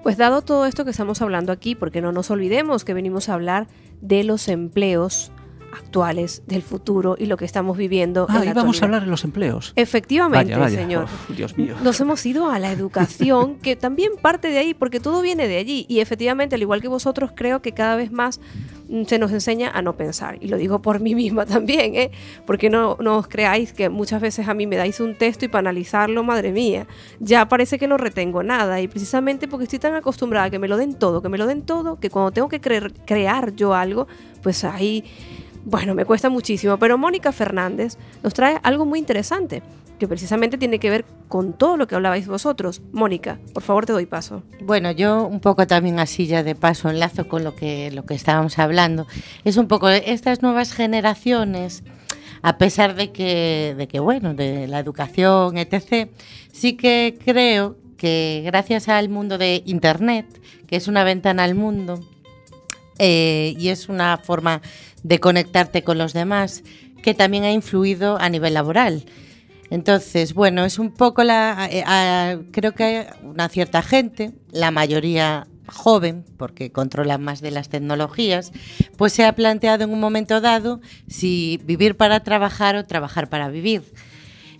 Pues 0.02 0.16
dado 0.16 0.42
todo 0.42 0.66
esto 0.66 0.84
que 0.84 0.90
estamos 0.90 1.22
hablando 1.22 1.52
aquí, 1.52 1.76
porque 1.76 2.00
no 2.00 2.10
nos 2.10 2.30
olvidemos 2.32 2.84
que 2.84 2.92
venimos 2.92 3.28
a 3.28 3.34
hablar 3.34 3.68
de 4.00 4.24
los 4.24 4.48
empleos 4.48 5.30
actuales 5.72 6.42
del 6.46 6.62
futuro 6.62 7.16
y 7.18 7.26
lo 7.26 7.36
que 7.36 7.44
estamos 7.44 7.76
viviendo. 7.76 8.26
Ah, 8.28 8.42
en 8.44 8.54
vamos 8.54 8.82
a 8.82 8.84
hablar 8.84 9.02
de 9.04 9.10
los 9.10 9.24
empleos. 9.24 9.72
Efectivamente, 9.76 10.52
vaya, 10.52 10.64
vaya. 10.64 10.78
señor. 10.78 11.06
Oh, 11.30 11.34
Dios 11.34 11.56
mío. 11.56 11.76
Nos 11.82 12.00
hemos 12.00 12.24
ido 12.26 12.50
a 12.50 12.58
la 12.58 12.72
educación, 12.72 13.56
que 13.62 13.76
también 13.76 14.12
parte 14.20 14.48
de 14.48 14.58
ahí, 14.58 14.74
porque 14.74 14.98
todo 14.98 15.22
viene 15.22 15.46
de 15.46 15.56
allí. 15.56 15.86
Y 15.88 16.00
efectivamente, 16.00 16.56
al 16.56 16.62
igual 16.62 16.80
que 16.80 16.88
vosotros, 16.88 17.30
creo 17.34 17.62
que 17.62 17.72
cada 17.72 17.96
vez 17.96 18.10
más 18.10 18.40
mm, 18.88 19.04
se 19.04 19.18
nos 19.18 19.30
enseña 19.32 19.70
a 19.70 19.82
no 19.82 19.96
pensar. 19.96 20.38
Y 20.40 20.48
lo 20.48 20.56
digo 20.56 20.82
por 20.82 21.00
mí 21.00 21.14
misma 21.14 21.46
también, 21.46 21.94
¿eh? 21.94 22.10
porque 22.44 22.70
no, 22.70 22.96
no 23.00 23.18
os 23.18 23.28
creáis 23.28 23.72
que 23.72 23.88
muchas 23.88 24.20
veces 24.20 24.48
a 24.48 24.54
mí 24.54 24.66
me 24.66 24.76
dais 24.76 25.00
un 25.00 25.14
texto 25.14 25.44
y 25.44 25.48
para 25.48 25.60
analizarlo, 25.60 26.22
madre 26.22 26.52
mía, 26.52 26.86
ya 27.20 27.48
parece 27.48 27.78
que 27.78 27.86
no 27.86 27.96
retengo 27.96 28.42
nada. 28.42 28.80
Y 28.80 28.88
precisamente 28.88 29.48
porque 29.48 29.64
estoy 29.64 29.78
tan 29.78 29.94
acostumbrada 29.94 30.46
a 30.46 30.50
que 30.50 30.58
me 30.58 30.68
lo 30.68 30.76
den 30.76 30.94
todo, 30.94 31.22
que 31.22 31.28
me 31.28 31.38
lo 31.38 31.46
den 31.46 31.62
todo, 31.62 31.98
que 32.00 32.10
cuando 32.10 32.32
tengo 32.32 32.48
que 32.48 32.60
crear 32.60 33.54
yo 33.54 33.74
algo, 33.74 34.08
pues 34.42 34.64
ahí 34.64 35.04
bueno, 35.64 35.94
me 35.94 36.04
cuesta 36.04 36.28
muchísimo, 36.28 36.78
pero 36.78 36.98
Mónica 36.98 37.32
Fernández 37.32 37.96
nos 38.22 38.34
trae 38.34 38.58
algo 38.62 38.84
muy 38.84 38.98
interesante, 38.98 39.62
que 39.98 40.08
precisamente 40.08 40.58
tiene 40.58 40.78
que 40.78 40.90
ver 40.90 41.04
con 41.28 41.52
todo 41.52 41.76
lo 41.76 41.86
que 41.86 41.94
hablabais 41.94 42.26
vosotros. 42.26 42.82
Mónica, 42.92 43.38
por 43.54 43.62
favor 43.62 43.86
te 43.86 43.92
doy 43.92 44.06
paso. 44.06 44.42
Bueno, 44.60 44.90
yo 44.90 45.24
un 45.24 45.40
poco 45.40 45.66
también 45.66 46.00
así 46.00 46.26
ya 46.26 46.42
de 46.42 46.54
paso 46.54 46.90
enlazo 46.90 47.28
con 47.28 47.44
lo 47.44 47.54
que, 47.54 47.90
lo 47.92 48.04
que 48.04 48.14
estábamos 48.14 48.58
hablando. 48.58 49.06
Es 49.44 49.56
un 49.56 49.68
poco 49.68 49.88
estas 49.88 50.42
nuevas 50.42 50.72
generaciones, 50.72 51.84
a 52.42 52.58
pesar 52.58 52.96
de 52.96 53.12
que, 53.12 53.74
de 53.78 53.86
que, 53.86 54.00
bueno, 54.00 54.34
de 54.34 54.66
la 54.66 54.80
educación, 54.80 55.56
etc., 55.56 56.10
sí 56.52 56.72
que 56.72 57.16
creo 57.24 57.76
que 57.96 58.42
gracias 58.44 58.88
al 58.88 59.08
mundo 59.08 59.38
de 59.38 59.62
Internet, 59.64 60.26
que 60.66 60.74
es 60.74 60.88
una 60.88 61.04
ventana 61.04 61.44
al 61.44 61.54
mundo, 61.54 62.00
eh, 62.98 63.54
y 63.58 63.68
es 63.68 63.88
una 63.88 64.18
forma 64.18 64.60
de 65.02 65.20
conectarte 65.20 65.82
con 65.82 65.98
los 65.98 66.12
demás 66.12 66.62
que 67.02 67.14
también 67.14 67.44
ha 67.44 67.52
influido 67.52 68.18
a 68.18 68.28
nivel 68.28 68.54
laboral. 68.54 69.04
Entonces, 69.70 70.34
bueno, 70.34 70.64
es 70.64 70.78
un 70.78 70.92
poco 70.92 71.24
la... 71.24 71.68
Eh, 71.70 72.38
creo 72.52 72.72
que 72.72 73.06
una 73.22 73.48
cierta 73.48 73.82
gente, 73.82 74.32
la 74.50 74.70
mayoría 74.70 75.46
joven, 75.66 76.24
porque 76.36 76.70
controla 76.70 77.18
más 77.18 77.40
de 77.40 77.50
las 77.50 77.68
tecnologías, 77.68 78.52
pues 78.96 79.12
se 79.12 79.24
ha 79.24 79.34
planteado 79.34 79.84
en 79.84 79.90
un 79.90 80.00
momento 80.00 80.40
dado 80.40 80.80
si 81.08 81.60
vivir 81.64 81.96
para 81.96 82.20
trabajar 82.20 82.76
o 82.76 82.84
trabajar 82.84 83.28
para 83.28 83.48
vivir. 83.48 83.82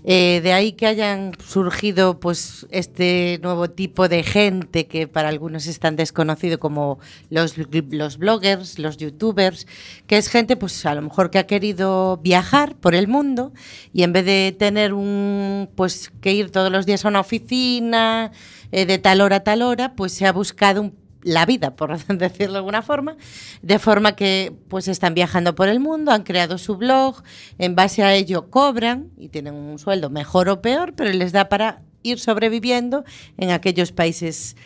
Eh, 0.05 0.41
de 0.43 0.53
ahí 0.53 0.73
que 0.73 0.87
hayan 0.87 1.33
surgido 1.47 2.19
pues 2.19 2.67
este 2.71 3.39
nuevo 3.41 3.71
tipo 3.71 4.09
de 4.09 4.25
gente 4.25 4.89
que 4.89 5.07
para 5.07 5.29
algunos 5.29 5.67
es 5.69 5.79
tan 5.79 5.95
desconocido 5.95 6.59
como 6.59 6.99
los, 7.31 7.55
los 7.57 8.19
bloggers, 8.19 8.81
los 8.81 8.97
youtubers, 8.97 9.67
que 10.09 10.17
es 10.17 10.29
gente 10.29 10.57
pues 10.57 10.85
a 10.87 10.95
lo 10.95 11.03
mejor 11.03 11.31
que 11.31 11.39
ha 11.39 11.47
querido 11.47 12.17
viajar 12.17 12.75
por 12.75 12.97
el 12.97 13.07
mundo 13.07 13.53
y 13.93 14.03
en 14.03 14.13
vez 14.13 14.25
de 14.25 14.57
tener 14.59 14.93
un 14.93 15.71
pues 15.77 16.11
que 16.21 16.33
ir 16.33 16.51
todos 16.51 16.73
los 16.73 16.85
días 16.85 17.05
a 17.05 17.09
una 17.09 17.21
oficina 17.21 18.33
eh, 18.73 18.87
de 18.87 18.99
tal 18.99 19.21
hora 19.21 19.37
a 19.37 19.45
tal 19.45 19.63
hora, 19.63 19.95
pues 19.95 20.13
se 20.13 20.27
ha 20.27 20.33
buscado 20.33 20.81
un 20.81 21.02
la 21.23 21.47
vida, 21.47 21.75
por 21.77 21.97
decirlo 22.19 22.53
de 22.53 22.59
alguna 22.59 22.83
forma, 22.83 23.17
de 23.63 23.79
forma 23.79 24.17
que 24.17 24.53
pues 24.69 24.89
están 24.89 25.15
viajando 25.15 25.55
por 25.55 25.69
el 25.69 25.81
mundo, 25.81 26.13
han 26.13 26.23
creado 26.23 26.59
su 26.59 26.77
blog, 26.77 27.23
en 27.59 27.75
base 27.75 28.03
a 28.03 28.15
ello 28.15 28.51
cobran 28.51 29.11
y 29.17 29.29
tienen 29.29 29.55
un 29.55 29.79
sueldo 29.79 30.11
mejor 30.11 30.49
o 30.49 30.61
peor, 30.61 30.95
pero 30.95 31.13
les 31.13 31.33
da 31.33 31.49
para 31.49 31.83
ir 32.03 32.19
sobreviviendo 32.19 33.05
en 33.39 33.51
aquellos 33.51 33.93
países 33.93 34.57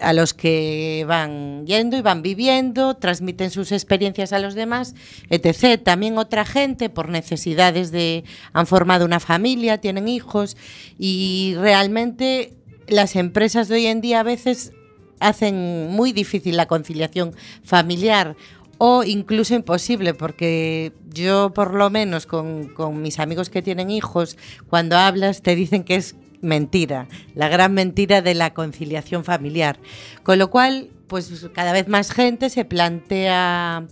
a 0.00 0.12
los 0.12 0.34
que 0.34 1.04
van 1.06 1.66
yendo 1.66 1.96
y 1.96 2.02
van 2.02 2.22
viviendo, 2.22 2.96
transmiten 2.96 3.50
sus 3.50 3.72
experiencias 3.72 4.32
a 4.32 4.38
los 4.38 4.54
demás, 4.54 4.94
etc. 5.30 5.80
También 5.82 6.18
otra 6.18 6.44
gente 6.44 6.90
por 6.90 7.08
necesidades 7.08 7.90
de 7.90 8.24
han 8.52 8.66
formado 8.66 9.04
una 9.04 9.20
familia, 9.20 9.78
tienen 9.78 10.08
hijos 10.08 10.56
y 10.98 11.54
realmente 11.58 12.56
las 12.88 13.16
empresas 13.16 13.68
de 13.68 13.76
hoy 13.76 13.86
en 13.86 14.00
día 14.00 14.20
a 14.20 14.24
veces 14.24 14.72
hacen 15.20 15.88
muy 15.90 16.12
difícil 16.12 16.56
la 16.56 16.66
conciliación 16.66 17.34
familiar 17.62 18.36
o 18.78 19.04
incluso 19.04 19.54
imposible, 19.54 20.14
porque 20.14 20.92
yo 21.12 21.52
por 21.54 21.74
lo 21.74 21.90
menos 21.90 22.26
con, 22.26 22.72
mis 23.00 23.18
amigos 23.18 23.50
que 23.50 23.62
tienen 23.62 23.90
hijos, 23.90 24.36
cuando 24.68 24.96
hablas 24.96 25.42
te 25.42 25.54
dicen 25.54 25.84
que 25.84 25.96
es 25.96 26.16
mentira, 26.40 27.08
la 27.34 27.48
gran 27.48 27.72
mentira 27.72 28.20
de 28.20 28.34
la 28.34 28.52
conciliación 28.52 29.24
familiar. 29.24 29.78
Con 30.22 30.38
lo 30.38 30.50
cual, 30.50 30.90
pues 31.06 31.48
cada 31.54 31.72
vez 31.72 31.88
más 31.88 32.10
gente 32.10 32.50
se 32.50 32.64
plantea 32.64 33.86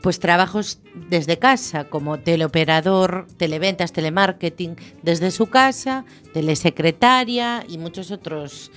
pues 0.00 0.18
trabajos 0.18 0.78
desde 1.10 1.38
casa, 1.38 1.84
como 1.84 2.18
teleoperador, 2.18 3.26
televentas, 3.36 3.92
telemarketing, 3.92 4.76
desde 5.02 5.30
su 5.30 5.46
casa, 5.46 6.06
telesecretaria 6.32 7.64
y 7.68 7.76
muchos 7.76 8.10
otros 8.10 8.70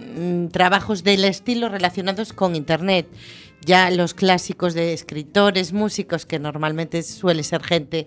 Mm, 0.00 0.48
trabajos 0.48 1.04
del 1.04 1.24
estilo 1.24 1.68
relacionados 1.68 2.32
con 2.32 2.56
Internet. 2.56 3.06
ya 3.62 3.90
los 3.90 4.14
clásicos 4.14 4.72
de 4.72 4.94
escritores, 4.94 5.74
músicos, 5.74 6.24
que 6.24 6.38
normalmente 6.38 7.02
suele 7.02 7.42
ser 7.42 7.62
gente 7.62 8.06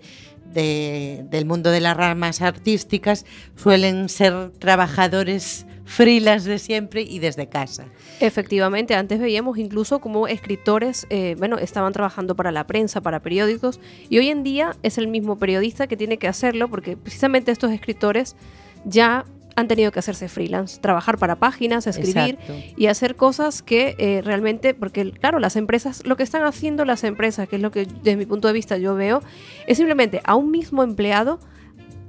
del 0.52 1.46
mundo 1.46 1.70
de 1.70 1.80
las 1.80 1.96
ramas 1.96 2.42
artísticas, 2.42 3.24
suelen 3.54 4.08
ser 4.08 4.50
trabajadores 4.58 5.64
frilas 5.84 6.42
de 6.44 6.58
siempre 6.58 7.02
y 7.02 7.20
desde 7.20 7.48
casa. 7.48 7.86
Efectivamente, 8.20 8.96
antes 8.96 9.20
veíamos 9.20 9.56
incluso 9.58 10.00
como 10.00 10.26
escritores, 10.26 11.06
eh, 11.10 11.36
bueno, 11.38 11.58
estaban 11.58 11.92
trabajando 11.92 12.34
para 12.34 12.50
la 12.50 12.66
prensa, 12.66 13.00
para 13.00 13.20
periódicos, 13.20 13.78
y 14.08 14.18
hoy 14.18 14.30
en 14.30 14.42
día 14.42 14.76
es 14.82 14.98
el 14.98 15.06
mismo 15.06 15.38
periodista 15.38 15.86
que 15.86 15.96
tiene 15.96 16.18
que 16.18 16.26
hacerlo, 16.26 16.68
porque 16.68 16.96
precisamente 16.96 17.52
estos 17.52 17.70
escritores 17.70 18.34
ya 18.84 19.24
han 19.56 19.68
tenido 19.68 19.92
que 19.92 19.98
hacerse 19.98 20.28
freelance, 20.28 20.80
trabajar 20.80 21.18
para 21.18 21.36
páginas, 21.36 21.86
escribir 21.86 22.38
y 22.76 22.86
hacer 22.86 23.16
cosas 23.16 23.62
que 23.62 23.94
eh, 23.98 24.22
realmente, 24.22 24.74
porque 24.74 25.12
claro, 25.12 25.38
las 25.38 25.56
empresas, 25.56 26.04
lo 26.04 26.16
que 26.16 26.22
están 26.22 26.42
haciendo 26.44 26.84
las 26.84 27.04
empresas, 27.04 27.48
que 27.48 27.56
es 27.56 27.62
lo 27.62 27.70
que 27.70 27.86
desde 27.86 28.16
mi 28.16 28.26
punto 28.26 28.48
de 28.48 28.54
vista 28.54 28.76
yo 28.76 28.94
veo, 28.94 29.22
es 29.66 29.76
simplemente 29.76 30.20
a 30.24 30.34
un 30.34 30.50
mismo 30.50 30.82
empleado 30.82 31.38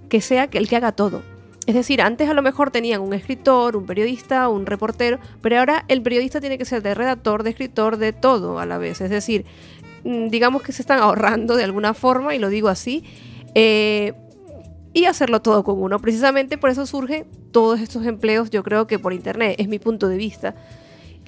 que 0.10 0.22
sea 0.22 0.50
el 0.52 0.68
que 0.68 0.76
haga 0.76 0.92
todo. 0.92 1.22
Es 1.66 1.74
decir, 1.74 2.02
antes 2.02 2.30
a 2.30 2.34
lo 2.34 2.44
mejor 2.44 2.70
tenían 2.70 3.02
un 3.02 3.14
escritor, 3.14 3.76
un 3.76 3.86
periodista, 3.86 4.50
un 4.50 4.68
reportero, 4.68 5.20
pero 5.42 5.58
ahora 5.58 5.84
el 5.88 6.04
periodista 6.04 6.40
tiene 6.40 6.60
que 6.60 6.66
ser 6.66 6.84
de 6.84 6.94
redactor, 6.94 7.42
de 7.42 7.50
escritor, 7.52 7.98
de 7.98 8.14
todo 8.14 8.60
a 8.60 8.68
la 8.68 8.78
vez. 8.78 9.02
Es 9.02 9.10
decir, 9.10 9.46
mm, 10.04 10.28
digamos 10.28 10.62
que 10.62 10.72
se 10.72 10.84
están 10.84 11.00
ahorrando 11.00 11.56
de 11.56 11.64
alguna 11.64 11.96
forma, 11.96 12.36
y 12.36 12.40
lo 12.40 12.50
digo 12.50 12.70
así, 12.70 13.04
eh, 13.56 14.14
y 14.96 15.06
hacerlo 15.06 15.42
todo 15.42 15.64
con 15.66 15.80
uno. 15.80 16.00
Precisamente 16.00 16.58
por 16.58 16.70
eso 16.70 16.86
surgen 16.86 17.28
todos 17.52 17.82
estos 17.82 18.06
empleos, 18.06 18.50
yo 18.50 18.64
creo 18.64 18.88
que 18.88 18.98
por 18.98 19.12
Internet, 19.12 19.56
es 19.60 19.68
mi 19.68 19.78
punto 19.78 20.08
de 20.08 20.16
vista. 20.16 20.56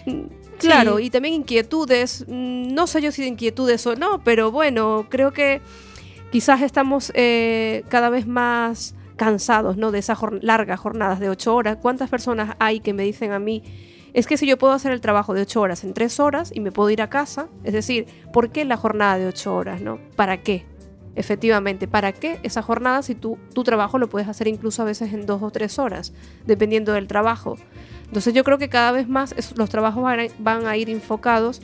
Mm, 0.06 0.22
claro, 0.58 1.00
y 1.00 1.10
también 1.10 1.36
inquietudes, 1.36 2.26
mm, 2.30 2.74
no 2.74 2.88
sé 2.88 3.02
yo 3.02 3.12
si 3.12 3.24
de 3.24 3.28
inquietudes 3.28 3.86
o 3.86 3.96
no, 3.96 4.24
pero 4.24 4.52
bueno, 4.52 5.08
creo 5.10 5.34
que 5.34 5.62
quizás 6.32 6.62
estamos 6.62 7.12
eh, 7.14 7.84
cada 7.90 8.10
vez 8.10 8.26
más 8.26 8.96
cansados 9.18 9.76
¿no? 9.76 9.92
de 9.92 10.00
esas 10.00 10.18
largas 10.42 10.80
jornadas 10.80 11.20
de 11.20 11.28
ocho 11.28 11.54
horas. 11.54 11.78
¿Cuántas 11.82 12.10
personas 12.10 12.56
hay 12.60 12.80
que 12.80 12.94
me 12.94 13.04
dicen 13.04 13.34
a 13.34 13.40
mí, 13.40 13.64
es 14.14 14.28
que 14.28 14.38
si 14.38 14.48
yo 14.48 14.58
puedo 14.58 14.72
hacer 14.72 14.94
el 14.94 15.02
trabajo 15.02 15.34
de 15.34 15.42
ocho 15.42 15.60
horas 15.60 15.84
en 15.84 15.94
tres 15.94 16.22
horas 16.22 16.54
y 16.56 16.62
me 16.62 16.72
puedo 16.72 16.90
ir 16.90 17.02
a 17.02 17.10
casa, 17.10 17.50
es 17.66 17.74
decir, 17.74 18.06
¿por 18.32 18.50
qué 18.50 18.64
la 18.64 18.78
jornada 18.78 19.18
de 19.18 19.28
ocho 19.28 19.54
horas? 19.54 19.82
¿no? 19.82 20.00
¿Para 20.16 20.42
qué? 20.42 20.66
Efectivamente, 21.18 21.88
¿para 21.88 22.12
qué 22.12 22.40
esa 22.44 22.62
jornada 22.62 23.02
si 23.02 23.16
tú, 23.16 23.40
tu 23.52 23.64
trabajo 23.64 23.98
lo 23.98 24.08
puedes 24.08 24.28
hacer 24.28 24.48
incluso 24.48 24.84
a 24.84 24.86
veces 24.86 25.12
en 25.14 25.26
dos 25.26 25.42
o 25.42 25.50
tres 25.50 25.80
horas, 25.80 26.14
dependiendo 26.46 26.94
del 26.94 27.08
trabajo? 27.08 27.58
Entonces 28.06 28.36
yo 28.36 28.44
creo 28.44 28.60
que 28.60 28.70
cada 28.70 28.92
vez 28.92 29.10
más 29.10 29.34
los 29.58 29.70
trabajos 29.72 30.04
van 30.38 30.68
a 30.68 30.78
ir 30.78 30.92
enfocados 30.92 31.62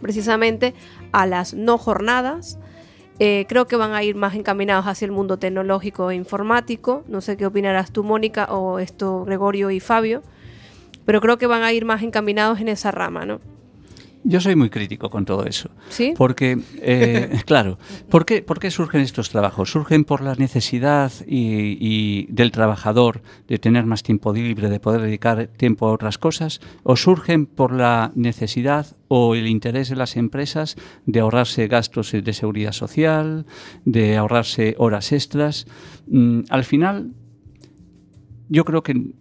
precisamente 0.00 0.72
a 1.10 1.26
las 1.26 1.52
no 1.52 1.78
jornadas, 1.78 2.60
eh, 3.18 3.44
creo 3.48 3.66
que 3.66 3.74
van 3.74 3.92
a 3.92 4.04
ir 4.04 4.14
más 4.14 4.36
encaminados 4.36 4.86
hacia 4.86 5.06
el 5.06 5.12
mundo 5.12 5.36
tecnológico 5.36 6.12
e 6.12 6.14
informático. 6.14 7.02
No 7.08 7.20
sé 7.20 7.36
qué 7.36 7.44
opinarás 7.44 7.90
tú, 7.90 8.04
Mónica, 8.04 8.44
o 8.50 8.78
esto, 8.78 9.24
Gregorio 9.24 9.70
y 9.72 9.80
Fabio, 9.80 10.22
pero 11.04 11.20
creo 11.20 11.38
que 11.38 11.48
van 11.48 11.64
a 11.64 11.72
ir 11.72 11.84
más 11.84 12.02
encaminados 12.02 12.60
en 12.60 12.68
esa 12.68 12.92
rama, 12.92 13.26
¿no? 13.26 13.40
Yo 14.24 14.40
soy 14.40 14.54
muy 14.54 14.70
crítico 14.70 15.10
con 15.10 15.24
todo 15.24 15.46
eso. 15.46 15.70
¿Sí? 15.88 16.14
Porque, 16.16 16.58
eh, 16.80 17.40
claro, 17.46 17.78
¿por 18.08 18.24
qué, 18.24 18.70
surgen 18.70 19.00
estos 19.00 19.30
trabajos? 19.30 19.70
¿Surgen 19.70 20.04
por 20.04 20.20
la 20.20 20.36
necesidad 20.36 21.12
y, 21.26 22.26
del 22.32 22.52
trabajador 22.52 23.22
de 23.48 23.58
tener 23.58 23.84
más 23.84 24.02
tiempo 24.02 24.32
libre, 24.32 24.70
de 24.70 24.78
poder 24.78 25.02
dedicar 25.02 25.48
tiempo 25.48 25.86
a 25.86 25.92
otras 25.92 26.18
cosas? 26.18 26.60
¿O 26.84 26.94
surgen 26.94 27.46
por 27.46 27.72
la 27.72 28.12
necesidad 28.14 28.96
o 29.08 29.34
el 29.34 29.48
interés 29.48 29.88
de 29.88 29.96
las 29.96 30.16
empresas 30.16 30.76
de 31.04 31.20
ahorrarse 31.20 31.66
gastos 31.66 32.12
de 32.12 32.32
seguridad 32.32 32.72
social, 32.72 33.46
de 33.84 34.16
ahorrarse 34.16 34.76
horas 34.78 35.10
extras? 35.12 35.66
Mm, 36.06 36.42
al 36.48 36.64
final, 36.64 37.12
yo 38.48 38.64
creo 38.64 38.84
que 38.84 39.14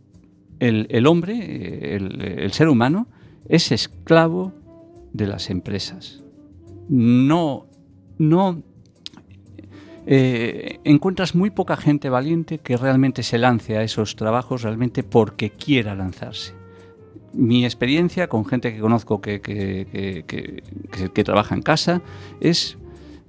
el, 0.59 1.07
hombre, 1.07 1.95
el 1.95 2.51
ser 2.51 2.69
humano, 2.69 3.07
es 3.49 3.71
esclavo 3.71 4.53
de 5.13 5.27
las 5.27 5.49
empresas. 5.49 6.23
No, 6.89 7.67
no 8.17 8.63
eh, 10.07 10.79
encuentras 10.83 11.35
muy 11.35 11.51
poca 11.51 11.77
gente 11.77 12.09
valiente 12.09 12.57
que 12.57 12.75
realmente 12.75 13.23
se 13.23 13.37
lance 13.37 13.77
a 13.77 13.83
esos 13.83 14.15
trabajos 14.15 14.63
realmente 14.63 15.03
porque 15.03 15.51
quiera 15.51 15.95
lanzarse. 15.95 16.53
Mi 17.33 17.63
experiencia 17.63 18.27
con 18.27 18.45
gente 18.45 18.73
que 18.73 18.79
conozco 18.79 19.21
que, 19.21 19.39
que, 19.41 21.23
trabaja 21.23 21.55
en 21.55 21.61
casa 21.61 22.01
es 22.41 22.77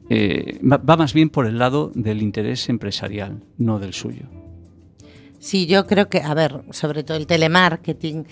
eh, 0.09 0.59
va 0.61 0.97
más 0.97 1.14
bien 1.14 1.30
por 1.30 1.47
el 1.47 1.59
lado 1.59 1.93
del 1.95 2.20
interés 2.20 2.68
empresarial, 2.68 3.45
no 3.59 3.78
del 3.78 3.93
suyo. 3.93 4.41
Sí, 5.43 5.66
yo 5.66 5.86
creo 5.86 6.09
que, 6.09 6.20
a 6.20 6.34
ver, 6.34 6.62
sobre 6.70 7.03
todo 7.03 7.16
el 7.16 7.26
telemarketing, 7.26 8.26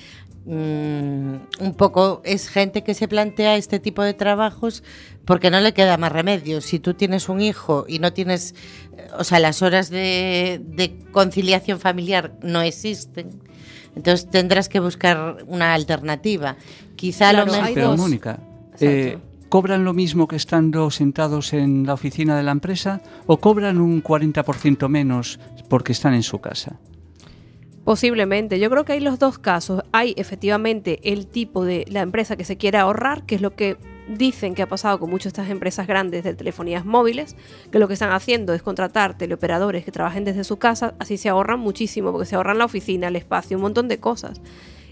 Mm, 0.46 1.34
un 1.60 1.74
poco 1.76 2.22
es 2.24 2.48
gente 2.48 2.82
que 2.82 2.94
se 2.94 3.08
plantea 3.08 3.56
este 3.56 3.78
tipo 3.78 4.02
de 4.02 4.14
trabajos 4.14 4.82
porque 5.26 5.50
no 5.50 5.60
le 5.60 5.74
queda 5.74 5.98
más 5.98 6.12
remedio. 6.12 6.60
Si 6.62 6.78
tú 6.78 6.94
tienes 6.94 7.28
un 7.28 7.40
hijo 7.40 7.84
y 7.86 7.98
no 7.98 8.12
tienes, 8.12 8.54
o 9.18 9.24
sea, 9.24 9.38
las 9.38 9.60
horas 9.60 9.90
de, 9.90 10.96
conciliación 11.12 11.78
familiar 11.78 12.32
no 12.42 12.62
existen, 12.62 13.30
entonces 13.94 14.30
tendrás 14.30 14.68
que 14.68 14.80
buscar 14.80 15.44
una 15.46 15.74
alternativa. 15.74 16.56
Quizá 16.96 17.32
lo 17.32 17.44
mejor. 17.44 17.70
Pero 17.74 17.96
Mónica, 17.96 18.40
eh, 18.80 19.18
¿cobran 19.50 19.84
lo 19.84 19.92
mismo 19.92 20.26
que 20.26 20.36
estando 20.36 20.90
sentados 20.90 21.52
en 21.52 21.84
la 21.86 21.94
oficina 21.94 22.36
de 22.36 22.44
la 22.44 22.52
empresa 22.52 23.02
o 23.26 23.36
cobran 23.36 23.78
un 23.78 24.02
40% 24.02 24.88
menos 24.88 25.38
porque 25.68 25.92
están 25.92 26.14
en 26.14 26.22
su 26.22 26.40
casa? 26.40 26.78
Posiblemente. 27.84 28.58
Yo 28.58 28.70
creo 28.70 28.84
que 28.84 28.92
hay 28.92 29.00
los 29.00 29.18
dos 29.18 29.38
casos. 29.38 29.82
Hay 29.92 30.14
efectivamente 30.16 31.00
el 31.02 31.26
tipo 31.26 31.64
de 31.64 31.84
la 31.88 32.00
empresa 32.02 32.36
que 32.36 32.44
se 32.44 32.56
quiere 32.56 32.78
ahorrar, 32.78 33.24
que 33.24 33.36
es 33.36 33.40
lo 33.40 33.54
que 33.54 33.78
dicen 34.06 34.54
que 34.54 34.62
ha 34.62 34.68
pasado 34.68 34.98
con 34.98 35.10
muchas 35.10 35.32
de 35.32 35.42
estas 35.42 35.50
empresas 35.50 35.86
grandes 35.86 36.24
de 36.24 36.34
telefonías 36.34 36.84
móviles, 36.84 37.36
que 37.70 37.78
lo 37.78 37.86
que 37.88 37.94
están 37.94 38.12
haciendo 38.12 38.52
es 38.52 38.62
contratar 38.62 39.16
teleoperadores 39.16 39.84
que 39.84 39.92
trabajen 39.92 40.24
desde 40.24 40.44
su 40.44 40.58
casa, 40.58 40.94
así 40.98 41.16
se 41.16 41.28
ahorran 41.28 41.60
muchísimo, 41.60 42.10
porque 42.12 42.26
se 42.26 42.34
ahorran 42.34 42.58
la 42.58 42.64
oficina, 42.64 43.08
el 43.08 43.16
espacio, 43.16 43.56
un 43.56 43.62
montón 43.62 43.88
de 43.88 43.98
cosas. 43.98 44.40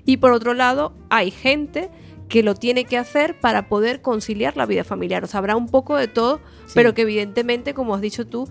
Y 0.05 0.19
por 0.19 0.33
otro 0.33 0.55
lado, 0.55 0.95
hay 1.11 1.31
gente 1.31 1.91
que 2.29 2.43
lo 2.43 2.55
tiene 2.55 2.85
que 2.85 2.99
hacer 2.99 3.39
para 3.41 3.69
poder 3.69 4.03
conciliar 4.03 4.57
la 4.57 4.67
vida 4.67 4.85
familiar. 4.85 5.25
O 5.25 5.27
sea, 5.27 5.39
habrá 5.39 5.57
un 5.57 5.69
poco 5.69 5.97
de 5.97 6.09
todo, 6.09 6.41
pero 6.75 6.95
que 6.95 7.03
evidentemente, 7.03 7.75
como 7.75 7.95
has 7.95 8.01
dicho 8.01 8.27
tú, 8.27 8.49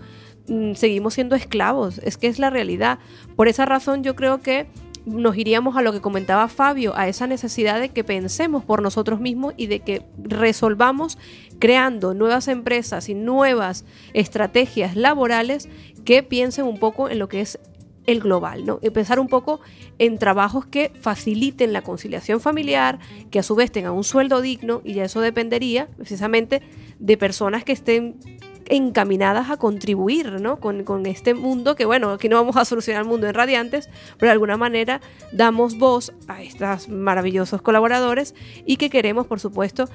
Mm, 0.48 0.74
seguimos 0.76 1.14
siendo 1.14 1.36
esclavos, 1.36 2.00
es 2.00 2.18
que 2.18 2.28
es 2.28 2.39
la 2.39 2.50
realidad. 2.50 3.00
Por 3.36 3.48
esa 3.48 3.66
razón 3.66 4.04
yo 4.04 4.16
creo 4.16 4.41
que 4.41 4.68
nos 5.06 5.38
iríamos 5.38 5.78
a 5.78 5.82
lo 5.82 5.93
que 5.93 6.02
comentaba 6.02 6.48
Fabio, 6.50 6.95
a 6.95 7.08
esa 7.08 7.28
necesidad 7.28 7.80
de 7.80 7.89
que 7.89 8.04
pensemos 8.04 8.64
por 8.64 8.82
nosotros 8.82 9.22
mismos 9.22 9.54
y 9.56 9.68
de 9.68 9.80
que 9.80 10.04
resolvamos 10.22 11.18
creando 11.60 12.14
nuevas 12.14 12.50
empresas 12.50 13.08
y 13.08 13.14
nuevas 13.14 13.86
estrategias 14.14 14.95
laborales 14.95 15.70
que 16.04 16.24
piensen 16.24 16.66
un 16.66 16.78
poco 16.78 17.10
en 17.10 17.20
lo 17.20 17.30
que 17.30 17.41
es 17.41 17.58
el 18.06 18.22
global, 18.22 18.66
¿no? 18.66 18.80
Y 18.82 18.89
pensar 18.89 19.20
un 19.20 19.28
poco 19.28 19.60
en 20.00 20.18
trabajos 20.18 20.66
que 20.66 20.91
faciliten 21.00 21.74
la 21.74 21.82
conciliación 21.82 22.39
familiar, 22.39 23.00
que 23.32 23.39
a 23.39 23.43
su 23.43 23.54
vez 23.56 23.72
tengan 23.72 23.93
un 23.93 24.06
sueldo 24.06 24.41
digno, 24.41 24.82
y 24.86 24.93
ya 24.93 25.04
eso 25.04 25.20
dependería 25.20 25.88
precisamente 25.98 26.62
de 27.00 27.18
personas 27.18 27.66
que 27.66 27.74
estén 27.74 28.18
encaminadas 28.70 29.49
a 29.49 29.57
contribuir 29.57 30.41
¿no? 30.41 30.59
con, 30.59 30.84
con, 30.84 31.05
este 31.05 31.34
mundo, 31.34 31.76
que 31.76 31.86
bueno, 31.86 32.11
aquí 32.11 32.30
no 32.30 32.36
vamos 32.36 32.57
a 32.57 32.65
solucionar 32.65 33.03
el 33.03 33.07
mundo 33.07 33.28
en 33.28 33.34
radiantes, 33.34 33.89
pero 34.18 34.30
de 34.30 34.34
alguna 34.34 34.57
manera 34.57 35.01
damos 35.32 35.78
voz 35.78 36.13
a 36.28 36.41
estos 36.41 36.89
maravillosos 36.89 37.61
colaboradores 37.61 38.36
y 38.65 38.78
que 38.78 38.89
queremos, 38.89 39.28
por 39.28 39.39
supuesto, 39.39 39.89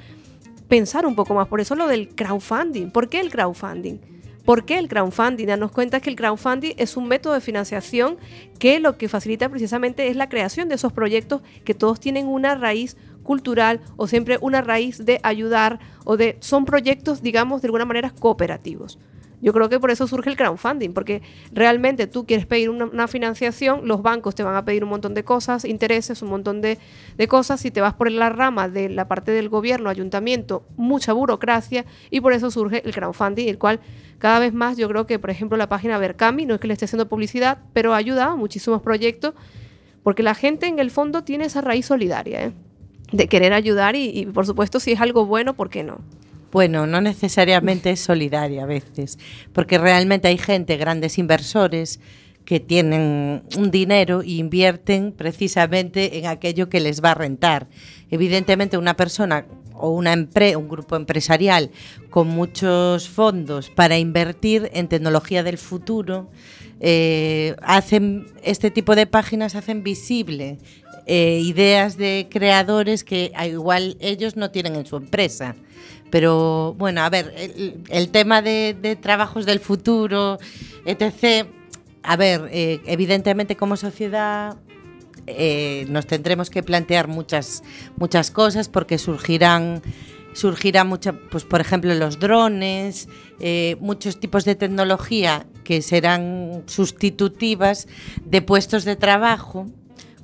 pensar 0.68 1.06
un 1.06 1.14
poco 1.14 1.34
más. 1.34 1.48
Por 1.48 1.60
eso 1.60 1.74
lo 1.74 1.86
del 1.86 2.08
crowdfunding. 2.08 2.90
¿Por 2.90 3.08
qué 3.08 3.20
el 3.20 3.30
crowdfunding? 3.30 3.98
¿Por 4.44 4.64
qué 4.64 4.78
el 4.78 4.88
crowdfunding? 4.88 5.46
Darnos 5.46 5.70
cuenta 5.70 6.00
que 6.00 6.10
el 6.10 6.16
crowdfunding 6.16 6.72
es 6.76 6.96
un 6.96 7.06
método 7.06 7.34
de 7.34 7.40
financiación 7.40 8.16
que 8.58 8.80
lo 8.80 8.96
que 8.96 9.08
facilita 9.08 9.48
precisamente 9.48 10.08
es 10.08 10.16
la 10.16 10.28
creación 10.28 10.68
de 10.68 10.74
esos 10.74 10.92
proyectos 10.92 11.42
que 11.64 11.74
todos 11.74 12.00
tienen 12.00 12.26
una 12.26 12.54
raíz 12.54 12.96
cultural 13.22 13.80
o 13.96 14.06
siempre 14.06 14.38
una 14.40 14.62
raíz 14.62 15.04
de 15.04 15.20
ayudar 15.22 15.80
o 16.04 16.16
de 16.16 16.36
son 16.40 16.64
proyectos, 16.64 17.22
digamos, 17.22 17.62
de 17.62 17.68
alguna 17.68 17.84
manera 17.84 18.10
cooperativos. 18.10 18.98
Yo 19.42 19.52
creo 19.52 19.68
que 19.68 19.80
por 19.80 19.90
eso 19.90 20.06
surge 20.06 20.30
el 20.30 20.36
crowdfunding, 20.36 20.92
porque 20.92 21.20
realmente 21.52 22.06
tú 22.06 22.24
quieres 22.26 22.46
pedir 22.46 22.70
una, 22.70 23.08
financiación, 23.08 23.88
los 23.88 24.00
bancos 24.00 24.36
te 24.36 24.44
van 24.44 24.54
a 24.54 24.64
pedir 24.64 24.84
un 24.84 24.90
montón 24.90 25.14
de 25.14 25.24
cosas, 25.24 25.64
intereses, 25.64 26.22
un 26.22 26.30
montón 26.30 26.60
de, 26.60 26.78
de, 27.16 27.28
cosas, 27.28 27.60
si 27.60 27.72
te 27.72 27.80
vas 27.80 27.94
por 27.94 28.08
la 28.08 28.30
rama 28.30 28.68
de 28.68 28.88
la 28.88 29.08
parte 29.08 29.32
del 29.32 29.48
gobierno, 29.48 29.90
ayuntamiento, 29.90 30.62
mucha 30.76 31.12
burocracia, 31.12 31.84
y 32.08 32.20
por 32.20 32.32
eso 32.34 32.52
surge 32.52 32.86
el 32.86 32.94
crowdfunding, 32.94 33.48
el 33.48 33.58
cual 33.58 33.80
cada 34.18 34.38
vez 34.38 34.54
más 34.54 34.76
yo 34.76 34.88
creo 34.88 35.08
que, 35.08 35.18
por 35.18 35.30
ejemplo, 35.30 35.58
la 35.58 35.68
página 35.68 35.98
Vercami, 35.98 36.46
no 36.46 36.54
es 36.54 36.60
que 36.60 36.68
le 36.68 36.74
esté 36.74 36.84
haciendo 36.84 37.08
publicidad, 37.08 37.58
pero 37.72 37.94
ha 37.94 37.96
ayudado 37.96 38.30
a 38.30 38.36
muchísimos 38.36 38.80
proyectos, 38.80 39.34
porque 40.04 40.22
la 40.22 40.36
gente 40.36 40.66
en 40.66 40.78
el 40.78 40.92
fondo 40.92 41.24
tiene 41.24 41.46
esa 41.46 41.60
raíz 41.62 41.86
solidaria. 41.86 42.44
¿eh? 42.44 42.52
De 43.12 43.28
querer 43.28 43.52
ayudar 43.52 43.94
y, 43.94 44.08
y, 44.08 44.26
por 44.26 44.46
supuesto 44.46 44.80
si 44.80 44.92
es 44.92 45.00
algo 45.00 45.26
bueno, 45.26 45.54
¿por 45.54 45.70
qué 45.70 45.84
no? 45.84 46.00
Bueno, 46.50 46.86
no 46.86 47.00
necesariamente 47.00 47.90
es 47.90 48.00
solidaria 48.00 48.64
a 48.64 48.66
veces, 48.66 49.18
porque 49.54 49.78
realmente 49.78 50.28
hay 50.28 50.36
gente, 50.36 50.76
grandes 50.76 51.16
inversores, 51.18 51.98
que 52.44 52.60
tienen 52.60 53.44
un 53.56 53.70
dinero 53.70 54.22
e 54.22 54.32
invierten 54.32 55.12
precisamente 55.12 56.18
en 56.18 56.26
aquello 56.26 56.68
que 56.68 56.80
les 56.80 57.02
va 57.02 57.12
a 57.12 57.14
rentar. 57.14 57.68
Evidentemente, 58.10 58.76
una 58.78 58.94
persona 58.94 59.46
o 59.74 59.90
una 59.90 60.12
un 60.14 60.68
grupo 60.68 60.96
empresarial 60.96 61.70
con 62.10 62.28
muchos 62.28 63.08
fondos 63.08 63.70
para 63.70 63.98
invertir 63.98 64.70
en 64.74 64.88
tecnología 64.88 65.42
del 65.42 65.58
futuro, 65.58 66.30
eh, 66.80 67.54
hacen 67.62 68.26
este 68.42 68.70
tipo 68.70 68.96
de 68.96 69.06
páginas 69.06 69.54
hacen 69.54 69.82
visible 69.82 70.58
eh, 71.06 71.40
ideas 71.42 71.96
de 71.96 72.28
creadores 72.30 73.02
que 73.02 73.32
igual 73.44 73.96
ellos 74.00 74.36
no 74.36 74.50
tienen 74.50 74.76
en 74.76 74.86
su 74.86 74.96
empresa. 74.96 75.56
Pero 76.10 76.74
bueno, 76.78 77.00
a 77.02 77.10
ver, 77.10 77.34
el, 77.88 78.08
tema 78.10 78.42
de, 78.42 78.98
trabajos 79.00 79.46
del 79.46 79.58
futuro, 79.58 80.38
etc. 80.84 81.48
A 82.02 82.16
ver, 82.16 82.48
eh, 82.52 82.80
evidentemente 82.86 83.56
como 83.56 83.76
sociedad 83.76 84.56
eh, 85.26 85.86
nos 85.88 86.06
tendremos 86.06 86.50
que 86.50 86.62
plantear 86.62 87.08
muchas, 87.08 87.64
muchas 87.96 88.30
cosas 88.30 88.68
porque 88.68 88.98
surgirán 88.98 89.82
surgirá 90.34 90.84
mucha, 90.84 91.12
pues 91.12 91.44
por 91.44 91.60
ejemplo 91.60 91.92
los 91.94 92.18
drones, 92.18 93.06
muchos 93.80 94.18
tipos 94.18 94.46
de 94.46 94.54
tecnología 94.54 95.44
que 95.62 95.82
serán 95.82 96.62
sustitutivas 96.64 97.86
de 98.24 98.40
puestos 98.40 98.86
de 98.86 98.96
trabajo 98.96 99.66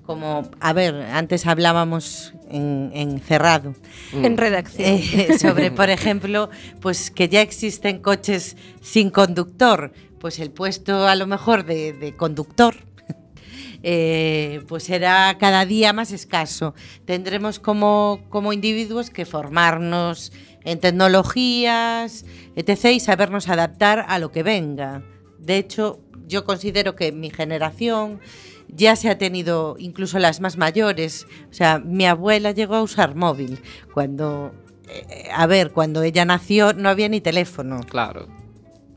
como, 0.09 0.49
a 0.59 0.73
ver, 0.73 0.95
antes 0.95 1.47
hablábamos 1.47 2.33
en, 2.49 2.91
en 2.95 3.21
cerrado. 3.21 3.75
Mm. 4.15 4.25
En 4.25 4.37
redacción. 4.39 4.89
Eh, 4.89 5.39
sobre, 5.39 5.71
por 5.71 5.91
ejemplo, 5.91 6.49
pues 6.81 7.11
que 7.11 7.29
ya 7.29 7.43
existen 7.43 7.99
coches 7.99 8.57
sin 8.81 9.11
conductor. 9.11 9.93
Pues 10.19 10.39
el 10.39 10.51
puesto 10.51 11.07
a 11.07 11.15
lo 11.15 11.27
mejor 11.27 11.67
de, 11.67 11.93
de 11.93 12.17
conductor 12.17 12.75
eh, 13.83 14.63
pues 14.67 14.85
será 14.85 15.37
cada 15.39 15.67
día 15.67 15.93
más 15.93 16.11
escaso. 16.11 16.75
Tendremos 17.05 17.59
como, 17.59 18.23
como 18.31 18.55
individuos 18.55 19.11
que 19.11 19.27
formarnos 19.27 20.33
en 20.65 20.81
tecnologías, 20.81 22.25
etc. 22.57 22.93
y 22.95 23.01
sabernos 23.01 23.51
adaptar 23.51 24.07
a 24.09 24.19
lo 24.19 24.33
que 24.33 24.43
venga. 24.43 25.03
De 25.39 25.59
hecho, 25.59 26.01
yo 26.27 26.47
considero 26.47 26.97
que 26.97 27.13
mi 27.13 27.29
generación 27.29 28.21
ya 28.69 28.97
se 28.97 29.09
ha 29.09 29.19
tenido, 29.19 29.77
incluso 29.79 30.19
las 30.19 30.41
más 30.41 30.57
mayores, 30.57 31.27
o 31.51 31.55
sea, 31.55 31.79
mi 31.79 32.07
abuela 32.07 32.53
llegó 32.53 32.77
a 32.77 32.83
usar 32.83 33.15
móvil 33.15 33.61
cuando, 33.93 34.53
eh, 34.89 35.29
a 35.35 35.47
ver, 35.47 35.73
cuando 35.73 36.03
ella 36.03 36.25
nació 36.25 36.73
no 36.73 36.89
había 36.89 37.09
ni 37.09 37.21
teléfono. 37.21 37.81
Claro, 37.89 38.29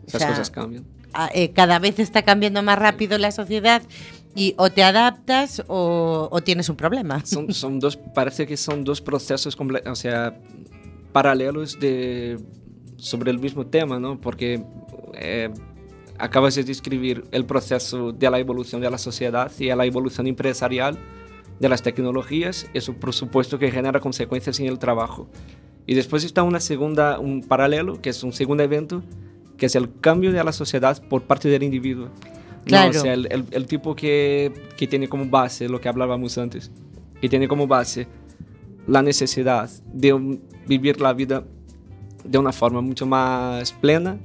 esas 0.07 0.15
o 0.15 0.19
sea, 0.19 0.27
cosas 0.29 0.51
cambian. 0.51 0.85
A, 1.13 1.29
eh, 1.33 1.51
cada 1.51 1.79
vez 1.79 1.99
está 1.99 2.21
cambiando 2.21 2.63
más 2.63 2.79
rápido 2.79 3.17
la 3.17 3.31
sociedad 3.31 3.81
y 4.33 4.53
o 4.57 4.69
te 4.69 4.83
adaptas 4.83 5.63
o, 5.67 6.29
o 6.31 6.41
tienes 6.41 6.69
un 6.69 6.75
problema. 6.75 7.25
Son, 7.25 7.53
son, 7.53 7.79
dos, 7.79 7.97
parece 7.97 8.47
que 8.47 8.57
son 8.57 8.83
dos 8.83 9.01
procesos, 9.01 9.57
o 9.85 9.95
sea, 9.95 10.37
paralelos 11.11 11.79
de, 11.79 12.39
sobre 12.97 13.31
el 13.31 13.39
mismo 13.39 13.65
tema, 13.67 13.99
¿no? 13.99 14.21
Porque 14.21 14.63
eh, 15.15 15.49
acabas 16.21 16.55
de 16.55 16.63
describir 16.63 17.25
el 17.31 17.45
proceso 17.45 18.11
de 18.11 18.29
la 18.29 18.39
evolución 18.39 18.79
de 18.81 18.89
la 18.89 18.97
sociedad 18.97 19.51
y 19.59 19.67
la 19.67 19.85
evolución 19.85 20.27
empresarial 20.27 20.97
de 21.59 21.69
las 21.69 21.81
tecnologías, 21.81 22.67
eso 22.73 22.93
por 22.93 23.13
supuesto 23.13 23.59
que 23.59 23.71
genera 23.71 23.99
consecuencias 23.99 24.59
en 24.59 24.67
el 24.67 24.79
trabajo. 24.79 25.27
Y 25.85 25.95
después 25.95 26.23
está 26.23 26.43
una 26.43 26.59
segunda, 26.59 27.19
un 27.19 27.41
paralelo, 27.41 28.01
que 28.01 28.09
es 28.09 28.23
un 28.23 28.33
segundo 28.33 28.63
evento, 28.63 29.03
que 29.57 29.65
es 29.65 29.75
el 29.75 29.91
cambio 29.99 30.31
de 30.31 30.43
la 30.43 30.51
sociedad 30.51 31.01
por 31.07 31.23
parte 31.23 31.49
del 31.49 31.63
individuo. 31.63 32.09
Claro. 32.65 32.93
No, 32.93 32.99
o 32.99 33.01
sea, 33.01 33.13
el, 33.13 33.27
el, 33.31 33.45
el, 33.51 33.65
tipo 33.65 33.95
que, 33.95 34.53
que 34.77 34.87
tiene 34.87 35.07
como 35.07 35.25
base 35.25 35.67
lo 35.67 35.81
que 35.81 35.89
hablábamos 35.89 36.37
antes, 36.37 36.71
que 37.19 37.27
tiene 37.27 37.47
como 37.47 37.67
base 37.67 38.07
la 38.87 39.01
necesidad 39.01 39.69
de 39.91 40.39
vivir 40.67 41.01
la 41.01 41.13
vida 41.13 41.43
de 42.23 42.37
una 42.37 42.51
forma 42.51 42.81
mucho 42.81 43.05
más 43.05 43.71
plena, 43.73 44.19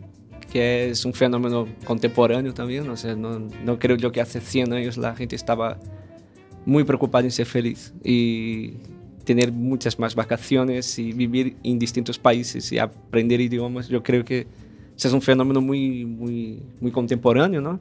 que 0.53 0.91
es 0.91 1.05
un 1.05 1.13
fenómeno 1.13 1.67
contemporáneo 1.85 2.55
también. 2.55 2.89
O 2.89 2.97
sea, 2.97 3.15
no, 3.15 3.39
no 3.39 3.79
creo 3.79 3.97
yo 3.97 4.13
que 4.13 4.21
hace 4.21 4.41
100 4.41 4.73
años 4.73 4.97
la 4.97 5.15
gente 5.15 5.37
estaba 5.37 5.79
muy 6.65 6.85
preocupada 6.85 7.25
en 7.25 7.31
ser 7.31 7.47
feliz 7.47 7.95
y 8.03 8.75
tener 9.25 9.53
muchas 9.53 9.99
más 9.99 10.15
vacaciones 10.15 10.99
y 10.99 11.13
vivir 11.13 11.57
en 11.63 11.79
distintos 11.79 12.19
países 12.19 12.71
y 12.73 12.79
aprender 12.79 13.41
idiomas. 13.41 13.89
Yo 13.89 14.03
creo 14.03 14.25
que 14.25 14.47
ese 14.97 15.09
es 15.09 15.15
un 15.15 15.21
fenómeno 15.21 15.61
muy, 15.61 16.05
muy, 16.07 16.63
muy 16.81 16.91
contemporáneo, 16.91 17.61
¿no? 17.61 17.79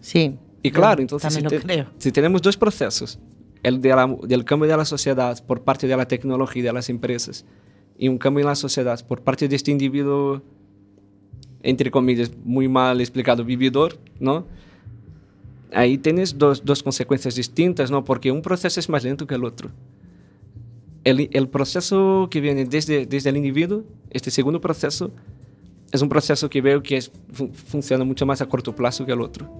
Sí. 0.00 0.36
Y 0.62 0.70
claro, 0.70 1.02
entonces 1.02 1.34
si, 1.34 1.42
te, 1.42 1.60
si, 1.98 2.10
tenemos 2.10 2.40
dos 2.40 2.56
procesos, 2.56 3.18
el 3.62 3.82
de 3.82 3.90
la, 3.90 4.16
del 4.22 4.44
cambio 4.44 4.68
de 4.68 4.76
la 4.76 4.86
sociedad 4.86 5.44
por 5.44 5.62
parte 5.62 5.86
de 5.86 5.94
la 5.94 6.08
tecnología 6.08 6.60
y 6.60 6.64
de 6.64 6.72
las 6.72 6.88
empresas 6.88 7.44
y 7.98 8.08
un 8.08 8.16
cambio 8.16 8.40
en 8.40 8.48
la 8.48 8.54
sociedad 8.54 9.04
por 9.06 9.22
parte 9.22 9.46
de 9.46 9.56
este 9.56 9.70
individuo 9.70 10.42
entre 11.64 11.90
comillas, 11.90 12.30
muy 12.44 12.68
mal 12.68 13.00
explicado, 13.00 13.42
vividor, 13.42 13.98
¿no? 14.20 14.46
Ahí 15.72 15.98
tienes 15.98 16.38
dos, 16.38 16.64
dos 16.64 16.82
consecuencias 16.82 17.34
distintas, 17.34 17.90
¿no? 17.90 18.04
Porque 18.04 18.30
un 18.30 18.42
proceso 18.42 18.78
es 18.78 18.88
más 18.88 19.02
lento 19.02 19.26
que 19.26 19.34
el 19.34 19.44
otro. 19.44 19.70
El, 21.02 21.48
proceso 21.48 22.28
que 22.30 22.40
viene 22.40 22.64
desde, 22.64 23.06
desde 23.06 23.30
el 23.30 23.36
individuo, 23.36 23.82
este 24.10 24.30
segundo 24.30 24.60
proceso, 24.60 25.10
es 25.90 26.00
un 26.00 26.08
proceso 26.08 26.48
que 26.48 26.60
veo 26.60 26.82
que 26.82 26.96
es, 26.96 27.10
fun 27.32 27.52
funciona 27.52 28.04
mucho 28.04 28.24
más 28.24 28.40
a 28.40 28.46
corto 28.46 28.74
plazo 28.74 29.04
que 29.04 29.12
el 29.12 29.20
otro. 29.20 29.50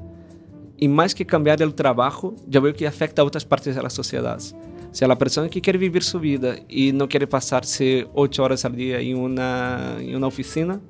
Y 0.77 0.89
más 0.89 1.15
que 1.15 1.27
cambiar 1.27 1.61
el 1.63 1.75
trabajo, 1.75 2.35
yo 2.47 2.61
veo 2.61 2.75
que 2.75 2.87
afecta 2.87 3.23
a 3.23 3.25
otras 3.25 3.45
partes 3.45 3.75
de 3.75 3.83
la 3.83 3.91
sociedad. 3.91 4.41
O 4.91 4.95
sea, 4.95 5.09
la 5.09 5.19
persona 5.19 5.49
que 5.49 5.61
quiere 5.61 5.79
vivir 5.79 6.03
su 6.03 6.21
vida 6.21 6.57
y 6.69 6.93
no 6.93 7.09
quiere 7.09 7.27
pasarse 7.27 8.07
ocho 8.15 8.43
horas 8.43 8.65
al 8.65 8.77
día 8.77 9.01
en 9.01 9.19
una, 9.19 9.97
en 10.01 10.17
una 10.17 10.27
oficina, 10.27 10.81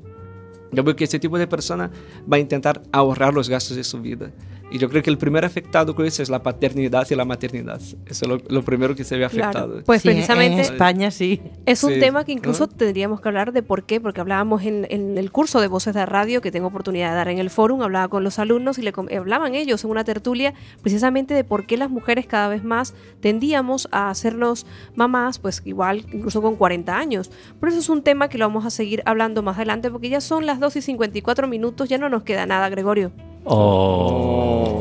yo 0.72 0.82
veo 0.84 0.96
que 0.96 1.04
ese 1.04 1.18
tipo 1.18 1.38
de 1.38 1.46
persona 1.46 1.90
va 2.30 2.36
a 2.36 2.40
intentar 2.40 2.82
ahorrar 2.92 3.34
los 3.34 3.48
gastos 3.48 3.76
de 3.76 3.84
su 3.84 4.00
vida. 4.00 4.30
Y 4.70 4.78
yo 4.78 4.88
creo 4.88 5.02
que 5.02 5.10
el 5.10 5.18
primer 5.18 5.44
afectado 5.44 5.94
con 5.94 6.04
eso 6.04 6.22
es 6.22 6.30
la 6.30 6.42
paternidad 6.42 7.06
y 7.08 7.14
la 7.14 7.24
maternidad. 7.24 7.80
Eso 7.80 7.96
es 8.06 8.26
lo, 8.26 8.38
lo 8.48 8.62
primero 8.62 8.96
que 8.96 9.04
se 9.04 9.16
ve 9.16 9.24
afectado. 9.24 9.68
Claro, 9.68 9.84
pues 9.84 10.02
sí, 10.02 10.08
precisamente 10.08 10.54
en 10.54 10.60
España 10.60 11.10
sí. 11.10 11.40
Es 11.66 11.84
un 11.84 11.94
Sí, 11.94 12.00
tema 12.00 12.24
que 12.24 12.32
incluso 12.32 12.66
¿no? 12.66 12.72
tendríamos 12.72 13.20
que 13.20 13.28
hablar 13.28 13.52
de 13.52 13.62
por 13.62 13.84
qué, 13.84 14.00
porque 14.00 14.20
hablábamos 14.20 14.62
en, 14.64 14.86
en, 14.90 15.16
el 15.16 15.30
curso 15.30 15.60
de 15.60 15.68
Voces 15.68 15.94
de 15.94 16.04
Radio 16.06 16.40
que 16.40 16.50
tengo 16.50 16.68
oportunidad 16.68 17.10
de 17.10 17.16
dar 17.16 17.28
en 17.28 17.38
el 17.38 17.50
fórum, 17.50 17.82
hablaba 17.82 18.08
con 18.08 18.24
los 18.24 18.38
alumnos 18.38 18.78
y 18.78 18.82
le 18.82 18.92
hablaban 19.16 19.54
ellos 19.54 19.84
en 19.84 19.90
una 19.90 20.02
tertulia 20.02 20.54
precisamente 20.82 21.34
de 21.34 21.44
por 21.44 21.66
qué 21.66 21.76
las 21.76 21.90
mujeres 21.90 22.26
cada 22.26 22.48
vez 22.48 22.64
más 22.64 22.94
tendíamos 23.20 23.86
a 23.92 24.10
hacernos 24.10 24.66
mamás, 24.96 25.38
pues 25.38 25.62
igual 25.64 26.04
incluso 26.12 26.42
con 26.42 26.56
40 26.56 26.96
años. 26.96 27.30
Por 27.60 27.68
eso 27.68 27.78
es 27.78 27.88
un 27.88 28.02
tema 28.02 28.28
que 28.28 28.38
lo 28.38 28.46
vamos 28.46 28.66
a 28.66 28.70
seguir 28.70 29.02
hablando 29.06 29.42
más 29.42 29.56
adelante 29.56 29.90
porque 29.90 30.08
ya 30.08 30.20
son 30.20 30.46
las 30.46 30.58
2 30.58 30.76
y 30.76 30.82
54 30.82 31.46
minutos, 31.46 31.88
ya 31.88 31.98
no 31.98 32.08
nos 32.08 32.24
queda 32.24 32.46
nada, 32.46 32.68
Gregorio. 32.70 33.12
Oh. 33.44 34.78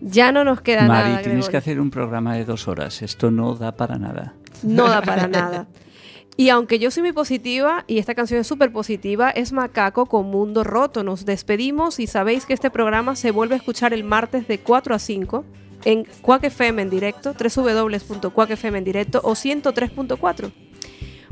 Ya 0.00 0.32
no 0.32 0.44
nos 0.44 0.60
queda 0.60 0.86
Mari, 0.86 1.10
nada. 1.10 1.22
tienes 1.22 1.24
Gregorio. 1.24 1.50
que 1.50 1.56
hacer 1.56 1.80
un 1.80 1.90
programa 1.90 2.34
de 2.34 2.44
dos 2.44 2.66
horas. 2.68 3.02
Esto 3.02 3.30
no 3.30 3.54
da 3.54 3.76
para 3.76 3.96
nada. 3.98 4.34
No 4.62 4.88
da 4.88 5.02
para 5.02 5.28
nada. 5.28 5.68
Y 6.36 6.48
aunque 6.48 6.78
yo 6.78 6.90
soy 6.90 7.02
muy 7.02 7.12
positiva 7.12 7.84
y 7.86 7.98
esta 7.98 8.14
canción 8.14 8.40
es 8.40 8.46
súper 8.46 8.72
positiva, 8.72 9.30
es 9.30 9.52
Macaco 9.52 10.06
con 10.06 10.26
Mundo 10.30 10.64
Roto. 10.64 11.04
Nos 11.04 11.26
despedimos 11.26 12.00
y 12.00 12.06
sabéis 12.06 12.46
que 12.46 12.54
este 12.54 12.70
programa 12.70 13.14
se 13.14 13.30
vuelve 13.30 13.54
a 13.54 13.58
escuchar 13.58 13.92
el 13.92 14.04
martes 14.04 14.48
de 14.48 14.58
4 14.58 14.94
a 14.94 14.98
5 14.98 15.44
en 15.84 16.06
Quack 16.22 16.44
FM 16.44 16.82
en 16.82 16.90
directo, 16.90 17.34
www.quackfm 17.34 18.78
en 18.78 18.84
directo 18.84 19.20
o 19.22 19.32
103.4. 19.32 20.50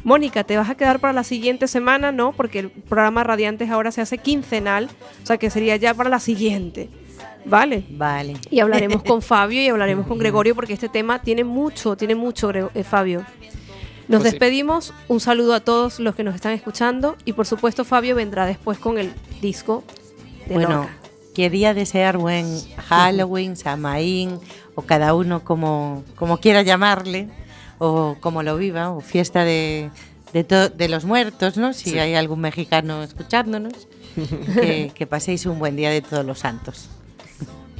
Mónica, 0.05 0.45
¿te 0.45 0.57
vas 0.57 0.71
a 0.71 0.75
quedar 0.77 1.01
para 1.01 1.13
la 1.13 1.25
siguiente 1.25 1.67
semana? 1.69 2.13
No, 2.13 2.33
porque 2.33 2.61
el 2.61 2.71
programa 2.71 3.25
Radiantes 3.25 3.71
ahora 3.71 3.91
se 3.93 4.01
hace 4.01 4.19
quincenal, 4.19 4.89
o 5.23 5.27
sea 5.27 5.37
que 5.39 5.51
sería 5.51 5.77
ya 5.77 5.93
para 5.95 6.09
la 6.09 6.21
siguiente. 6.21 6.89
Vale. 7.45 7.85
Vale. 7.91 8.35
Y 8.51 8.61
hablaremos 8.61 9.03
con 9.07 9.23
Fabio 9.23 9.61
y 9.63 9.69
hablaremos 9.69 10.07
con 10.07 10.19
Gregorio 10.19 10.55
porque 10.55 10.73
este 10.73 10.89
tema 10.89 11.21
tiene 11.21 11.45
mucho, 11.45 11.97
tiene 11.97 12.15
mucho, 12.15 12.51
eh, 12.51 12.85
Fabio. 12.85 13.25
Nos 14.09 14.21
Pues 14.21 14.23
sí. 14.23 14.31
despedimos, 14.31 14.95
un 15.09 15.21
saludo 15.21 15.53
a 15.55 15.61
todos 15.61 16.01
los 16.01 16.15
que 16.15 16.25
nos 16.25 16.35
están 16.35 16.53
escuchando 16.53 17.17
y 17.27 17.35
por 17.35 17.47
supuesto 17.47 17.85
Fabio 17.85 18.15
vendrá 18.15 18.47
después 18.47 18.79
con 18.79 18.97
el 18.99 19.13
disco 19.43 19.85
de 20.47 20.55
Bueno, 20.55 20.71
Lorca. 20.71 20.93
quería 21.35 21.75
desear 21.75 22.17
buen 22.17 22.47
Halloween, 22.89 23.57
Samaín, 23.57 24.39
o 24.75 24.83
cada 24.83 25.13
uno 25.15 25.45
como, 25.45 26.05
como 26.17 26.39
quiera 26.39 26.63
llamarle, 26.63 27.29
o 27.79 28.17
como 28.21 28.43
lo 28.43 28.57
viva, 28.57 28.91
o 28.91 29.01
fiesta 29.01 29.45
de, 29.45 29.91
de, 30.33 30.45
to- 30.45 30.69
de 30.71 30.89
los 30.89 31.05
muertos, 31.05 31.57
¿no? 31.57 31.73
Si 31.73 31.91
Sí. 31.91 31.99
hay 31.99 32.15
algún 32.15 32.41
mexicano 32.41 33.03
escuchándonos, 33.03 33.89
que, 34.55 34.91
que 34.95 35.07
paséis 35.07 35.47
un 35.47 35.59
buen 35.59 35.77
día 35.77 35.91
de 35.91 36.03
todos 36.03 36.25
los 36.25 36.41
santos. 36.41 36.89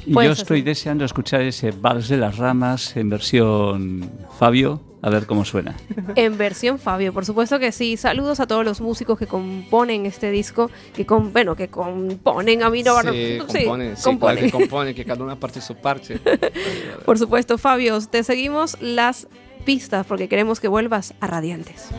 Y 0.05 0.13
Pues 0.13 0.25
yo 0.27 0.31
así. 0.31 0.41
estoy 0.43 0.61
deseando 0.61 1.03
escuchar 1.05 1.41
ese 1.41 1.71
Vals 1.71 2.07
de 2.07 2.17
las 2.17 2.37
Ramas 2.37 2.95
en 2.95 3.09
versión 3.09 4.09
Fabio 4.39 4.81
A 5.01 5.09
ver 5.09 5.25
cómo 5.27 5.43
suena. 5.45 5.75
En 6.15 6.37
versión 6.37 6.79
Fabio, 6.79 7.13
por 7.13 7.25
supuesto 7.25 7.59
que 7.59 7.71
sí. 7.73 7.95
Saludos 7.97 8.39
a 8.39 8.47
todos 8.47 8.63
los 8.65 8.79
músicos 8.81 9.19
que 9.19 9.27
componen 9.27 10.05
este 10.05 10.31
disco, 10.31 10.71
que 10.95 11.05
con, 11.05 11.31
bueno, 11.33 11.55
que 11.55 11.67
componen 11.69 12.63
a 12.63 12.69
mí 12.69 12.81
no 12.83 13.01
sí, 13.01 13.07
sí, 13.11 13.37
componen, 13.65 13.95
sí, 13.97 14.03
componen. 14.03 14.45
que 14.45 14.51
componen, 14.51 14.95
que 14.95 15.05
cada 15.05 15.23
una 15.23 15.35
parte 15.37 15.61
su 15.61 15.75
parte. 15.75 16.19
por 17.05 17.17
supuesto, 17.19 17.57
Fabio, 17.57 17.99
te 18.09 18.23
seguimos 18.23 18.77
las 18.81 19.27
pistas 19.69 20.03
porque 20.03 20.27
queremos 20.27 20.59
que 20.59 20.67
vuelvas 20.67 21.13
a 21.19 21.27
Radiantes. 21.27 21.89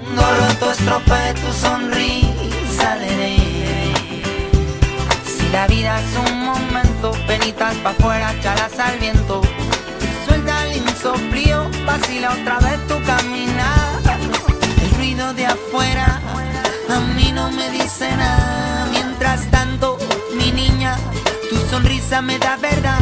Tu 1.40 1.52
sonrisa 1.52 2.98
Si 5.24 5.48
la 5.52 5.68
vida 5.68 6.00
es 6.00 6.30
un 6.32 6.46
momento, 6.46 7.12
penitas 7.28 7.76
pa' 7.76 7.90
afuera, 7.90 8.34
chalas 8.42 8.76
al 8.76 8.98
viento 8.98 9.40
suelta 10.26 10.66
el 10.66 10.78
insoplío, 10.78 11.70
vacila 11.86 12.32
otra 12.32 12.58
vez 12.58 12.78
tu 12.88 13.00
caminar. 13.04 14.18
El 14.82 14.90
ruido 14.96 15.32
de 15.34 15.46
afuera 15.46 16.20
a 16.88 17.00
mí 17.14 17.30
no 17.32 17.52
me 17.52 17.70
dice 17.70 18.10
nada. 18.16 18.88
Mientras 18.90 19.48
tanto, 19.52 19.96
mi 20.36 20.50
niña, 20.50 20.96
tu 21.48 21.56
sonrisa 21.70 22.20
me 22.20 22.36
da 22.40 22.56
verdad. 22.56 22.98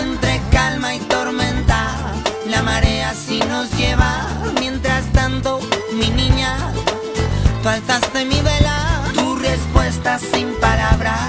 Entre 0.00 0.40
calma 0.50 0.94
y 0.94 1.00
tormenta, 1.00 1.57
la 2.58 2.62
marea 2.64 3.14
sí 3.14 3.40
nos 3.48 3.70
lleva. 3.76 4.26
Mientras 4.58 5.04
tanto, 5.12 5.60
mi 5.92 6.08
niña, 6.10 6.56
tú 7.62 7.68
alzaste 7.68 8.24
mi 8.24 8.40
vela. 8.40 8.78
Tu 9.14 9.36
respuesta 9.36 10.18
sin 10.18 10.48
palabras, 10.54 11.20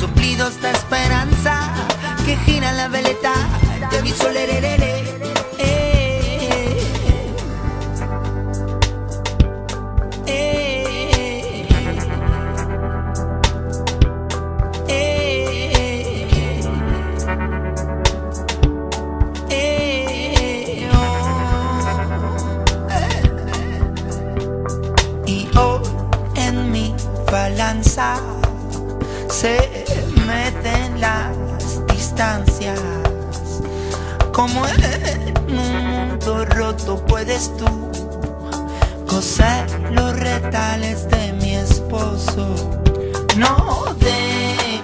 suplidos 0.00 0.60
de 0.60 0.70
esperanza 0.70 1.54
que 2.24 2.36
gira 2.44 2.72
la 2.72 2.88
veleta 2.88 3.32
de 3.90 4.02
mi 4.02 4.10
solererere. 4.10 5.04
Se 29.28 29.84
meten 30.26 30.98
las 31.02 31.86
distancias 31.86 32.80
como 34.32 34.66
en 34.66 35.34
un 35.50 35.86
mundo 35.86 36.46
roto 36.46 37.04
puedes 37.04 37.54
tú 37.58 37.66
coser 39.06 39.68
los 39.90 40.18
retales 40.18 41.10
de 41.10 41.34
mi 41.34 41.56
esposo. 41.56 42.54
No 43.36 43.84
de 44.00 44.80